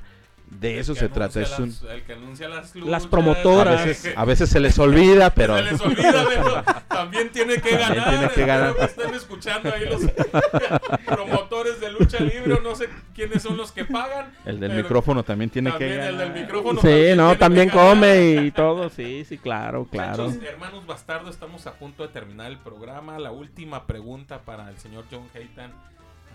De 0.50 0.74
El 0.76 0.80
eso 0.80 0.94
se 0.94 1.10
trata. 1.10 1.39
anuncia 1.39 1.41
Es 1.56 1.60
un, 1.60 1.70
las- 1.70 1.96
el 1.96 2.04
que 2.04 2.14
anuncia 2.14 2.48
las, 2.48 2.76
Las 2.76 2.76
luchas, 2.76 3.08
promotoras. 3.08 3.82
a, 3.82 3.86
veces, 3.86 4.14
a 4.16 4.26
veces 4.26 4.50
se 4.50 4.60
les 4.60 4.78
olvida, 4.78 5.32
pero... 5.32 5.58
Se 5.58 5.64
les 5.64 5.82
olvida, 5.82 6.26
pero 6.30 6.64
también 6.88 7.30
tiene 7.32 7.56
que 7.56 7.72
También 7.76 7.89
ganar. 8.04 8.10
tiene 8.10 8.30
que 8.30 8.46
ganar. 8.46 8.76
Que 8.76 8.84
estén 8.86 9.14
escuchando 9.16 9.74
ahí 9.74 9.86
los 9.89 10.02
promotores 11.06 11.80
de 11.80 11.91
lucha 11.91 12.20
libre, 12.20 12.60
no 12.62 12.76
sé 12.76 12.88
quiénes 13.16 13.41
son 13.41 13.58
los 13.58 13.72
que 13.72 13.86
pagan. 13.86 14.32
El 14.46 14.60
del 14.60 14.74
micrófono 14.74 15.24
también 15.24 15.50
tiene 15.50 15.72
también 15.72 15.91
que 15.91 15.96
el 16.08 16.12
ganar. 16.18 16.34
del 16.34 16.41
micrófono. 16.44 16.82
Sí, 16.82 17.04
no, 17.16 17.38
también 17.38 17.70
que 17.70 17.76
ganar. 17.76 17.94
come 17.96 18.36
y 18.46 18.52
todo, 18.52 18.89
sí, 18.89 19.26
sí, 19.28 19.38
claro, 19.38 19.88
claro. 19.89 20.32
Hermanos 20.48 20.86
bastardo, 20.86 21.30
estamos 21.30 21.66
a 21.68 21.74
punto 21.74 22.04
de 22.04 22.10
terminar 22.10 22.52
el 22.52 22.58
programa. 22.60 23.18
La 23.20 23.32
última 23.32 23.88
pregunta 23.88 24.39
para 24.41 24.70
el 24.70 24.78
señor 24.78 25.06
John 25.12 25.28
Haytan. 25.34 25.72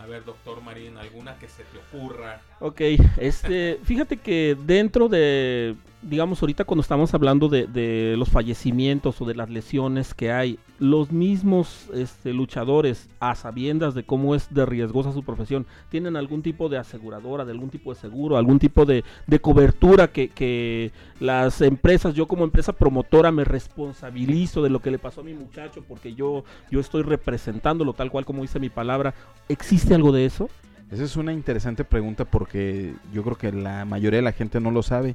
A 0.00 0.06
ver, 0.06 0.24
doctor 0.24 0.62
Marín, 0.62 0.96
¿alguna 0.96 1.36
que 1.38 1.48
se 1.48 1.64
te 1.64 1.78
ocurra? 1.78 2.40
Ok, 2.60 2.80
este, 3.18 3.78
fíjate 3.84 4.16
que 4.16 4.56
dentro 4.64 5.08
de, 5.08 5.76
digamos, 6.02 6.40
ahorita 6.40 6.64
cuando 6.64 6.82
estamos 6.82 7.12
hablando 7.14 7.48
de, 7.48 8.14
los 8.16 8.28
fallecimientos 8.28 9.20
o 9.20 9.24
de 9.24 9.34
las 9.34 9.50
lesiones 9.50 10.14
que 10.14 10.30
hay, 10.30 10.58
los 10.78 11.10
mismos 11.10 11.88
este, 11.92 12.32
luchadores, 12.32 13.08
a 13.18 13.34
sabiendas 13.34 13.94
de 13.94 14.04
cómo 14.04 14.36
es 14.36 14.52
de 14.54 14.64
riesgosa 14.64 15.12
su 15.12 15.24
profesión, 15.24 15.66
tienen 15.90 16.16
algún 16.16 16.42
tipo 16.42 16.68
de 16.68 16.78
aseguradora, 16.78 17.44
de 17.44 17.52
algún 17.52 17.70
tipo 17.70 17.92
de 17.92 18.00
seguro, 18.00 18.36
algún 18.36 18.60
tipo 18.60 18.84
de, 18.84 19.04
de 19.26 19.40
cobertura 19.40 20.08
que, 20.08 20.28
que 20.28 20.92
las 21.18 21.60
empresas, 21.60 22.14
yo 22.14 22.26
como 22.28 22.44
empresa 22.44 22.72
promotora 22.72 23.32
me 23.32 23.44
responsabilizo 23.44 24.62
de 24.62 24.70
lo 24.70 24.80
que 24.80 24.92
le 24.92 24.98
pasó 24.98 25.22
a 25.22 25.24
mi 25.24 25.34
muchacho 25.34 25.82
porque 25.86 26.14
yo, 26.14 26.44
yo 26.70 26.78
estoy 26.78 27.02
representándolo 27.02 27.92
tal 27.92 28.10
cual 28.10 28.24
como 28.24 28.42
dice 28.42 28.60
mi 28.60 28.70
palabra. 28.70 29.14
¿Existe 29.48 29.87
algo 29.94 30.12
de 30.12 30.24
eso? 30.24 30.48
Esa 30.90 31.04
es 31.04 31.16
una 31.16 31.32
interesante 31.32 31.84
pregunta 31.84 32.24
porque 32.24 32.94
yo 33.12 33.22
creo 33.22 33.36
que 33.36 33.52
la 33.52 33.84
mayoría 33.84 34.18
de 34.18 34.24
la 34.24 34.32
gente 34.32 34.60
no 34.60 34.70
lo 34.70 34.82
sabe. 34.82 35.14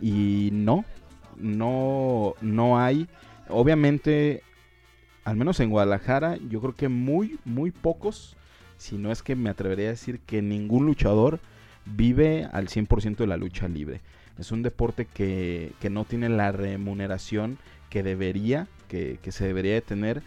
Y 0.00 0.50
no, 0.52 0.84
no, 1.36 2.34
no 2.40 2.78
hay. 2.78 3.08
Obviamente, 3.48 4.42
al 5.24 5.36
menos 5.36 5.60
en 5.60 5.70
Guadalajara, 5.70 6.38
yo 6.48 6.60
creo 6.60 6.74
que 6.74 6.88
muy, 6.88 7.38
muy 7.44 7.70
pocos, 7.70 8.36
si 8.78 8.96
no 8.96 9.12
es 9.12 9.22
que 9.22 9.36
me 9.36 9.50
atrevería 9.50 9.88
a 9.88 9.90
decir 9.90 10.20
que 10.20 10.40
ningún 10.40 10.86
luchador 10.86 11.40
vive 11.84 12.48
al 12.52 12.68
100% 12.68 13.16
de 13.16 13.26
la 13.26 13.36
lucha 13.36 13.68
libre. 13.68 14.00
Es 14.38 14.50
un 14.50 14.62
deporte 14.62 15.04
que, 15.06 15.72
que 15.80 15.90
no 15.90 16.04
tiene 16.04 16.28
la 16.28 16.52
remuneración 16.52 17.58
que 17.90 18.02
debería, 18.02 18.66
que, 18.88 19.18
que 19.22 19.30
se 19.30 19.46
debería 19.46 19.74
de 19.74 19.82
tener. 19.82 20.22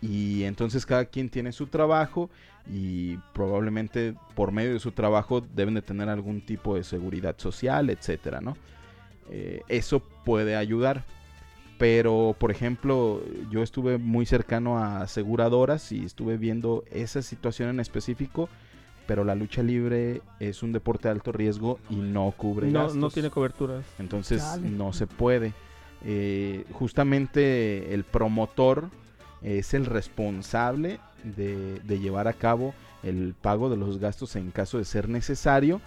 Y 0.00 0.44
entonces 0.44 0.86
cada 0.86 1.04
quien 1.04 1.28
tiene 1.28 1.52
su 1.52 1.66
trabajo 1.66 2.30
y 2.68 3.16
probablemente 3.32 4.14
por 4.34 4.52
medio 4.52 4.72
de 4.74 4.80
su 4.80 4.92
trabajo 4.92 5.40
deben 5.54 5.74
de 5.74 5.82
tener 5.82 6.08
algún 6.08 6.40
tipo 6.40 6.74
de 6.76 6.84
seguridad 6.84 7.36
social, 7.38 7.90
etcétera, 7.90 8.40
¿no? 8.40 8.56
Eh, 9.30 9.62
eso 9.68 10.00
puede 10.24 10.56
ayudar. 10.56 11.04
Pero, 11.78 12.36
por 12.38 12.50
ejemplo, 12.50 13.22
yo 13.50 13.62
estuve 13.62 13.96
muy 13.96 14.26
cercano 14.26 14.76
a 14.78 15.00
aseguradoras 15.00 15.92
y 15.92 16.04
estuve 16.04 16.36
viendo 16.36 16.84
esa 16.90 17.22
situación 17.22 17.70
en 17.70 17.80
específico, 17.80 18.50
pero 19.06 19.24
la 19.24 19.34
lucha 19.34 19.62
libre 19.62 20.20
es 20.40 20.62
un 20.62 20.72
deporte 20.72 21.08
de 21.08 21.12
alto 21.12 21.32
riesgo 21.32 21.78
y 21.88 21.94
no 21.96 22.32
cubre 22.36 22.66
No, 22.70 22.80
gastos. 22.82 22.96
no 22.96 23.08
tiene 23.10 23.30
coberturas. 23.30 23.84
Entonces 23.98 24.44
no 24.60 24.92
se 24.92 25.06
puede. 25.06 25.54
Eh, 26.04 26.64
justamente 26.72 27.94
el 27.94 28.04
promotor 28.04 28.90
es 29.42 29.74
el 29.74 29.86
responsable 29.86 31.00
de, 31.24 31.80
de 31.80 31.98
llevar 31.98 32.28
a 32.28 32.32
cabo 32.32 32.74
el 33.02 33.34
pago 33.40 33.70
de 33.70 33.76
los 33.76 33.98
gastos 33.98 34.36
en 34.36 34.50
caso 34.50 34.78
de 34.78 34.84
ser 34.84 35.08
necesario, 35.08 35.80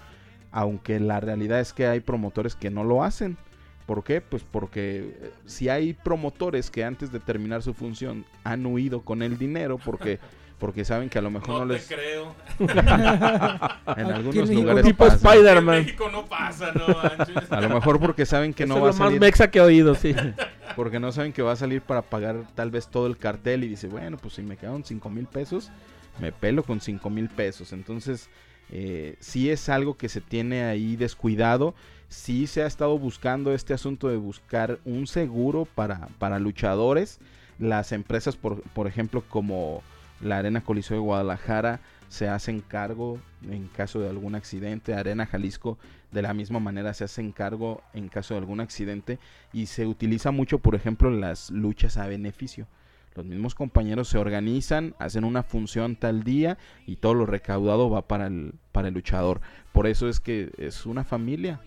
aunque 0.51 0.99
la 0.99 1.19
realidad 1.19 1.59
es 1.59 1.73
que 1.73 1.87
hay 1.87 1.99
promotores 1.99 2.55
que 2.55 2.69
no 2.71 2.83
lo 2.83 3.03
hacen. 3.03 3.37
¿Por 3.85 4.03
qué? 4.03 4.21
Pues 4.21 4.43
porque 4.49 5.15
eh, 5.21 5.31
si 5.45 5.67
hay 5.69 5.93
promotores 5.93 6.71
que 6.71 6.83
antes 6.85 7.11
de 7.11 7.19
terminar 7.19 7.61
su 7.61 7.73
función 7.73 8.25
han 8.43 8.65
huido 8.65 9.01
con 9.01 9.21
el 9.21 9.37
dinero 9.37 9.77
porque, 9.77 10.19
porque 10.59 10.85
saben 10.85 11.09
que 11.09 11.19
a 11.19 11.21
lo 11.21 11.29
mejor 11.29 11.49
No, 11.49 11.59
no, 11.65 11.67
te 11.67 11.73
les... 11.73 11.87
creo. 11.87 12.33
En 13.97 14.05
algunos 14.07 14.49
en 14.49 14.55
lugares 14.55 14.83
tipo 14.85 15.05
pasa. 15.05 15.15
Spider-Man. 15.17 15.75
En 15.75 15.83
México 15.85 16.09
no 16.11 16.25
pasa, 16.25 16.71
no 16.73 16.87
manches. 16.87 17.51
A 17.51 17.61
lo 17.61 17.69
mejor 17.69 17.99
porque 17.99 18.25
saben 18.25 18.53
que 18.53 18.63
Eso 18.63 18.73
no 18.73 18.77
es 18.77 18.83
va 18.83 18.87
a 18.87 18.91
lo 18.91 18.97
más 18.97 19.07
salir... 19.09 19.19
mexa 19.19 19.51
que 19.51 19.59
he 19.59 19.61
oído, 19.61 19.93
sí. 19.95 20.15
Porque 20.76 20.99
no 20.99 21.11
saben 21.11 21.34
que 21.34 21.41
va 21.41 21.53
a 21.53 21.57
salir 21.57 21.82
para 21.82 22.01
pagar 22.01 22.47
tal 22.55 22.71
vez 22.71 22.88
todo 22.88 23.07
el 23.07 23.17
cartel 23.17 23.63
y 23.63 23.67
dice, 23.67 23.88
bueno, 23.88 24.17
pues 24.17 24.36
si 24.36 24.41
me 24.41 24.57
quedaron 24.57 24.84
5 24.84 25.09
mil 25.09 25.28
pesos, 25.28 25.71
me 26.19 26.32
pelo 26.32 26.63
con 26.63 26.82
5 26.82 27.09
mil 27.09 27.30
pesos. 27.30 27.74
Entonces, 27.74 28.30
eh, 28.71 29.15
sí 29.19 29.49
es 29.49 29.69
algo 29.69 29.97
que 29.97 30.09
se 30.09 30.21
tiene 30.21 30.63
ahí 30.63 30.95
descuidado. 30.95 31.76
Sí 32.09 32.47
se 32.47 32.63
ha 32.63 32.67
estado 32.67 32.97
buscando 32.97 33.53
este 33.53 33.74
asunto 33.74 34.07
de 34.07 34.17
buscar 34.17 34.80
un 34.86 35.07
seguro 35.07 35.65
para, 35.65 36.07
para 36.19 36.39
luchadores. 36.39 37.19
Las 37.59 37.91
empresas, 37.91 38.36
por, 38.36 38.61
por 38.71 38.88
ejemplo, 38.88 39.24
como 39.28 39.84
la 40.21 40.38
Arena 40.38 40.63
Coliseo 40.63 40.97
de 40.97 41.03
Guadalajara, 41.03 41.82
se 42.07 42.28
hacen 42.28 42.61
cargo 42.61 43.19
en 43.49 43.67
caso 43.67 43.99
de 43.99 44.09
algún 44.09 44.36
accidente. 44.36 44.93
Arena 44.93 45.26
Jalisco, 45.26 45.78
de 46.14 46.22
la 46.22 46.34
misma 46.34 46.59
manera, 46.59 46.93
se 46.93 47.03
hacen 47.03 47.32
cargo 47.32 47.82
en 47.93 48.07
caso 48.07 48.34
de 48.34 48.39
algún 48.39 48.59
accidente 48.59 49.20
y 49.51 49.66
se 49.66 49.86
utiliza 49.86 50.32
mucho, 50.32 50.59
por 50.59 50.76
ejemplo, 50.76 51.09
las 51.09 51.49
luchas 51.51 51.97
a 51.97 52.07
beneficio. 52.07 52.68
Los 53.16 53.26
mismos 53.26 53.53
compañeros 53.53 54.07
se 54.07 54.18
organizan, 54.18 54.95
hacen 54.99 55.24
una 55.24 55.43
función 55.43 55.95
tal 55.95 56.24
día 56.24 56.57
y 56.88 56.95
todo 56.95 57.14
lo 57.14 57.26
recaudado 57.26 57.89
va 57.89 58.07
para 58.07 58.28
el, 58.28 58.53
para 58.72 58.88
el 58.88 58.93
luchador. 58.93 59.41
Por 59.72 59.88
eso 59.88 60.09
es 60.09 60.20
que 60.20 60.51
es 60.57 60.86
una 60.86 61.03
familia. 61.03 61.61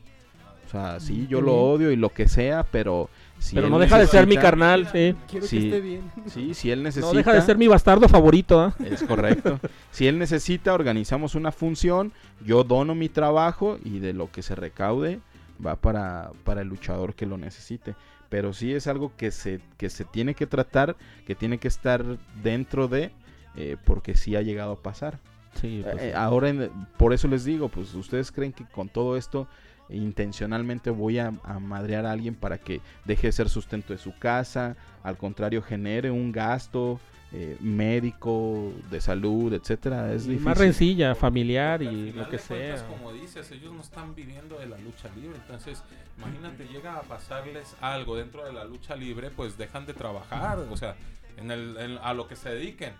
O 0.67 0.69
sea, 0.69 0.99
sí, 1.01 1.27
yo 1.29 1.39
Qué 1.39 1.45
lo 1.47 1.55
odio 1.55 1.91
y 1.93 1.97
lo 1.97 2.09
que 2.11 2.27
sea, 2.29 2.64
pero 2.64 3.09
si 3.39 3.55
Pero 3.55 3.69
no 3.71 3.79
deja 3.79 3.99
de 3.99 4.07
ser 4.07 4.27
mi 4.27 4.37
carnal, 4.37 4.89
sí. 4.91 5.14
Quiero 5.29 5.47
Sí. 5.47 5.59
que 5.61 5.67
esté 5.67 5.81
bien. 5.81 6.03
Sí, 6.27 6.55
si 6.55 6.71
él 6.71 6.83
necesita. 6.83 7.07
No 7.12 7.17
deja 7.17 7.33
de 7.35 7.43
ser 7.43 7.57
mi 7.57 7.69
bastardo 7.69 8.09
favorito, 8.09 8.61
¿ah? 8.61 8.75
Es 8.85 9.03
correcto. 9.05 9.61
si 9.93 10.07
él 10.09 10.19
necesita, 10.19 10.75
organizamos 10.75 11.35
una 11.35 11.53
función, 11.53 12.12
yo 12.45 12.64
dono 12.64 12.95
mi 12.95 13.09
trabajo 13.09 13.79
y 13.85 13.99
de 14.01 14.12
lo 14.12 14.31
que 14.31 14.43
se 14.43 14.55
recaude 14.57 15.21
va 15.64 15.77
para, 15.77 16.31
para 16.45 16.62
el 16.62 16.69
luchador 16.69 17.14
que 17.14 17.27
lo 17.27 17.39
necesite. 17.39 17.95
Pero 18.29 18.53
sí 18.53 18.75
es 18.75 18.89
algo 18.89 19.12
que 19.17 19.31
se, 19.31 19.61
que 19.79 19.89
se 19.89 20.05
tiene 20.05 20.35
que 20.35 20.47
tratar, 20.49 20.97
que 21.27 21.35
tiene 21.37 21.59
que 21.59 21.69
estar 21.69 22.05
dentro 22.43 22.89
de, 22.89 23.12
eh, 23.55 23.77
porque 23.85 24.17
sí 24.17 24.35
ha 24.35 24.43
llegado 24.43 24.73
a 24.73 24.83
pasar. 24.83 25.19
Sí, 25.61 25.81
pues, 25.85 26.03
Eh, 26.03 26.12
ahora, 26.14 26.49
en- 26.51 26.71
por 26.99 27.12
eso 27.14 27.29
les 27.29 27.45
digo, 27.45 27.69
pues 27.69 27.95
ustedes 27.95 28.33
creen 28.33 28.53
que 28.53 28.64
con 28.67 28.89
todo 28.89 29.17
esto 29.17 29.47
intencionalmente 29.89 30.91
voy 30.91 31.18
a, 31.18 31.32
a 31.45 31.59
madrear 31.59 32.07
a 32.07 32.12
alguien 32.12 32.34
para 32.34 32.59
que 32.59 32.80
deje 33.05 33.28
de 33.28 33.32
ser 33.32 33.49
sustento 33.49 33.93
de 33.93 33.99
su 33.99 34.16
casa, 34.18 34.76
al 35.03 35.16
contrario 35.16 35.62
genere 35.62 36.11
un 36.11 36.32
gasto 36.32 36.99
eh, 37.32 37.57
médico, 37.61 38.72
de 38.91 39.01
salud, 39.01 39.53
etcétera. 39.53 40.12
Es 40.12 40.24
y 40.24 40.28
difícil. 40.30 40.45
más 40.45 40.59
rencilla, 40.59 41.14
familiar 41.14 41.82
y 41.82 42.12
lo 42.12 42.28
que 42.28 42.39
cuentas, 42.39 42.80
sea. 42.80 42.87
Como 42.89 43.12
dices, 43.12 43.51
ellos 43.51 43.72
no 43.74 43.80
están 43.80 44.14
viviendo 44.14 44.59
de 44.59 44.66
la 44.66 44.78
lucha 44.78 45.09
libre. 45.14 45.37
Entonces, 45.37 45.82
imagínate, 46.18 46.66
llega 46.68 46.97
a 46.97 47.03
pasarles 47.03 47.74
algo 47.80 48.16
dentro 48.16 48.45
de 48.45 48.53
la 48.53 48.64
lucha 48.64 48.95
libre, 48.97 49.30
pues 49.30 49.59
dejan 49.59 49.87
de 49.87 49.95
trabajar, 49.95 50.59
o 50.70 50.76
sea, 50.76 50.95
en 51.37 51.51
el, 51.51 51.76
en- 51.78 51.99
a 52.03 52.14
lo 52.14 52.26
que 52.28 52.37
se 52.37 52.49
dediquen. 52.51 52.93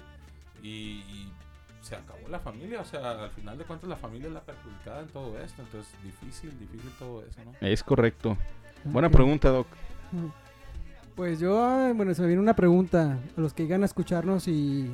Y, 0.63 0.69
y 0.69 1.33
se 1.87 1.95
acabó 1.97 2.29
la 2.29 2.41
familia, 2.41 2.81
o 2.81 2.85
sea, 2.85 3.11
al 3.25 3.31
final 3.31 3.57
de 3.57 3.65
cuentas 3.65 3.89
la 3.89 3.97
familia 3.97 4.27
es 4.29 4.35
la 4.35 4.41
perjudicada 4.41 5.01
en 5.03 5.09
todo 5.09 5.39
esto. 5.39 5.63
Entonces, 5.63 5.93
difícil, 6.03 6.51
difícil 6.59 6.91
todo 6.99 7.23
eso, 7.25 7.41
¿no? 7.45 7.53
Es 7.67 7.83
correcto. 7.83 8.37
Buena 8.85 9.09
pregunta, 9.11 9.49
Doc. 9.51 9.67
Pues 11.15 11.41
yo, 11.41 11.55
bueno, 11.95 12.13
se 12.15 12.21
me 12.23 12.29
viene 12.29 12.43
una 12.43 12.55
pregunta 12.55 13.19
a 13.37 13.41
los 13.41 13.55
que 13.55 13.63
llegan 13.63 13.83
a 13.83 13.87
escucharnos 13.87 14.49
y 14.49 14.91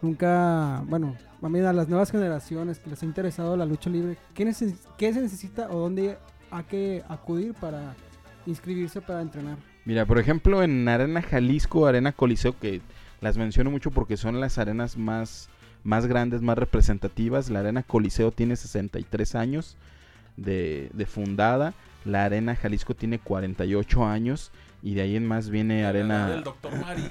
nunca, 0.00 0.82
bueno, 0.86 1.16
a 1.42 1.48
mí 1.48 1.58
a 1.60 1.72
las 1.72 1.88
nuevas 1.88 2.10
generaciones 2.10 2.78
que 2.78 2.90
les 2.90 3.02
ha 3.02 3.06
interesado 3.06 3.56
la 3.56 3.66
lucha 3.66 3.90
libre, 3.90 4.16
¿qué, 4.34 4.46
neces- 4.46 4.78
qué 4.96 5.12
se 5.12 5.20
necesita 5.20 5.68
o 5.70 5.80
dónde 5.80 6.18
hay 6.50 6.64
que 6.64 7.02
acudir 7.08 7.54
para 7.54 7.94
inscribirse 8.46 9.00
para 9.00 9.20
entrenar? 9.22 9.58
Mira, 9.84 10.06
por 10.06 10.18
ejemplo, 10.18 10.62
en 10.62 10.86
Arena 10.88 11.20
Jalisco, 11.22 11.86
Arena 11.86 12.12
Coliseo, 12.12 12.56
que 12.58 12.80
las 13.20 13.36
menciono 13.36 13.70
mucho 13.70 13.90
porque 13.90 14.16
son 14.16 14.40
las 14.40 14.58
arenas 14.58 14.96
más, 14.96 15.48
más 15.86 16.06
grandes, 16.06 16.42
más 16.42 16.58
representativas. 16.58 17.48
La 17.48 17.60
Arena 17.60 17.82
Coliseo 17.82 18.32
tiene 18.32 18.56
63 18.56 19.34
años 19.34 19.76
de, 20.36 20.90
de 20.92 21.06
fundada. 21.06 21.72
La 22.04 22.24
Arena 22.24 22.54
Jalisco 22.56 22.94
tiene 22.94 23.18
48 23.18 24.04
años. 24.04 24.50
Y 24.82 24.94
de 24.94 25.02
ahí 25.02 25.16
en 25.16 25.26
más 25.26 25.48
viene 25.48 25.84
Arena... 25.86 26.34
El 26.34 26.44
doctor 26.44 26.72
Marín. 26.78 27.10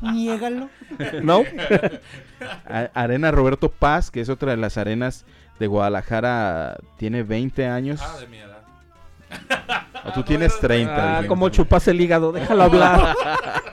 Niégalo. 0.00 0.68
¿No? 1.22 1.42
A- 2.68 2.90
Arena 2.94 3.30
Roberto 3.30 3.68
Paz, 3.70 4.10
que 4.10 4.20
es 4.20 4.28
otra 4.28 4.52
de 4.52 4.56
las 4.56 4.76
arenas 4.76 5.24
de 5.58 5.66
Guadalajara, 5.66 6.78
tiene 6.96 7.22
20 7.22 7.66
años. 7.66 8.00
Ah, 8.02 8.18
de 8.20 8.26
mi 8.28 8.38
edad. 8.38 8.58
O 10.04 10.12
tú 10.12 10.22
tienes 10.22 10.58
30. 10.58 11.18
Ah, 11.18 11.26
como 11.26 11.48
chupas 11.50 11.86
el 11.88 12.00
hígado, 12.00 12.32
déjalo 12.32 12.62
hablar. 12.64 13.14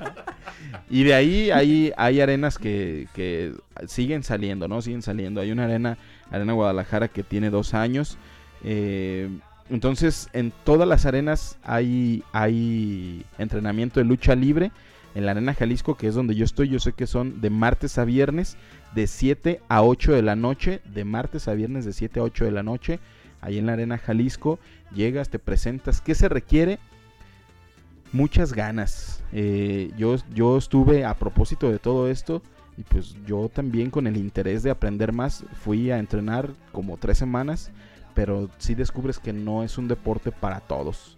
Y 0.90 1.04
de 1.04 1.14
ahí 1.14 1.52
hay, 1.52 1.92
hay 1.98 2.22
arenas 2.22 2.58
que, 2.58 3.08
que 3.14 3.54
siguen 3.88 4.24
saliendo, 4.24 4.68
¿no? 4.68 4.82
Siguen 4.82 5.02
saliendo. 5.02 5.42
Hay 5.42 5.52
una 5.52 5.66
arena, 5.66 5.98
Arena 6.30 6.54
Guadalajara, 6.54 7.08
que 7.08 7.24
tiene 7.24 7.50
dos 7.50 7.74
años. 7.74 8.18
Eh, 8.64 9.30
entonces, 9.70 10.30
en 10.34 10.52
todas 10.64 10.88
las 10.88 11.06
arenas 11.06 11.58
hay, 11.64 12.24
hay 12.32 13.26
entrenamiento 13.40 14.00
de 14.00 14.06
lucha 14.06 14.36
libre. 14.36 14.72
En 15.16 15.26
la 15.26 15.32
Arena 15.32 15.54
Jalisco, 15.54 15.96
que 15.96 16.08
es 16.08 16.16
donde 16.16 16.36
yo 16.36 16.44
estoy, 16.44 16.68
yo 16.68 16.78
sé 16.78 16.92
que 16.92 17.08
son 17.08 17.40
de 17.40 17.50
martes 17.50 17.98
a 17.98 18.04
viernes, 18.04 18.58
de 18.94 19.08
7 19.08 19.62
a 19.70 19.82
8 19.82 20.12
de 20.12 20.22
la 20.22 20.36
noche. 20.36 20.82
De 20.94 21.04
martes 21.04 21.48
a 21.48 21.54
viernes, 21.54 21.86
de 21.86 21.94
7 21.94 22.20
a 22.20 22.24
8 22.24 22.46
de 22.46 22.52
la 22.52 22.64
noche. 22.64 23.00
Ahí 23.42 23.58
en 23.58 23.66
la 23.66 23.74
Arena 23.74 23.98
Jalisco, 23.98 24.60
llegas, 24.94 25.30
te 25.30 25.40
presentas. 25.40 26.02
¿Qué 26.02 26.16
se 26.16 26.30
requiere? 26.30 26.80
Muchas 28.16 28.54
ganas. 28.54 29.22
Eh, 29.32 29.92
yo, 29.98 30.16
yo 30.34 30.58
estuve 30.58 31.04
a 31.06 31.14
propósito 31.14 31.70
de 31.72 31.80
todo 31.80 32.10
esto 32.10 32.42
y 32.78 32.84
pues 32.84 33.16
yo 33.26 33.50
también 33.50 33.90
con 33.90 34.08
el 34.08 34.18
interés 34.18 34.64
de 34.64 34.70
aprender 34.72 35.12
más 35.12 35.44
fui 35.64 35.92
a 35.92 35.98
entrenar 36.00 36.52
como 36.72 36.98
tres 36.98 37.18
semanas, 37.18 37.72
pero 38.14 38.50
sí 38.58 38.76
descubres 38.76 39.20
que 39.20 39.34
no 39.34 39.64
es 39.64 39.78
un 39.78 39.88
deporte 39.88 40.32
para 40.32 40.60
todos. 40.62 41.18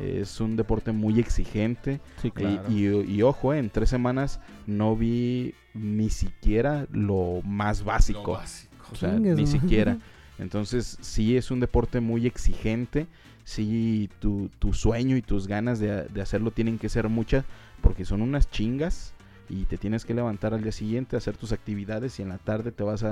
Es 0.00 0.40
un 0.40 0.56
deporte 0.56 0.92
muy 0.92 1.18
exigente 1.18 2.00
Sí, 2.20 2.30
y, 2.68 2.72
y- 2.84 3.14
y 3.16 3.22
ojo, 3.22 3.54
eh, 3.54 3.58
en 3.58 3.70
tres 3.70 3.88
semanas 3.88 4.40
no 4.66 4.94
vi 4.94 5.54
ni 5.74 6.10
siquiera 6.10 6.86
lo 6.92 7.40
más 7.44 7.80
Lo 7.80 7.86
básico. 7.86 8.32
básico. 8.32 8.72
O 8.92 8.94
sea, 8.94 9.12
ni 9.18 9.46
siquiera. 9.46 9.96
Entonces, 10.38 10.98
sí 11.00 11.34
es 11.36 11.50
un 11.50 11.60
deporte 11.60 12.00
muy 12.00 12.26
exigente. 12.26 13.06
Sí, 13.46 14.10
tu, 14.18 14.50
tu 14.58 14.72
sueño 14.72 15.16
y 15.16 15.22
tus 15.22 15.46
ganas 15.46 15.78
de, 15.78 16.02
de 16.08 16.20
hacerlo 16.20 16.50
tienen 16.50 16.78
que 16.78 16.88
ser 16.88 17.08
muchas 17.08 17.44
porque 17.80 18.04
son 18.04 18.20
unas 18.20 18.50
chingas 18.50 19.14
y 19.48 19.66
te 19.66 19.78
tienes 19.78 20.04
que 20.04 20.14
levantar 20.14 20.52
al 20.52 20.64
día 20.64 20.72
siguiente, 20.72 21.16
hacer 21.16 21.36
tus 21.36 21.52
actividades 21.52 22.18
y 22.18 22.22
en 22.22 22.30
la 22.30 22.38
tarde 22.38 22.72
te 22.72 22.82
vas 22.82 23.04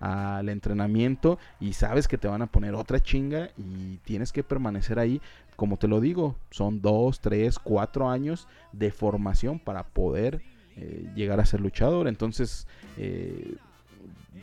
al 0.00 0.48
entrenamiento 0.48 1.38
y 1.60 1.74
sabes 1.74 2.08
que 2.08 2.16
te 2.16 2.26
van 2.26 2.40
a 2.40 2.46
poner 2.46 2.74
otra 2.74 3.00
chinga 3.00 3.50
y 3.58 3.98
tienes 3.98 4.32
que 4.32 4.42
permanecer 4.42 4.98
ahí. 4.98 5.20
Como 5.56 5.76
te 5.76 5.88
lo 5.88 6.00
digo, 6.00 6.36
son 6.50 6.80
dos, 6.80 7.20
tres, 7.20 7.58
cuatro 7.58 8.08
años 8.08 8.48
de 8.72 8.90
formación 8.90 9.58
para 9.58 9.84
poder 9.84 10.40
eh, 10.76 11.06
llegar 11.14 11.38
a 11.38 11.44
ser 11.44 11.60
luchador. 11.60 12.08
Entonces, 12.08 12.66
eh, 12.96 13.56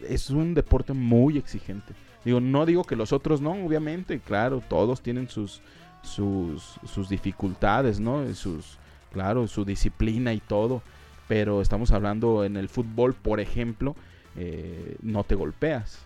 es 0.07 0.29
un 0.29 0.53
deporte 0.53 0.93
muy 0.93 1.39
exigente. 1.39 1.95
Digo, 2.25 2.39
no 2.39 2.65
digo 2.65 2.83
que 2.83 2.95
los 2.95 3.13
otros 3.13 3.41
no, 3.41 3.51
obviamente, 3.51 4.19
claro, 4.19 4.61
todos 4.67 5.01
tienen 5.01 5.29
sus 5.29 5.61
sus, 6.01 6.79
sus 6.85 7.09
dificultades, 7.09 7.99
¿no? 7.99 8.33
Sus, 8.33 8.77
claro, 9.11 9.47
su 9.47 9.65
disciplina 9.65 10.33
y 10.33 10.39
todo. 10.39 10.81
Pero 11.27 11.61
estamos 11.61 11.91
hablando 11.91 12.43
en 12.43 12.57
el 12.57 12.69
fútbol, 12.69 13.13
por 13.13 13.39
ejemplo, 13.39 13.95
eh, 14.35 14.97
no 15.01 15.23
te 15.23 15.35
golpeas. 15.35 16.05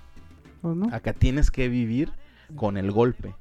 Acá 0.91 1.14
tienes 1.14 1.51
que 1.51 1.68
vivir 1.68 2.11
con 2.55 2.78
el 2.78 2.91
golpe, 2.91 3.34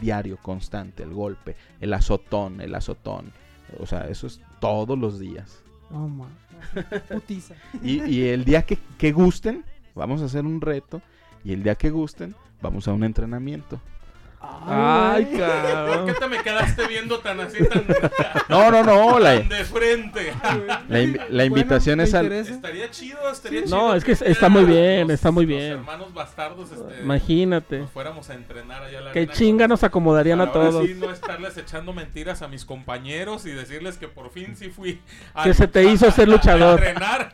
diario, 0.00 0.36
constante, 0.36 1.02
el 1.02 1.12
golpe, 1.12 1.56
el 1.80 1.92
azotón, 1.92 2.60
el 2.60 2.74
azotón. 2.74 3.32
O 3.80 3.86
sea, 3.86 4.08
eso 4.08 4.26
es 4.26 4.40
todos 4.60 4.98
los 4.98 5.18
días. 5.18 5.62
Putiza. 7.08 7.54
Y, 7.82 8.02
y 8.04 8.28
el 8.28 8.44
día 8.44 8.62
que, 8.62 8.78
que 8.96 9.12
gusten, 9.12 9.64
vamos 9.94 10.22
a 10.22 10.26
hacer 10.26 10.44
un 10.44 10.60
reto. 10.60 11.02
Y 11.44 11.52
el 11.52 11.62
día 11.62 11.74
que 11.74 11.90
gusten, 11.90 12.34
vamos 12.60 12.88
a 12.88 12.92
un 12.92 13.04
entrenamiento. 13.04 13.80
Ay, 14.40 15.24
güey. 15.24 15.36
¿Por 15.38 15.40
cabrón. 15.40 16.06
qué 16.06 16.12
te 16.14 16.26
me 16.28 16.38
quedaste 16.42 16.86
viendo 16.86 17.18
tan 17.18 17.40
así, 17.40 17.58
tan, 17.66 17.84
No, 18.48 18.70
no, 18.70 18.84
no. 18.84 19.18
La, 19.18 19.38
tan 19.38 19.48
de 19.48 19.64
frente? 19.64 20.32
la 20.88 21.00
invi- 21.00 21.26
la 21.28 21.44
invitación 21.44 21.96
Bueno, 21.96 22.02
es 22.04 22.10
¿te 22.12 22.16
al. 22.18 22.24
interesa? 22.26 22.54
Estaría 22.54 22.90
chido, 22.90 23.30
estaría 23.30 23.64
chido. 23.64 23.76
No, 23.76 23.94
es 23.94 24.04
que 24.04 24.12
está 24.12 24.48
muy 24.48 24.64
bien, 24.64 25.02
los- 25.08 25.10
está 25.14 25.30
muy 25.32 25.44
los 25.44 25.48
bien. 25.56 25.72
hermanos 25.72 26.14
bastardos, 26.14 26.70
este, 26.70 27.00
Imagínate. 27.02 27.78
nos 27.80 27.90
fuéramos 27.90 28.30
a 28.30 28.34
entrenar 28.34 28.82
allá 28.84 28.98
a 28.98 29.02
la 29.02 29.12
Qué 29.12 29.20
arena 29.20 29.32
chinga 29.32 29.66
nos 29.68 29.82
acomodarían 29.82 30.40
a 30.40 30.52
todos. 30.52 30.86
sí 30.86 30.94
no 30.94 31.10
estarles 31.10 31.56
echando 31.56 31.92
mentiras 31.92 32.42
a 32.42 32.48
mis 32.48 32.64
compañeros 32.64 33.44
y 33.46 33.50
decirles 33.50 33.98
que 33.98 34.06
por 34.06 34.30
fin 34.30 34.54
sí 34.56 34.68
fui 34.70 35.00
a- 35.34 35.44
Que 35.44 35.54
se 35.54 35.66
te 35.66 35.82
hizo 35.84 36.10
ser 36.12 36.28
luchador. 36.28 36.80
A 36.84 36.88
entrenar 36.88 37.32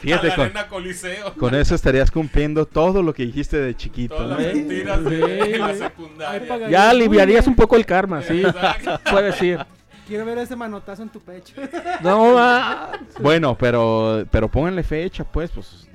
Fíjate, 0.00 0.26
a 0.26 0.30
la 0.30 0.34
con- 0.36 0.44
arena 0.46 0.68
Coliseo. 0.68 1.34
Con 1.34 1.54
eso 1.54 1.74
estarías 1.74 2.10
cumpliendo 2.10 2.66
todo 2.66 3.02
lo 3.02 3.14
que 3.14 3.24
dijiste 3.24 3.56
de 3.58 3.76
chiquito. 3.76 4.16
Todas 4.16 4.38
¿no? 4.38 4.44
las 4.44 4.54
mentiras 4.54 5.04
de, 5.04 5.44
Sí. 5.52 5.58
la 5.58 5.74
secundaria. 5.74 6.23
Ya 6.70 6.90
aliviarías 6.90 7.46
un 7.46 7.56
poco 7.56 7.76
el 7.76 7.86
karma, 7.86 8.22
sí. 8.22 8.42
Exacto. 8.44 9.00
Puedes 9.10 9.40
ir. 9.42 9.64
Quiero 10.06 10.26
ver 10.26 10.38
ese 10.38 10.54
manotazo 10.56 11.02
en 11.02 11.08
tu 11.08 11.20
pecho. 11.20 11.54
No. 12.02 12.36
Bueno, 13.20 13.56
pero, 13.56 14.24
pero 14.30 14.48
pónganle 14.48 14.82
fecha, 14.82 15.24
pues, 15.24 15.50
pues. 15.50 15.88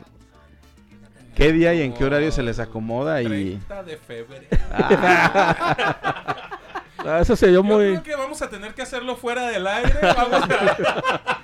¿Qué 1.36 1.54
día 1.54 1.74
y 1.74 1.84
en 1.84 1.94
qué 1.94 2.04
horario 2.04 2.32
se 2.32 2.44
les 2.44 2.60
acomoda? 2.60 3.22
Y 3.22 3.26
30 3.28 3.84
de 3.84 3.98
febrero. 3.98 4.46
Ah, 4.72 5.76
Eso 7.22 7.36
se 7.36 7.48
dio 7.48 7.58
Yo 7.58 7.64
muy. 7.64 7.86
creo 7.92 8.04
que 8.04 8.16
vamos 8.16 8.42
a 8.42 8.50
tener 8.50 8.74
que 8.74 8.82
hacerlo 8.82 9.16
fuera 9.16 9.48
del 9.48 9.66
aire. 9.66 9.94
Vamos 10.02 10.44
a... 10.44 11.40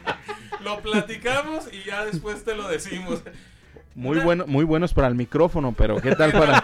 lo 0.64 0.80
platicamos 0.82 1.72
y 1.72 1.84
ya 1.84 2.04
después 2.04 2.44
te 2.44 2.56
lo 2.56 2.68
decimos. 2.68 3.22
muy 3.94 4.20
bueno, 4.20 4.46
muy 4.48 4.66
buenos 4.66 4.94
para 4.94 5.08
el 5.08 5.16
micrófono, 5.16 5.74
pero 5.78 6.02
¿qué 6.02 6.14
tal 6.16 6.32
para? 6.34 6.62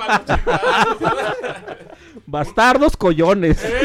Bastardos 2.32 2.96
collones. 2.98 3.64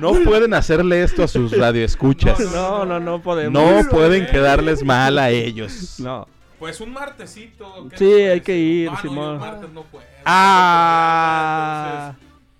No 0.00 0.12
pueden 0.24 0.52
hacerle 0.52 1.02
esto 1.02 1.22
a 1.22 1.28
sus 1.28 1.56
radioescuchas. 1.56 2.38
No, 2.52 2.84
no, 2.84 3.00
no 3.00 3.22
podemos. 3.22 3.52
No 3.54 3.88
pueden 3.88 4.26
quedarles 4.26 4.82
mal 4.84 5.18
a 5.18 5.30
ellos. 5.30 5.98
No. 6.00 6.28
Pues 6.58 6.80
un 6.82 6.92
martesito. 6.92 7.88
¿qué 7.90 7.96
Sí, 7.96 8.04
hay 8.12 8.40
que 8.42 8.56
ir, 8.58 8.90
Ah, 8.90 9.00
no, 9.04 9.14
yo 9.34 9.38
martes 9.38 9.70
no 9.70 9.82
puedo. 9.84 10.04
Ah. 10.24 12.12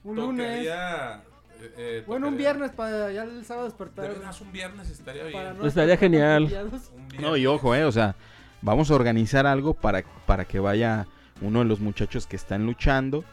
Un 0.05 0.19
Entonces, 0.19 0.37
lunes. 0.39 0.47
tocaría, 0.67 1.15
eh, 1.61 1.75
eh, 1.77 2.05
Bueno, 2.07 2.29
un 2.29 2.37
viernes 2.39 2.71
para 2.71 3.13
ya 3.13 3.25
el 3.25 3.45
sábado 3.45 3.67
De 3.67 3.71
despertar. 3.73 4.09
veras, 4.19 4.41
un 4.41 4.53
viernes 4.53 4.89
estaría 4.91 5.25
bien. 5.25 5.49
No 5.49 5.55
Pues 5.57 5.69
estaría 5.69 5.97
genial. 5.99 6.45
atrofiados. 6.47 6.91
Un 6.95 7.09
viernes. 7.09 7.21
No, 7.21 7.37
y 7.37 7.47
ojo, 7.47 7.75
eh, 7.75 7.85
o 7.85 7.93
sea, 7.93 8.15
vamos 8.63 8.91
a 8.91 8.95
organizar 8.95 9.47
algo 9.47 9.75
para, 9.75 10.05
para 10.25 10.45
que 10.47 10.59
vaya 10.59 11.07
uno 11.43 11.59
de 11.59 11.65
los 11.67 11.81
muchachos 11.81 12.27
que 12.27 12.37
están 12.37 12.65
luchando, 12.65 13.25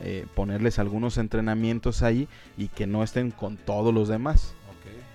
eh, 0.00 0.26
ponerles 0.34 0.78
algunos 0.78 1.18
entrenamientos 1.18 2.02
ahí 2.02 2.28
y 2.56 2.68
que 2.68 2.86
no 2.86 3.02
estén 3.02 3.30
con 3.30 3.56
todos 3.56 3.92
los 3.94 4.08
demás. 4.08 4.54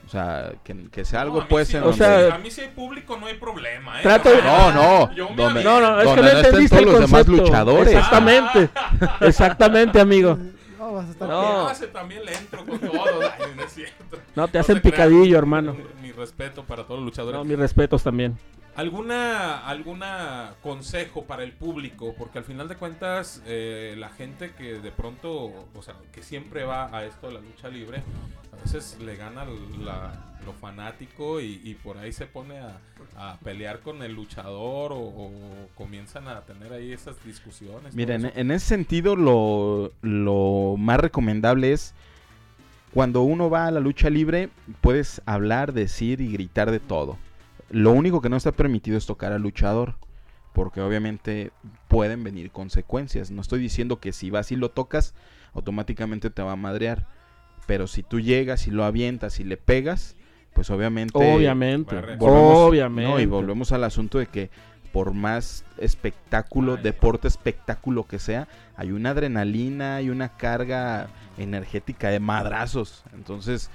O 0.05 0.07
sea, 0.07 0.51
que, 0.63 0.75
que 0.91 1.03
sea 1.03 1.21
No, 1.21 1.23
algo 1.25 1.39
mí 1.41 1.47
pues 1.49 1.67
sí- 1.67 1.77
en 1.77 1.81
O 1.81 1.87
donde- 1.87 1.97
sea, 2.05 2.35
a 2.35 2.37
mí 2.37 2.51
si 2.51 2.61
hay 2.61 2.67
público 2.67 3.17
no 3.17 3.25
hay 3.25 3.33
problema, 3.33 3.99
¿eh? 3.99 4.03
Trato- 4.03 4.29
No, 4.43 4.71
no, 4.71 5.09
donde- 5.35 5.63
No, 5.63 5.81
no, 5.81 5.99
es 5.99 6.07
que 6.09 6.15
no 6.17 6.21
no 6.21 6.29
entendiste 6.29 6.77
el 6.77 6.83
todos 6.85 6.99
los 7.01 7.09
demás 7.09 7.25
concepto. 7.25 7.43
luchadores. 7.43 7.87
Exactamente. 7.93 8.69
Exactamente, 9.21 9.99
amigo. 9.99 10.37
No, 10.77 10.93
vas 10.93 11.07
a 11.07 11.11
estar 11.11 11.27
No. 11.27 11.63
No, 11.63 11.71
ese 11.71 11.87
también 11.87 12.23
le 12.23 12.35
entro 12.35 12.63
con 12.65 12.77
todo. 12.79 12.93
Ay, 13.39 13.51
no 13.55 13.63
es 13.63 13.73
cierto. 13.73 14.17
No, 14.35 14.47
te 14.47 14.59
No 14.59 14.61
hacen 14.61 14.79
crean. 14.79 14.91
picadillo, 14.93 15.37
hermano. 15.39 15.75
Mi 16.03 16.11
respeto 16.11 16.63
para 16.63 16.83
todos 16.83 16.99
los 16.99 17.05
luchadores. 17.05 17.39
No, 17.39 17.43
mis 17.43 17.57
respetos 17.57 18.03
también. 18.03 18.37
¿Alguna, 18.75 19.65
alguna 19.67 20.55
consejo 20.61 21.23
para 21.23 21.43
el 21.43 21.53
público? 21.53 22.13
Porque 22.17 22.39
al 22.39 22.43
final 22.43 22.67
de 22.67 22.75
cuentas, 22.75 23.41
eh, 23.45 23.95
la 23.97 24.09
gente 24.09 24.51
que 24.51 24.79
de 24.79 24.91
pronto, 24.91 25.53
o 25.73 25.81
sea, 25.81 25.95
que 26.11 26.21
siempre 26.21 26.65
va 26.65 26.95
a 26.95 27.05
esto 27.05 27.27
de 27.27 27.35
la 27.35 27.39
lucha 27.39 27.69
libre, 27.69 28.03
a 28.51 28.61
veces 28.61 28.97
le 29.01 29.15
gana 29.15 29.45
la- 29.79 30.31
lo 30.45 30.53
fanático 30.53 31.41
y, 31.41 31.59
y 31.63 31.73
por 31.73 31.97
ahí 31.97 32.11
se 32.11 32.27
pone 32.27 32.59
a, 32.59 32.77
a 33.17 33.37
pelear 33.39 33.79
con 33.79 34.03
el 34.03 34.13
luchador 34.13 34.91
o, 34.91 34.97
o 34.99 35.31
comienzan 35.73 36.27
a 36.27 36.41
tener 36.41 36.71
ahí 36.71 36.91
esas 36.91 37.15
discusiones. 37.25 37.95
Mira, 37.95 38.13
en, 38.15 38.21
todo 38.21 38.29
eso. 38.31 38.39
en 38.39 38.51
ese 38.51 38.65
sentido 38.67 39.15
lo, 39.15 39.91
lo 40.03 40.75
más 40.77 40.99
recomendable 40.99 41.71
es 41.73 41.95
cuando 42.93 43.21
uno 43.23 43.49
va 43.49 43.65
a 43.67 43.71
la 43.71 43.79
lucha 43.79 44.09
libre, 44.09 44.49
puedes 44.81 45.19
hablar, 45.25 45.73
decir 45.73 46.21
y 46.21 46.31
gritar 46.31 46.69
de 46.69 46.79
todo. 46.79 47.17
Lo 47.69 47.91
único 47.91 48.21
que 48.21 48.29
no 48.29 48.37
está 48.37 48.51
permitido 48.51 48.97
es 48.97 49.05
tocar 49.05 49.31
al 49.31 49.41
luchador, 49.41 49.95
porque 50.53 50.81
obviamente 50.81 51.51
pueden 51.87 52.23
venir 52.23 52.51
consecuencias. 52.51 53.31
No 53.31 53.41
estoy 53.41 53.59
diciendo 53.59 53.99
que 53.99 54.13
si 54.13 54.29
vas 54.29 54.51
y 54.51 54.55
lo 54.55 54.69
tocas, 54.69 55.13
automáticamente 55.53 56.29
te 56.29 56.41
va 56.41 56.53
a 56.53 56.57
madrear. 56.57 57.07
Pero 57.67 57.87
si 57.87 58.03
tú 58.03 58.19
llegas 58.19 58.67
y 58.67 58.71
lo 58.71 58.85
avientas 58.85 59.39
y 59.39 59.43
le 59.43 59.57
pegas, 59.57 60.15
pues 60.53 60.69
obviamente... 60.69 61.17
Obviamente. 61.17 61.95
Volvemos- 62.17 62.67
Obviamente. 62.69 63.11
no, 63.11 63.19
y 63.19 63.25
volvemos 63.25 63.71
al 63.71 63.83
asunto 63.83 64.19
de 64.19 64.27
que 64.27 64.49
por 64.93 65.13
más 65.13 65.65
espectáculo, 65.77 66.75
Ay. 66.77 66.83
deporte 66.83 67.27
espectáculo 67.27 68.05
que 68.07 68.17
sea, 68.17 68.47
hay 68.77 68.91
una 68.91 69.09
adrenalina, 69.09 69.97
hay 69.97 70.09
una 70.09 70.37
carga 70.37 71.07
energética 71.37 72.09
de 72.11 72.21
madrazos. 72.21 73.03
Entonces, 73.13 73.69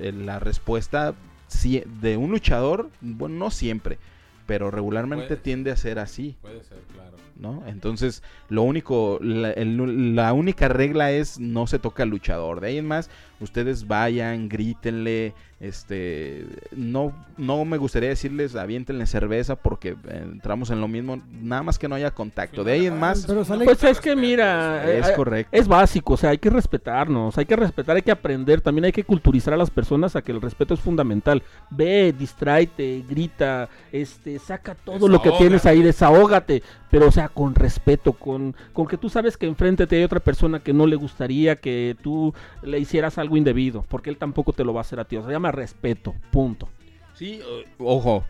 eh, 0.00 0.10
la 0.10 0.40
respuesta 0.40 1.14
sí- 1.48 1.82
de 2.00 2.16
un 2.16 2.30
luchador, 2.30 2.90
bueno, 3.00 3.36
no 3.36 3.50
siempre, 3.50 3.98
pero 4.46 4.70
regularmente 4.70 5.26
Puede. 5.26 5.40
tiende 5.40 5.70
a 5.70 5.76
ser 5.76 5.98
así. 5.98 6.36
Puede 6.40 6.62
ser, 6.62 6.78
claro. 6.94 7.16
¿no? 7.36 7.62
Entonces, 7.66 8.22
lo 8.48 8.62
único, 8.62 9.18
la, 9.20 9.50
el- 9.52 10.16
la 10.16 10.32
única 10.32 10.68
regla 10.68 11.12
es 11.12 11.38
no 11.38 11.66
se 11.66 11.78
toca 11.78 12.02
al 12.02 12.08
luchador. 12.08 12.60
De 12.60 12.68
ahí 12.68 12.78
en 12.78 12.86
más, 12.86 13.10
ustedes 13.40 13.86
vayan, 13.86 14.48
grítenle, 14.48 15.34
este, 15.60 16.46
no, 16.70 17.12
no 17.36 17.64
me 17.64 17.78
gustaría 17.78 18.08
decirles 18.08 18.54
aviéntenle 18.54 19.06
cerveza 19.06 19.56
porque 19.56 19.96
eh, 20.08 20.20
entramos 20.22 20.70
en 20.70 20.80
lo 20.80 20.86
mismo, 20.86 21.20
nada 21.42 21.64
más 21.64 21.80
que 21.80 21.88
no 21.88 21.96
haya 21.96 22.12
contacto. 22.12 22.62
De 22.62 22.72
ahí 22.72 22.86
en 22.86 22.98
más, 22.98 23.26
Pero 23.26 23.44
sale 23.44 23.64
Pues 23.64 23.82
es 23.82 24.00
que 24.00 24.14
mira, 24.14 24.88
es 24.90 25.08
eh, 25.08 25.14
correcto. 25.16 25.50
es 25.56 25.66
básico, 25.66 26.14
o 26.14 26.16
sea, 26.16 26.30
hay 26.30 26.38
que 26.38 26.50
respetarnos, 26.50 27.36
hay 27.38 27.44
que 27.44 27.56
respetar, 27.56 27.96
hay 27.96 28.02
que 28.02 28.12
aprender, 28.12 28.60
también 28.60 28.84
hay 28.84 28.92
que 28.92 29.02
culturizar 29.02 29.52
a 29.52 29.56
las 29.56 29.70
personas 29.70 30.14
a 30.14 30.22
que 30.22 30.30
el 30.30 30.40
respeto 30.40 30.74
es 30.74 30.80
fundamental. 30.80 31.42
Ve, 31.70 32.14
distráete, 32.16 33.04
grita, 33.08 33.68
este, 33.90 34.38
saca 34.38 34.76
todo 34.76 35.08
lo 35.08 35.20
que 35.20 35.32
tienes 35.32 35.66
ahí, 35.66 35.82
desahógate, 35.82 36.62
pero 36.88 37.08
o 37.08 37.12
sea, 37.12 37.28
con 37.28 37.56
respeto, 37.56 38.12
con, 38.12 38.54
con 38.72 38.86
que 38.86 38.96
tú 38.96 39.08
sabes 39.10 39.36
que 39.36 39.46
enfrente 39.46 39.88
te 39.88 39.96
hay 39.96 40.04
otra 40.04 40.20
persona 40.20 40.60
que 40.60 40.72
no 40.72 40.86
le 40.86 40.94
gustaría 40.94 41.56
que 41.56 41.96
tú 42.00 42.32
le 42.62 42.78
hicieras 42.78 43.18
algo 43.18 43.27
indebido, 43.36 43.84
porque 43.88 44.10
él 44.10 44.16
tampoco 44.16 44.52
te 44.52 44.64
lo 44.64 44.72
va 44.72 44.80
a 44.80 44.82
hacer 44.82 45.00
a 45.00 45.04
ti, 45.04 45.16
o 45.16 45.20
sea, 45.20 45.28
se 45.28 45.32
llama 45.32 45.52
respeto, 45.52 46.14
punto. 46.30 46.68
Sí, 47.14 47.40
ojo, 47.78 48.24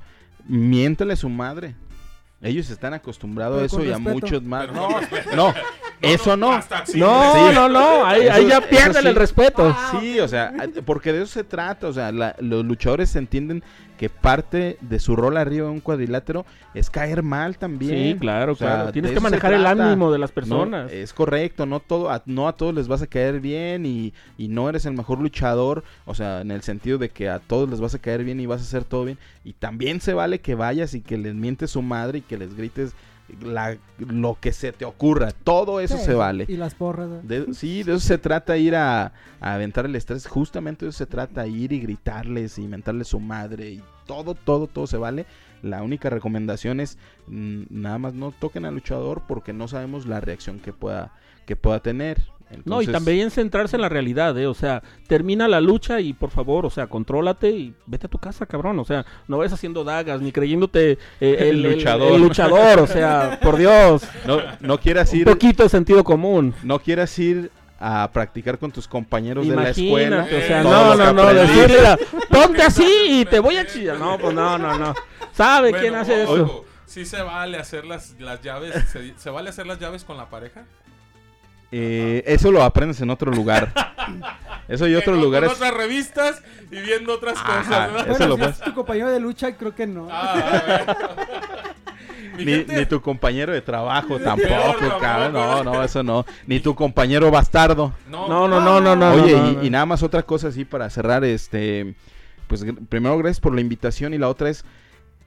miéntele 0.46 1.16
su 1.16 1.28
madre. 1.28 1.74
Ellos 2.40 2.70
están 2.70 2.94
acostumbrados 2.94 3.60
a 3.60 3.64
eso 3.64 3.84
y 3.84 3.90
a 3.90 3.98
muchos 3.98 4.42
más. 4.42 4.66
Pero 4.68 4.74
No, 4.88 5.00
respeto. 5.00 5.54
no, 6.02 6.08
eso 6.08 6.36
no. 6.36 6.52
No, 6.58 6.62
Sí. 6.86 6.98
no, 7.54 7.68
no, 7.68 8.04
ahí, 8.06 8.22
Eso- 8.22 8.32
ahí 8.32 8.46
ya 8.48 8.60
pierden 8.60 9.02
sí. 9.02 9.08
el 9.08 9.14
respeto. 9.14 9.76
Sí, 10.00 10.20
o 10.20 10.28
sea, 10.28 10.52
porque 10.84 11.12
de 11.12 11.18
eso 11.22 11.32
se 11.32 11.44
trata. 11.44 11.86
O 11.88 11.92
sea, 11.92 12.12
la- 12.12 12.36
los 12.40 12.64
luchadores 12.64 13.14
entienden 13.16 13.62
que 13.98 14.08
parte 14.08 14.78
de 14.80 15.00
su 15.00 15.16
rol 15.16 15.36
arriba 15.36 15.66
de 15.66 15.72
un 15.72 15.80
cuadrilátero 15.80 16.46
es 16.72 16.88
caer 16.88 17.24
mal 17.24 17.58
también. 17.58 18.14
Sí, 18.14 18.18
claro, 18.20 18.52
O 18.52 18.54
sea, 18.54 18.74
claro. 18.74 18.92
Tienes 18.92 19.10
que 19.10 19.18
manejar 19.18 19.52
el 19.54 19.66
ánimo 19.66 20.12
de 20.12 20.18
las 20.20 20.30
No, 20.30 20.34
personas. 20.34 20.92
es 20.92 21.12
correcto, 21.12 21.66
no 21.66 21.80
todo, 21.80 22.08
a, 22.08 22.22
no 22.24 22.46
a 22.46 22.52
todos 22.56 22.72
les 22.72 22.86
vas 22.86 23.02
a 23.02 23.08
caer 23.08 23.40
bien 23.40 23.84
y, 23.86 24.14
y 24.36 24.46
no 24.46 24.68
eres 24.68 24.86
el 24.86 24.92
mejor 24.92 25.18
luchador, 25.20 25.82
o 26.04 26.14
sea, 26.14 26.42
en 26.42 26.52
el 26.52 26.62
sentido 26.62 26.98
de 26.98 27.08
que 27.08 27.28
a 27.28 27.40
todos 27.40 27.68
les 27.68 27.80
vas 27.80 27.92
a 27.94 27.98
caer 27.98 28.22
bien 28.22 28.38
y 28.38 28.46
vas 28.46 28.60
a 28.60 28.64
hacer 28.64 28.84
todo 28.84 29.04
bien. 29.04 29.18
Y 29.44 29.54
también 29.54 30.00
se 30.00 30.14
vale 30.14 30.38
que 30.40 30.54
vayas 30.54 30.94
y 30.94 31.00
que 31.00 31.18
les 31.18 31.34
mientes 31.34 31.72
su 31.72 31.82
madre 31.82 32.18
y 32.18 32.22
que 32.22 32.38
les 32.38 32.54
grites 32.56 32.92
la- 33.42 33.76
lo 33.98 34.36
que 34.40 34.52
se 34.52 34.72
te 34.72 34.84
ocurra, 34.84 35.30
todo 35.44 35.80
eso 35.80 35.96
Sí, 35.98 36.04
se 36.04 36.14
vale. 36.14 36.46
Y 36.48 36.56
las 36.56 36.74
porras. 36.74 37.08
¿eh? 37.10 37.20
De- 37.22 37.54
sí, 37.54 37.82
de 37.82 37.92
eso 37.92 38.00
se 38.00 38.18
trata 38.18 38.56
ir 38.56 38.74
a, 38.76 39.12
a 39.40 39.54
aventar 39.54 39.84
el 39.86 39.94
estrés. 39.96 40.26
Justamente 40.26 40.84
de 40.84 40.90
eso 40.90 40.98
se 40.98 41.06
trata 41.06 41.46
ir 41.46 41.72
y 41.72 41.80
gritarles 41.80 42.58
y 42.58 42.66
mentarles 42.68 43.08
su 43.08 43.20
madre. 43.20 43.70
Y 43.70 43.82
todo, 44.06 44.34
todo, 44.34 44.66
todo 44.66 44.86
se 44.86 44.96
vale. 44.96 45.26
La 45.62 45.82
única 45.82 46.08
recomendación 46.08 46.80
es 46.80 46.98
mm, 47.26 47.62
nada 47.70 47.98
más 47.98 48.14
no 48.14 48.30
toquen 48.32 48.64
al 48.64 48.74
luchador 48.74 49.22
porque 49.26 49.52
no 49.52 49.66
sabemos 49.68 50.06
la 50.06 50.20
reacción 50.20 50.60
que 50.60 50.72
pueda, 50.72 51.12
que 51.46 51.56
pueda 51.56 51.80
tener. 51.80 52.22
No, 52.50 52.56
y 52.56 52.84
Entonces, 52.86 52.92
también 52.92 53.30
centrarse 53.30 53.76
en 53.76 53.82
la 53.82 53.88
realidad, 53.90 54.36
¿eh? 54.38 54.46
O 54.46 54.54
sea, 54.54 54.82
termina 55.06 55.48
la 55.48 55.60
lucha 55.60 56.00
y 56.00 56.12
por 56.14 56.30
favor, 56.30 56.64
o 56.64 56.70
sea, 56.70 56.86
contrólate 56.86 57.50
y 57.50 57.74
vete 57.86 58.06
a 58.06 58.10
tu 58.10 58.18
casa, 58.18 58.46
cabrón. 58.46 58.78
O 58.78 58.84
sea, 58.84 59.04
no 59.26 59.36
vayas 59.38 59.52
haciendo 59.52 59.84
dagas 59.84 60.20
ni 60.22 60.32
creyéndote 60.32 60.92
eh, 60.92 60.98
el, 61.20 61.26
El 61.60 61.66
el- 61.66 61.72
luchador. 61.74 62.12
el 62.14 62.20
luchador, 62.22 62.78
o 62.80 62.86
sea, 62.86 63.38
por 63.42 63.56
Dios. 63.58 64.02
No, 64.26 64.40
no 64.60 64.78
quieras 64.80 65.12
Un 65.12 65.18
ir, 65.18 65.24
poquito 65.26 65.62
de 65.62 65.68
sentido 65.68 66.02
común. 66.04 66.54
no 66.62 66.78
quieras 66.78 67.18
ir 67.18 67.50
a 67.80 68.10
practicar 68.12 68.58
con 68.58 68.72
tus 68.72 68.88
compañeros 68.88 69.46
de 69.46 69.54
la 69.54 69.68
escuela. 69.70 70.16
Imagínate, 70.16 70.44
o 70.44 70.46
sea, 70.48 70.62
no, 70.62 70.94
no, 70.96 71.12
no, 71.12 71.26
decirle, 71.34 71.78
ponte 72.30 72.62
así 72.62 72.84
y 73.08 73.24
te 73.24 73.38
voy 73.38 73.56
a 73.56 73.66
chillar. 73.66 73.98
No, 73.98 74.18
pues 74.18 74.34
no, 74.34 74.58
no, 74.58 74.76
no. 74.78 74.94
¿Sabe 75.32 75.68
Bueno, 75.70 75.82
quién 75.82 75.94
hace 75.94 76.22
eso? 76.24 76.32
ojo, 76.42 76.64
sí 76.86 77.04
se 77.04 77.22
vale 77.22 77.56
hacer 77.58 77.84
las, 77.84 78.16
las 78.18 78.40
llaves, 78.42 78.74
se, 78.90 79.14
se 79.16 79.30
vale 79.30 79.50
hacer 79.50 79.66
las 79.66 79.78
llaves 79.78 80.02
con 80.02 80.16
la 80.16 80.28
pareja. 80.28 80.64
Eh, 81.70 82.22
eso 82.26 82.50
lo 82.50 82.62
aprendes 82.62 83.00
en 83.00 83.10
otro 83.10 83.30
lugar. 83.30 83.72
Eso 84.68 84.86
y 84.86 84.94
otros 84.94 85.18
lugares. 85.18 85.50
Otras 85.50 85.72
revistas 85.72 86.42
y 86.70 86.78
viendo 86.82 87.14
otras 87.14 87.38
Ajá, 87.38 87.58
cosas. 87.58 87.68
¿verdad? 87.92 88.00
eso 88.08 88.18
Bueno, 88.18 88.26
lo 88.26 88.34
si 88.34 88.38
puedes- 88.40 88.56
es 88.58 88.64
tu 88.64 88.74
compañero 88.74 89.08
de 89.10 89.18
lucha, 89.20 89.56
creo 89.56 89.74
que 89.74 89.86
no. 89.86 90.08
Ah, 90.10 90.84
Ni, 92.36 92.44
gente- 92.44 92.76
ni 92.76 92.86
tu 92.86 93.00
compañero 93.00 93.52
de 93.52 93.62
trabajo 93.62 94.18
tampoco, 94.24 94.98
cabrón. 95.00 95.32
No, 95.32 95.64
no, 95.64 95.82
eso 95.82 96.02
no. 96.02 96.24
Ni 96.46 96.60
tu 96.60 96.74
compañero 96.74 97.30
bastardo. 97.30 97.94
No, 98.10 98.28
No, 98.28 98.46
no, 98.46 98.60
no, 98.60 98.80
no, 98.80 98.94
no. 98.94 99.12
Oye, 99.14 99.32
no, 99.36 99.42
no, 99.42 99.50
y, 99.52 99.54
no. 99.56 99.64
y 99.64 99.70
nada 99.70 99.86
más 99.86 100.02
otra 100.02 100.22
cosa 100.22 100.48
así 100.48 100.64
para 100.66 100.90
cerrar, 100.90 101.24
este, 101.24 101.94
pues 102.46 102.62
primero 102.90 103.16
gracias 103.18 103.40
por 103.40 103.54
la 103.54 103.60
invitación 103.62 104.12
y 104.14 104.18
la 104.18 104.28
otra 104.28 104.50
es 104.50 104.64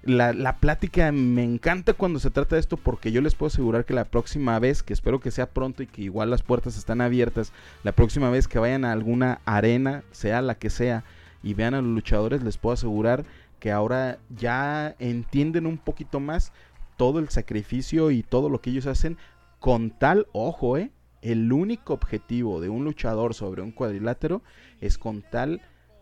la, 0.03 0.57
plática 0.57 1.11
me 1.11 1.43
encanta 1.43 1.93
cuando 1.93 2.19
se 2.19 2.31
trata 2.31 2.55
de 2.55 2.61
esto 2.61 2.77
porque 2.77 3.11
yo 3.11 3.21
les 3.21 3.35
puedo 3.35 3.47
asegurar 3.47 3.85
que 3.85 3.93
la 3.93 4.05
próxima 4.05 4.57
vez, 4.59 4.81
que 4.83 4.93
espero 4.93 5.19
que 5.19 5.31
sea 5.31 5.49
pronto 5.49 5.83
y 5.83 5.87
que 5.87 6.01
igual 6.01 6.29
las 6.29 6.41
puertas 6.41 6.77
están 6.77 7.01
abiertas, 7.01 7.53
la 7.83 7.91
próxima 7.91 8.29
vez 8.29 8.47
que 8.47 8.59
vayan 8.59 8.85
a 8.85 8.91
alguna 8.91 9.41
arena, 9.45 10.03
sea 10.11 10.41
la 10.41 10.55
que 10.55 10.69
sea, 10.69 11.03
y 11.43 11.53
vean 11.53 11.73
a 11.73 11.81
los 11.81 11.91
luchadores, 11.91 12.43
les 12.43 12.57
puedo 12.57 12.73
asegurar 12.73 13.25
que 13.59 13.71
ahora 13.71 14.17
ya 14.29 14.95
entienden 14.97 15.67
un 15.67 15.77
poquito 15.77 16.19
más 16.19 16.51
todo 16.97 17.19
el 17.19 17.29
sacrificio 17.29 18.11
y 18.11 18.23
todo 18.23 18.49
lo 18.49 18.61
que 18.61 18.71
ellos 18.71 18.87
hacen 18.87 19.17
con 19.59 19.91
tal, 19.91 20.27
ojo, 20.31 20.77
eh, 20.77 20.91
el 21.21 21.53
único 21.53 21.93
objetivo 21.93 22.61
de 22.61 22.69
un 22.69 22.83
luchador 22.83 23.35
sobre 23.35 23.61
un 23.61 23.71
cuadrilátero 23.71 24.41
es 24.81 24.97
con 24.97 25.21
tal 25.21 25.61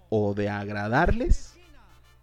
o 0.10 0.34
de 0.34 0.50
agradarles, 0.50 1.49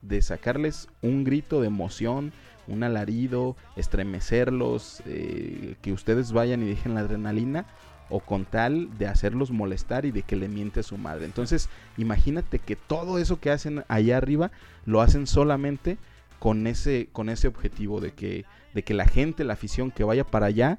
de 0.09 0.23
sacarles 0.23 0.89
un 1.03 1.25
grito 1.25 1.61
de 1.61 1.67
emoción, 1.67 2.33
un 2.69 2.83
alarido, 2.83 3.57
estremecerlos, 3.77 5.03
eh, 5.07 5.77
que 5.83 5.93
ustedes 5.93 6.33
vayan 6.33 6.63
y 6.63 6.67
dejen 6.67 6.95
la 6.95 7.01
adrenalina, 7.01 7.67
o 8.09 8.21
con 8.21 8.45
tal 8.45 8.97
de 8.99 9.07
hacerlos 9.09 9.51
molestar 9.51 10.05
y 10.05 10.13
de 10.13 10.23
que 10.23 10.37
le 10.37 10.49
miente 10.49 10.83
su 10.83 10.97
madre. 10.97 11.25
Entonces, 11.25 11.69
imagínate 11.97 12.59
que 12.59 12.77
todo 12.77 13.19
eso 13.19 13.41
que 13.41 13.51
hacen 13.51 13.85
allá 13.89 14.17
arriba 14.17 14.53
lo 14.85 15.01
hacen 15.01 15.27
solamente 15.27 15.99
con 16.39 16.67
ese, 16.67 17.09
con 17.13 17.29
ese 17.29 17.49
objetivo 17.49 18.01
de 18.01 18.13
que, 18.13 18.45
de 18.75 18.85
que 18.85 18.95
la 18.95 19.07
gente, 19.07 19.45
la 19.45 19.55
afición 19.55 19.91
que 19.91 20.05
vaya 20.05 20.25
para 20.25 20.47
allá, 20.47 20.79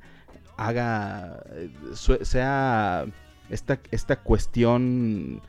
haga, 0.56 1.44
eh, 1.52 1.70
sea 2.22 3.06
esta, 3.50 3.80
esta 3.92 4.16
cuestión, 4.18 5.42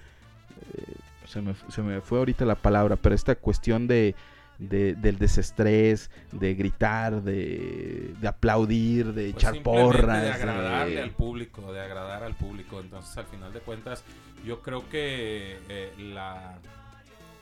eh, 0.74 0.95
se, 1.29 1.41
me, 1.43 1.55
se 1.68 1.83
me 1.83 2.01
fue 2.01 2.18
ahorita 2.18 2.45
la 2.45 2.55
palabra, 2.57 2.97
pero 2.97 3.14
esta 3.14 3.35
cuestión 3.37 3.87
de, 3.87 4.14
de- 4.59 4.95
del 4.95 5.18
desestrés, 5.18 6.11
de 6.33 6.55
gritar, 6.55 7.22
de, 7.22 8.14
de 8.20 8.29
aplaudir, 8.29 9.12
de 9.12 9.33
Pues 9.33 9.45
echar 9.45 9.62
porras. 9.62 10.22
De 10.22 10.31
agradarle 10.33 10.95
de- 10.97 11.03
al 11.03 11.11
público, 11.11 11.72
de 11.72 11.81
agradar 11.81 12.22
al 12.24 12.35
público. 12.35 12.81
Entonces, 12.81 13.16
al 13.18 13.26
final 13.26 13.53
de 13.53 13.61
cuentas, 13.61 14.03
yo 14.45 14.62
creo 14.62 14.89
que 14.89 15.59
eh, 15.68 15.93
la, 15.99 16.59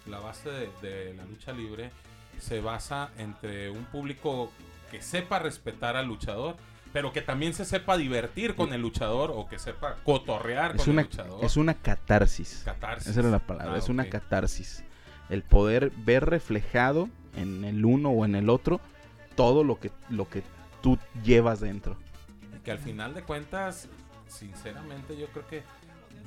la 0.07 0.19
base 0.19 0.51
de 0.83 1.15
la 1.15 1.25
lucha 1.25 1.53
libre 1.53 1.91
se 2.39 2.61
basa 2.61 3.11
entre 3.19 3.71
un 3.71 3.85
público 3.85 4.51
que 4.91 5.01
sepa 5.03 5.39
respetar 5.39 5.97
al 5.97 6.07
luchador, 6.07 6.57
pero 6.93 7.13
que 7.13 7.23
también 7.23 7.53
se 7.55 7.65
sepa 7.65 7.97
divertir 7.97 8.55
con 8.55 8.73
el 8.73 8.81
luchador 8.81 9.33
o 9.35 9.47
que 9.49 9.59
sepa 9.59 9.97
cotorrear 10.05 10.77
es, 10.77 10.83
con 10.83 10.91
una, 10.93 11.03
el 11.03 11.09
luchador. 11.09 11.45
es 11.45 11.57
una 11.57 11.75
catarsis. 11.75 12.63
catarsis. 12.65 13.09
Esa 13.09 13.21
era 13.21 13.31
la 13.31 13.39
palabra, 13.41 13.75
Ah, 13.75 13.79
es 13.79 13.89
una 13.89 14.09
catarsis. 14.09 14.83
El 15.29 15.43
poder 15.43 15.91
ver 15.97 16.25
reflejado 16.25 17.09
en 17.37 17.65
el 17.65 17.85
uno 17.85 18.11
o 18.11 18.25
en 18.25 18.35
el 18.35 18.49
otro 18.49 18.81
todo 19.35 19.65
lo 19.65 19.79
que, 19.79 19.91
lo 20.09 20.29
que 20.29 20.43
tú 20.83 20.99
llevas 21.25 21.61
dentro. 21.61 21.97
que 22.65 22.71
al 22.71 22.79
final 22.79 23.13
de 23.15 23.23
cuentas, 23.23 23.89
sinceramente 24.27 25.17
yo 25.17 25.27
creo 25.29 25.47
que 25.47 25.63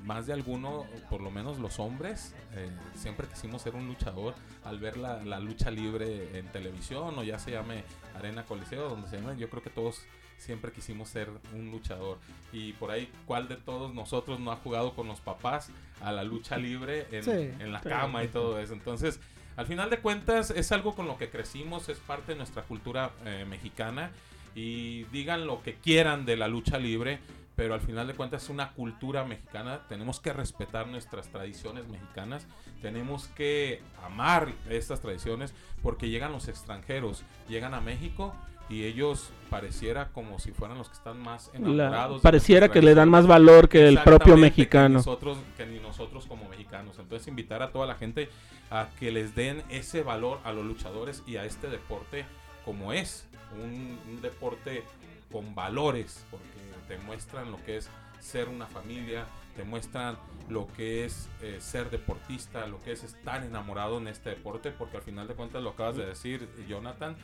más 0.06 0.28
de 0.28 0.34
alguno, 0.34 0.86
por 1.10 1.20
lo 1.22 1.30
menos 1.32 1.60
los 1.60 1.80
hombres, 1.80 2.34
eh, 2.54 2.70
siempre 2.96 3.28
quisimos 3.28 3.62
ser 3.62 3.76
un 3.76 3.88
luchador 3.88 4.34
al 4.64 4.80
ver 4.80 4.96
la, 4.98 5.22
la 5.24 5.40
lucha 5.40 5.72
libre 5.72 6.38
en 6.40 6.46
televisión 6.48 7.18
o 7.18 7.24
ya 7.24 7.38
se 7.40 7.52
llame 7.52 7.84
Arena 8.16 8.44
Coliseo, 8.46 8.88
donde 8.90 9.10
se 9.10 9.20
llame, 9.20 9.38
yo 9.38 9.50
creo 9.50 9.62
que 9.62 9.70
todos 9.70 10.04
siempre 10.40 10.72
quisimos 10.72 11.10
ser 11.10 11.30
un 11.54 11.70
luchador. 11.72 12.18
Y 12.52 12.74
por 12.74 12.92
ahí, 12.92 13.12
¿cuál 13.26 13.48
de 13.48 13.56
todos 13.58 13.94
nosotros 13.94 14.40
no 14.40 14.52
ha 14.52 14.56
jugado 14.56 14.94
con 14.96 15.08
los 15.08 15.20
papás 15.22 15.70
a 16.02 16.12
la 16.12 16.24
lucha 16.24 16.58
libre 16.58 17.08
en, 17.12 17.24
Sí. 17.24 17.32
en 17.32 17.72
la 17.72 17.82
cama 17.82 18.24
y 18.24 18.28
todo 18.30 18.60
eso? 18.60 18.74
Entonces, 18.74 19.20
al 19.58 19.66
final 19.68 19.90
de 19.90 20.00
cuentas, 20.00 20.52
es 20.52 20.72
algo 20.72 20.96
con 20.96 21.08
lo 21.08 21.18
que 21.18 21.30
crecimos, 21.30 21.90
es 21.90 22.00
parte 22.00 22.32
de 22.32 22.38
nuestra 22.38 22.64
cultura 22.64 23.12
eh, 23.26 23.46
mexicana 23.48 24.12
y 24.56 25.04
digan 25.06 25.46
lo 25.46 25.62
que 25.62 25.76
quieran 25.76 26.26
de 26.26 26.38
la 26.38 26.48
lucha 26.48 26.78
libre, 26.80 27.20
pero 27.56 27.74
al 27.74 27.82
final 27.82 28.08
de 28.08 28.14
cuentas 28.14 28.44
es 28.44 28.50
una 28.50 28.72
cultura 28.72 29.26
mexicana, 29.26 29.82
tenemos 29.90 30.22
que 30.22 30.32
respetar 30.32 30.88
nuestras 30.88 31.28
tradiciones 31.28 31.88
mexicanas, 31.90 32.48
tenemos 32.82 33.28
que 33.28 33.82
amar 34.06 34.54
estas 34.70 35.02
tradiciones 35.02 35.54
porque 35.84 36.08
llegan 36.10 36.32
los 36.32 36.48
extranjeros, 36.48 37.24
llegan 37.50 37.74
a 37.74 37.82
México 37.82 38.34
y 38.70 38.84
ellos 38.86 39.32
pareciera 39.50 40.10
como 40.10 40.38
si 40.40 40.52
fueran 40.52 40.78
los 40.78 40.88
que 40.90 40.94
están 40.96 41.20
más 41.20 41.50
La- 41.54 41.60
enamorados. 41.60 42.22
de 42.22 42.24
pareciera 42.24 42.70
que 42.70 42.82
le 42.82 42.94
dan 42.94 43.10
más 43.10 43.26
valor 43.26 43.68
que 43.68 43.88
el 43.88 44.00
propio 44.04 44.38
mexicano. 44.38 45.00
Que 45.00 45.06
nosotros, 45.10 45.38
que 45.58 45.66
ni 45.66 45.80
nosotros 45.80 46.26
como 46.28 46.48
mexicanos. 46.48 46.98
Entonces 47.00 47.28
invitar 47.28 47.64
a 47.64 47.72
toda 47.72 47.88
la 47.88 47.96
gente 47.96 48.30
a 48.70 48.88
que 49.00 49.12
les 49.12 49.34
den 49.36 49.64
ese 49.70 50.04
valor 50.04 50.40
a 50.44 50.54
los 50.54 50.64
luchadores 50.66 51.24
y 51.26 51.38
a 51.38 51.46
este 51.46 51.68
deporte 51.70 52.26
como 52.64 52.94
es. 52.94 53.26
Un, 53.64 53.98
un 54.08 54.22
deporte 54.22 54.84
con 55.32 55.56
valores, 55.56 56.24
porque 56.30 56.46
te 56.88 57.00
muestran 57.00 57.50
lo 57.52 57.58
que 57.66 57.78
es 57.78 57.90
ser 58.20 58.48
una 58.50 58.68
familia, 58.68 59.26
te 59.56 59.64
muestran 59.64 60.18
lo 60.50 60.68
que 60.78 61.06
es 61.06 61.28
eh, 61.42 61.58
ser 61.60 61.90
deportista, 61.90 62.68
lo 62.68 62.80
que 62.84 62.92
es 62.92 63.04
estar 63.04 63.44
enamorado 63.44 63.98
en 63.98 64.08
este 64.08 64.30
deporte, 64.30 64.70
porque 64.72 64.98
al 64.98 65.04
final 65.04 65.28
de 65.28 65.34
cuentas 65.34 65.64
lo 65.64 65.72
acabas 65.72 65.98
de 65.98 66.06
decir, 66.06 66.48
Jonathan, 66.68 67.16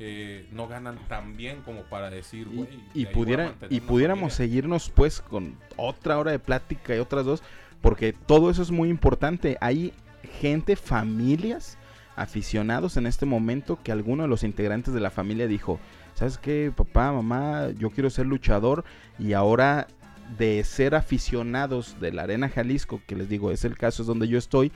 eh, 0.00 0.48
no 0.52 0.66
ganan 0.66 0.98
tan 1.08 1.36
bien 1.36 1.60
como 1.62 1.82
para 1.82 2.08
decir, 2.10 2.48
Y, 2.50 2.56
güey. 2.56 2.68
y 2.94 3.06
pudiera, 3.06 3.52
pudiéramos 3.86 4.32
familia". 4.32 4.36
seguirnos 4.36 4.90
pues 4.90 5.20
con 5.20 5.56
otra 5.76 6.18
hora 6.18 6.30
de 6.32 6.38
plática 6.38 6.96
y 6.96 6.98
otras 6.98 7.24
dos, 7.26 7.42
porque 7.82 8.12
todo 8.12 8.50
eso 8.50 8.62
es 8.62 8.70
muy 8.70 8.88
importante. 8.88 9.58
Hay 9.60 9.92
gente, 10.40 10.74
familias, 10.76 11.76
aficionados 12.16 12.96
en 12.96 13.06
este 13.06 13.26
momento 13.26 13.78
que 13.82 13.92
alguno 13.92 14.22
de 14.24 14.28
los 14.28 14.42
integrantes 14.42 14.92
de 14.94 15.00
la 15.00 15.10
familia 15.10 15.46
dijo, 15.46 15.78
¿sabes 16.14 16.38
qué, 16.38 16.72
papá, 16.74 17.12
mamá? 17.12 17.68
Yo 17.78 17.90
quiero 17.90 18.10
ser 18.10 18.26
luchador 18.26 18.84
y 19.18 19.32
ahora 19.34 19.86
de 20.38 20.62
ser 20.64 20.94
aficionados 20.94 21.96
de 22.00 22.12
la 22.12 22.22
Arena 22.22 22.48
Jalisco, 22.48 23.00
que 23.06 23.16
les 23.16 23.28
digo, 23.28 23.50
es 23.50 23.64
el 23.64 23.76
caso, 23.76 24.02
es 24.02 24.06
donde 24.06 24.28
yo 24.28 24.38
estoy, 24.38 24.70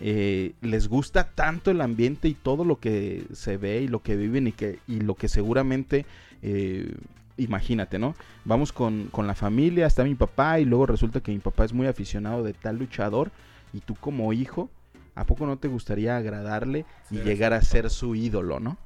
eh, 0.00 0.54
les 0.60 0.88
gusta 0.88 1.30
tanto 1.34 1.70
el 1.70 1.80
ambiente 1.80 2.28
y 2.28 2.34
todo 2.34 2.64
lo 2.64 2.80
que 2.80 3.24
se 3.32 3.56
ve 3.56 3.82
y 3.82 3.88
lo 3.88 4.02
que 4.02 4.16
viven 4.16 4.48
y, 4.48 4.52
que, 4.52 4.78
y 4.88 5.00
lo 5.00 5.14
que 5.14 5.28
seguramente, 5.28 6.04
eh, 6.42 6.94
imagínate, 7.36 7.98
¿no? 7.98 8.14
Vamos 8.44 8.72
con, 8.72 9.08
con 9.12 9.26
la 9.26 9.34
familia, 9.34 9.86
está 9.86 10.04
mi 10.04 10.14
papá 10.14 10.58
y 10.58 10.64
luego 10.64 10.86
resulta 10.86 11.20
que 11.20 11.32
mi 11.32 11.38
papá 11.38 11.64
es 11.64 11.72
muy 11.72 11.86
aficionado 11.86 12.42
de 12.42 12.54
tal 12.54 12.78
luchador 12.78 13.30
y 13.72 13.80
tú 13.80 13.94
como 13.94 14.32
hijo, 14.32 14.68
¿a 15.14 15.24
poco 15.24 15.46
no 15.46 15.58
te 15.58 15.68
gustaría 15.68 16.16
agradarle 16.16 16.84
y 17.10 17.18
llegar 17.18 17.52
a 17.52 17.62
ser 17.62 17.90
su 17.90 18.14
ídolo, 18.14 18.60
¿no? 18.60 18.78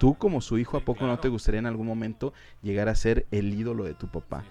Tú 0.00 0.14
como 0.14 0.40
su 0.40 0.58
hijo, 0.58 0.76
¿a 0.76 0.80
poco 0.80 1.06
no 1.06 1.18
te 1.18 1.28
gustaría 1.28 1.60
en 1.60 1.66
algún 1.66 1.86
momento 1.86 2.32
llegar 2.62 2.88
a 2.88 2.94
ser 2.94 3.26
el 3.30 3.52
ídolo 3.52 3.84
de 3.84 3.94
tu 3.94 4.08
papá? 4.08 4.44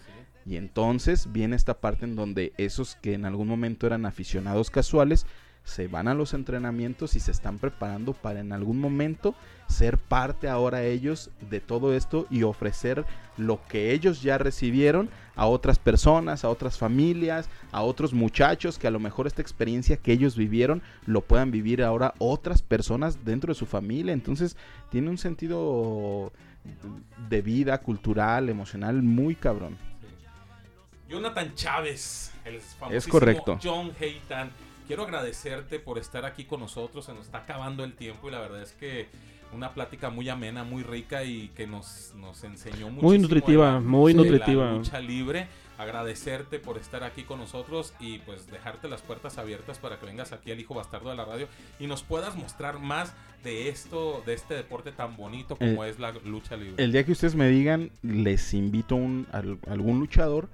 Y 0.45 0.55
entonces 0.55 1.31
viene 1.31 1.55
esta 1.55 1.79
parte 1.79 2.05
en 2.05 2.15
donde 2.15 2.53
esos 2.57 2.95
que 2.95 3.13
en 3.13 3.25
algún 3.25 3.47
momento 3.47 3.85
eran 3.85 4.05
aficionados 4.05 4.69
casuales 4.69 5.25
se 5.67 5.89
van 5.89 6.07
a 6.07 6.13
los 6.13 6.33
entrenamientos 6.33 7.17
y 7.17 7.19
se 7.19 7.31
están 7.31 7.59
preparando 7.59 8.13
para 8.13 8.39
en 8.39 8.53
algún 8.53 8.79
momento 8.79 9.35
ser 9.67 9.97
parte 9.97 10.47
ahora 10.47 10.83
ellos 10.83 11.29
de 11.49 11.59
todo 11.59 11.93
esto 11.93 12.25
y 12.29 12.43
ofrecer 12.43 13.05
lo 13.35 13.59
que 13.67 13.91
ellos 13.91 14.21
ya 14.21 14.37
recibieron 14.37 15.09
a 15.35 15.45
otras 15.45 15.77
personas, 15.77 16.45
a 16.45 16.49
otras 16.49 16.77
familias, 16.77 17.49
a 17.73 17.81
otros 17.81 18.13
muchachos 18.13 18.79
que 18.79 18.87
a 18.87 18.91
lo 18.91 18.99
mejor 18.99 19.27
esta 19.27 19.41
experiencia 19.41 19.97
que 19.97 20.13
ellos 20.13 20.37
vivieron 20.37 20.81
lo 21.05 21.19
puedan 21.19 21.51
vivir 21.51 21.83
ahora 21.83 22.13
otras 22.17 22.61
personas 22.61 23.25
dentro 23.25 23.51
de 23.51 23.59
su 23.59 23.65
familia. 23.65 24.13
Entonces 24.13 24.55
tiene 24.89 25.09
un 25.09 25.17
sentido 25.17 26.31
de 27.27 27.41
vida 27.41 27.77
cultural, 27.79 28.47
emocional 28.47 29.03
muy 29.03 29.35
cabrón. 29.35 29.77
Jonathan 31.09 31.53
Chávez, 31.55 32.31
el 32.45 32.61
famosísimo 32.61 33.11
correcto. 33.11 33.59
John 33.61 33.91
Heitan. 33.99 34.49
Quiero 34.87 35.03
agradecerte 35.03 35.79
por 35.79 35.97
estar 35.97 36.23
aquí 36.23 36.45
con 36.45 36.61
nosotros. 36.61 37.05
Se 37.05 37.13
nos 37.13 37.25
está 37.25 37.39
acabando 37.39 37.83
el 37.83 37.93
tiempo 37.93 38.29
y 38.29 38.31
la 38.31 38.39
verdad 38.39 38.61
es 38.61 38.71
que 38.71 39.07
una 39.53 39.73
plática 39.73 40.09
muy 40.09 40.29
amena, 40.29 40.63
muy 40.63 40.81
rica 40.83 41.25
y 41.25 41.49
que 41.49 41.67
nos, 41.67 42.13
nos 42.15 42.43
enseñó 42.45 42.89
mucho. 42.89 43.05
Muy 43.05 43.19
nutritiva, 43.19 43.81
muy 43.81 44.13
nutritiva. 44.13 44.65
La 44.65 44.71
lucha 44.73 44.99
libre. 45.01 45.47
Agradecerte 45.77 46.57
por 46.57 46.77
estar 46.77 47.03
aquí 47.03 47.21
con 47.21 47.37
nosotros 47.39 47.93
y 47.99 48.17
pues 48.19 48.49
dejarte 48.49 48.87
las 48.87 49.01
puertas 49.01 49.37
abiertas 49.37 49.77
para 49.77 49.99
que 49.99 50.07
vengas 50.07 50.31
aquí 50.31 50.51
al 50.51 50.59
Hijo 50.59 50.73
Bastardo 50.73 51.11
de 51.11 51.15
la 51.15 51.23
Radio 51.23 51.47
y 51.79 51.85
nos 51.85 52.01
puedas 52.01 52.35
mostrar 52.35 52.79
más 52.79 53.13
de 53.43 53.69
esto, 53.69 54.23
de 54.25 54.33
este 54.33 54.55
deporte 54.55 54.91
tan 54.91 55.15
bonito 55.15 55.55
como 55.55 55.83
es 55.83 55.99
la 55.99 56.13
lucha 56.25 56.57
libre. 56.57 56.83
El 56.83 56.93
día 56.93 57.03
que 57.03 57.11
ustedes 57.11 57.35
me 57.35 57.47
digan, 57.49 57.91
les 58.01 58.55
invito 58.55 58.97
a, 59.31 59.37
algún 59.71 59.99
luchador 59.99 60.49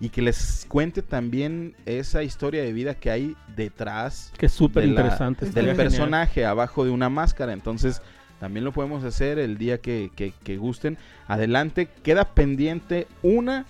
y 0.00 0.08
que 0.08 0.22
les 0.22 0.66
cuente 0.68 1.02
también 1.02 1.74
esa 1.86 2.22
historia 2.22 2.62
de 2.62 2.72
vida 2.72 2.94
que 2.94 3.10
hay 3.10 3.36
detrás 3.56 4.32
Que 4.36 4.46
es 4.46 4.52
súper 4.52 4.82
de 4.82 4.88
la- 4.88 5.00
interesante. 5.00 5.46
del 5.46 5.54
genial. 5.54 5.76
personaje 5.76 6.44
abajo 6.44 6.84
de 6.84 6.90
una 6.90 7.08
máscara. 7.08 7.52
Entonces, 7.52 8.02
también 8.40 8.64
lo 8.64 8.72
podemos 8.72 9.04
hacer 9.04 9.38
el 9.38 9.56
día 9.56 9.78
que, 9.78 10.10
que- 10.16 10.32
que 10.42 10.56
gusten. 10.56 10.98
Adelante, 11.28 11.88
queda 12.02 12.24
pendiente 12.34 13.06
una 13.22 13.64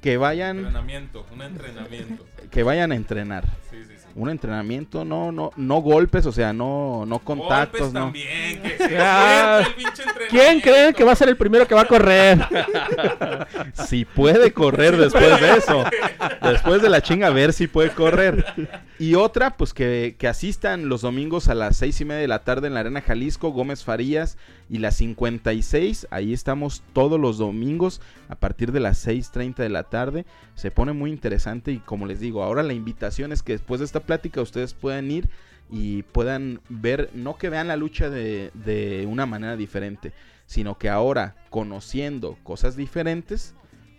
que 0.00 0.16
vayan, 0.16 0.58
Entrenamiento, 0.58 1.26
un 1.32 1.42
entrenamiento. 1.42 2.26
que 2.50 2.62
vayan 2.62 2.92
a 2.92 2.96
entrenar. 2.96 3.44
Sí, 3.70 3.78
sí. 3.86 3.94
Un 4.18 4.30
entrenamiento, 4.30 5.04
no, 5.04 5.30
no, 5.30 5.52
no 5.56 5.76
golpes, 5.76 6.26
o 6.26 6.32
sea, 6.32 6.52
no, 6.52 7.04
no 7.06 7.20
contactos, 7.20 7.92
Golpes 7.92 7.92
no. 7.94 8.00
también, 8.06 8.60
que 8.62 8.76
se 8.88 8.98
Ah, 8.98 9.62
el 9.64 10.28
¿Quién 10.28 10.60
creen 10.60 10.92
que 10.92 11.04
va 11.04 11.12
a 11.12 11.16
ser 11.16 11.28
el 11.28 11.36
primero 11.36 11.68
que 11.68 11.74
va 11.76 11.82
a 11.82 11.86
correr? 11.86 12.38
Si 13.86 14.04
puede 14.04 14.52
correr 14.52 14.96
después 14.96 15.40
de 15.40 15.52
eso. 15.52 15.84
Después 16.42 16.82
de 16.82 16.88
la 16.88 17.00
chinga, 17.00 17.28
a 17.28 17.30
ver 17.30 17.52
si 17.52 17.66
puede 17.68 17.90
correr. 17.90 18.44
Y 18.98 19.14
otra, 19.14 19.56
pues 19.56 19.72
que, 19.72 20.16
que 20.18 20.26
asistan 20.26 20.88
los 20.88 21.02
domingos 21.02 21.48
a 21.48 21.54
las 21.54 21.76
seis 21.76 22.00
y 22.00 22.04
media 22.04 22.20
de 22.20 22.28
la 22.28 22.40
tarde 22.40 22.66
en 22.66 22.74
la 22.74 22.80
Arena 22.80 23.00
Jalisco, 23.00 23.50
Gómez 23.50 23.84
Farías 23.84 24.36
y 24.68 24.78
las 24.78 24.96
56. 24.96 26.08
Ahí 26.10 26.32
estamos 26.32 26.82
todos 26.92 27.18
los 27.18 27.38
domingos 27.38 28.00
a 28.28 28.36
partir 28.36 28.72
de 28.72 28.80
las 28.80 29.06
6.30 29.06 29.56
de 29.56 29.68
la 29.68 29.84
tarde. 29.84 30.26
Se 30.54 30.70
pone 30.70 30.92
muy 30.92 31.10
interesante 31.10 31.72
y 31.72 31.78
como 31.78 32.06
les 32.06 32.20
digo, 32.20 32.42
ahora 32.42 32.62
la 32.62 32.74
invitación 32.74 33.32
es 33.32 33.42
que 33.42 33.52
después 33.52 33.80
de 33.80 33.86
esta 33.86 34.00
plática 34.00 34.40
ustedes 34.42 34.74
puedan 34.74 35.10
ir 35.10 35.28
y 35.70 36.02
puedan 36.02 36.60
ver, 36.68 37.10
no 37.14 37.36
que 37.36 37.50
vean 37.50 37.68
la 37.68 37.76
lucha 37.76 38.08
de, 38.10 38.50
de 38.54 39.06
una 39.06 39.26
manera 39.26 39.56
diferente, 39.56 40.12
sino 40.46 40.78
que 40.78 40.88
ahora, 40.88 41.36
conociendo 41.50 42.38
cosas 42.42 42.76
diferentes, 42.76 43.54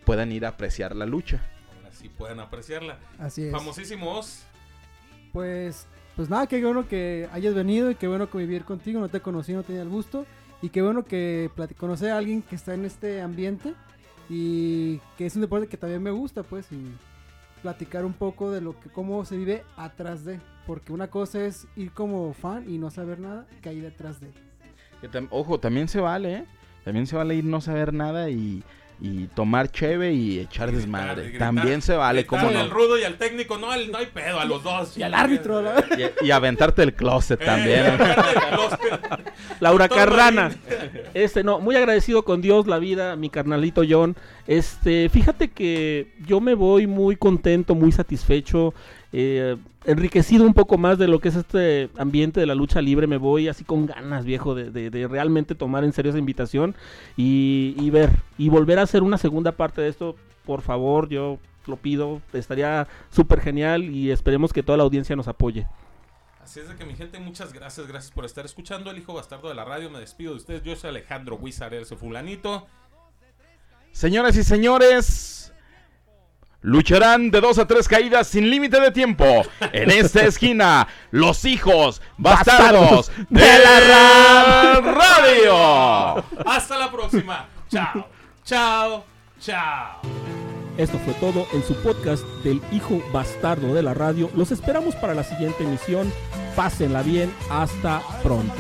puedan 0.05 0.31
ir 0.31 0.45
a 0.45 0.49
apreciar 0.49 0.95
la 0.95 1.05
lucha. 1.05 1.41
Ahora 1.77 1.91
sí 1.91 2.09
pueden 2.09 2.39
apreciarla. 2.39 2.97
Así 3.19 3.43
es. 3.43 3.51
Famosísimos. 3.51 4.43
Pues, 5.31 5.87
pues 6.15 6.29
nada, 6.29 6.47
qué 6.47 6.63
bueno 6.63 6.87
que 6.87 7.29
hayas 7.31 7.53
venido 7.53 7.91
y 7.91 7.95
qué 7.95 8.07
bueno 8.07 8.29
convivir 8.29 8.65
contigo. 8.65 8.99
No 8.99 9.09
te 9.09 9.19
conocí, 9.19 9.53
no 9.53 9.61
tenía 9.61 9.83
el 9.83 9.89
gusto. 9.89 10.25
Y 10.61 10.69
qué 10.69 10.81
bueno 10.81 11.05
que 11.05 11.49
conocer 11.77 12.11
a 12.11 12.17
alguien 12.17 12.41
que 12.41 12.55
está 12.55 12.73
en 12.73 12.85
este 12.85 13.21
ambiente 13.21 13.73
y 14.29 14.99
que 15.17 15.25
es 15.25 15.35
un 15.35 15.41
deporte 15.41 15.67
que 15.67 15.77
también 15.77 16.03
me 16.03 16.11
gusta, 16.11 16.43
pues, 16.43 16.71
y 16.71 16.91
platicar 17.61 18.05
un 18.05 18.13
poco 18.13 18.51
de 18.51 18.61
lo 18.61 18.79
que 18.79 18.89
cómo 18.89 19.23
se 19.25 19.37
vive 19.37 19.63
atrás 19.75 20.23
de, 20.23 20.39
porque 20.65 20.93
una 20.93 21.07
cosa 21.07 21.45
es 21.45 21.67
ir 21.75 21.91
como 21.91 22.33
fan 22.33 22.65
y 22.69 22.77
no 22.77 22.89
saber 22.89 23.19
nada 23.19 23.47
que 23.61 23.69
hay 23.69 23.79
detrás 23.79 24.19
de. 24.19 24.31
Ojo, 25.29 25.59
también 25.59 25.87
se 25.87 25.99
vale, 25.99 26.33
¿eh? 26.33 26.45
También 26.83 27.07
se 27.07 27.15
vale 27.15 27.35
ir 27.35 27.45
no 27.45 27.61
saber 27.61 27.93
nada 27.93 28.29
y, 28.29 28.63
y 29.01 29.27
tomar 29.27 29.71
cheve 29.71 30.11
y 30.13 30.39
echar 30.39 30.67
gritar, 30.71 30.81
desmadre. 30.81 31.23
gritar, 31.29 31.39
también 31.39 31.81
se 31.81 31.95
vale, 31.95 32.25
cómo 32.25 32.51
no. 32.51 32.59
al 32.59 32.69
rudo 32.69 32.97
y 32.99 33.03
al 33.03 33.15
técnico, 33.17 33.57
no, 33.57 33.71
al- 33.71 33.91
no 33.91 33.97
hay 33.97 34.07
pedo, 34.07 34.39
a 34.39 34.45
los 34.45 34.61
dos. 34.63 34.97
Y 34.97 35.03
al 35.03 35.13
árbitro. 35.13 35.63
Y, 36.21 36.25
y 36.27 36.31
aventarte 36.31 36.83
el 36.83 36.93
closet 36.93 37.41
Eh, 37.41 37.45
también. 37.45 37.85
¿eh? 37.85 37.97
los- 38.51 39.19
Laura 39.61 39.87
Carrana. 39.87 40.51
Este, 41.13 41.43
no, 41.43 41.59
muy 41.59 41.75
agradecido 41.75 42.23
con 42.23 42.41
Dios, 42.41 42.67
la 42.67 42.77
vida, 42.79 43.15
mi 43.15 43.29
carnalito 43.29 43.83
John. 43.87 44.15
Este, 44.47 45.09
fíjate 45.09 45.49
que 45.49 46.13
yo 46.25 46.41
me 46.41 46.53
voy 46.53 46.87
muy 46.87 47.15
contento, 47.15 47.75
muy 47.75 47.91
satisfecho, 47.91 48.73
eh, 49.11 49.57
enriquecido 49.85 50.45
un 50.45 50.53
poco 50.53 50.77
más 50.77 50.97
de 50.97 51.07
lo 51.07 51.19
que 51.19 51.29
es 51.29 51.35
este 51.35 51.89
ambiente 51.97 52.39
de 52.39 52.45
la 52.45 52.55
lucha 52.55 52.81
libre. 52.81 53.07
Me 53.07 53.17
voy 53.17 53.47
así 53.47 53.63
con 53.63 53.85
ganas, 53.85 54.25
viejo, 54.25 54.55
de, 54.55 54.71
de- 54.71 54.89
de 54.89 55.07
realmente 55.07 55.55
tomar 55.55 55.83
en 55.83 55.93
serio 55.93 56.09
esa 56.11 56.19
invitación 56.19 56.75
y, 57.17 57.75
y 57.77 57.89
ver, 57.89 58.09
y 58.37 58.49
volver 58.49 58.79
a 58.79 58.83
hacer 58.83 59.03
una 59.03 59.17
segunda 59.17 59.51
parte 59.53 59.81
de 59.81 59.89
esto. 59.89 60.15
Por 60.45 60.61
favor, 60.61 61.09
yo 61.09 61.37
lo 61.67 61.75
pido, 61.77 62.21
estaría 62.33 62.87
súper 63.11 63.41
genial 63.41 63.83
y 63.83 64.09
esperemos 64.11 64.51
que 64.53 64.63
toda 64.63 64.77
la 64.77 64.83
audiencia 64.83 65.15
nos 65.15 65.27
apoye. 65.27 65.67
Así 66.41 66.59
es 66.61 66.67
de 66.67 66.75
que 66.75 66.83
mi 66.85 66.95
gente, 66.95 67.19
muchas 67.19 67.53
gracias, 67.53 67.85
gracias 67.85 68.11
por 68.11 68.25
estar 68.25 68.43
escuchando 68.43 68.89
el 68.89 68.97
hijo 68.97 69.13
bastardo 69.13 69.49
de 69.49 69.53
la 69.55 69.65
radio. 69.65 69.91
Me 69.91 69.99
despido 69.99 70.31
de 70.31 70.37
ustedes. 70.37 70.63
Yo 70.63 70.75
soy 70.75 70.89
Alejandro 70.89 71.35
Huizar, 71.35 71.75
el 71.75 71.85
fulanito. 71.85 72.65
Señoras 73.91 74.35
y 74.35 74.43
señores, 74.43 75.38
lucharán 76.61 77.31
de 77.31 77.41
dos 77.41 77.57
a 77.57 77.65
tres 77.67 77.87
caídas 77.87 78.27
sin 78.27 78.49
límite 78.49 78.79
de 78.79 78.91
tiempo. 78.91 79.25
En 79.71 79.89
esta 79.91 80.23
esquina, 80.23 80.87
los 81.11 81.45
hijos 81.45 82.01
bastardos 82.17 83.11
de 83.29 83.59
la 83.59 83.79
ra- 83.79 84.81
radio. 84.81 86.23
Hasta 86.45 86.77
la 86.77 86.91
próxima. 86.91 87.47
Chao, 87.69 88.07
chao, 88.43 89.05
chao. 89.39 90.01
Esto 90.77 90.97
fue 91.03 91.13
todo 91.15 91.45
en 91.53 91.61
su 91.63 91.75
podcast 91.83 92.23
del 92.43 92.61
hijo 92.71 93.01
bastardo 93.11 93.73
de 93.73 93.83
la 93.83 93.93
radio. 93.93 94.29
Los 94.35 94.51
esperamos 94.51 94.95
para 94.95 95.13
la 95.13 95.23
siguiente 95.23 95.63
emisión. 95.63 96.11
Pásenla 96.55 97.01
bien. 97.03 97.33
Hasta 97.49 98.01
pronto. 98.23 98.53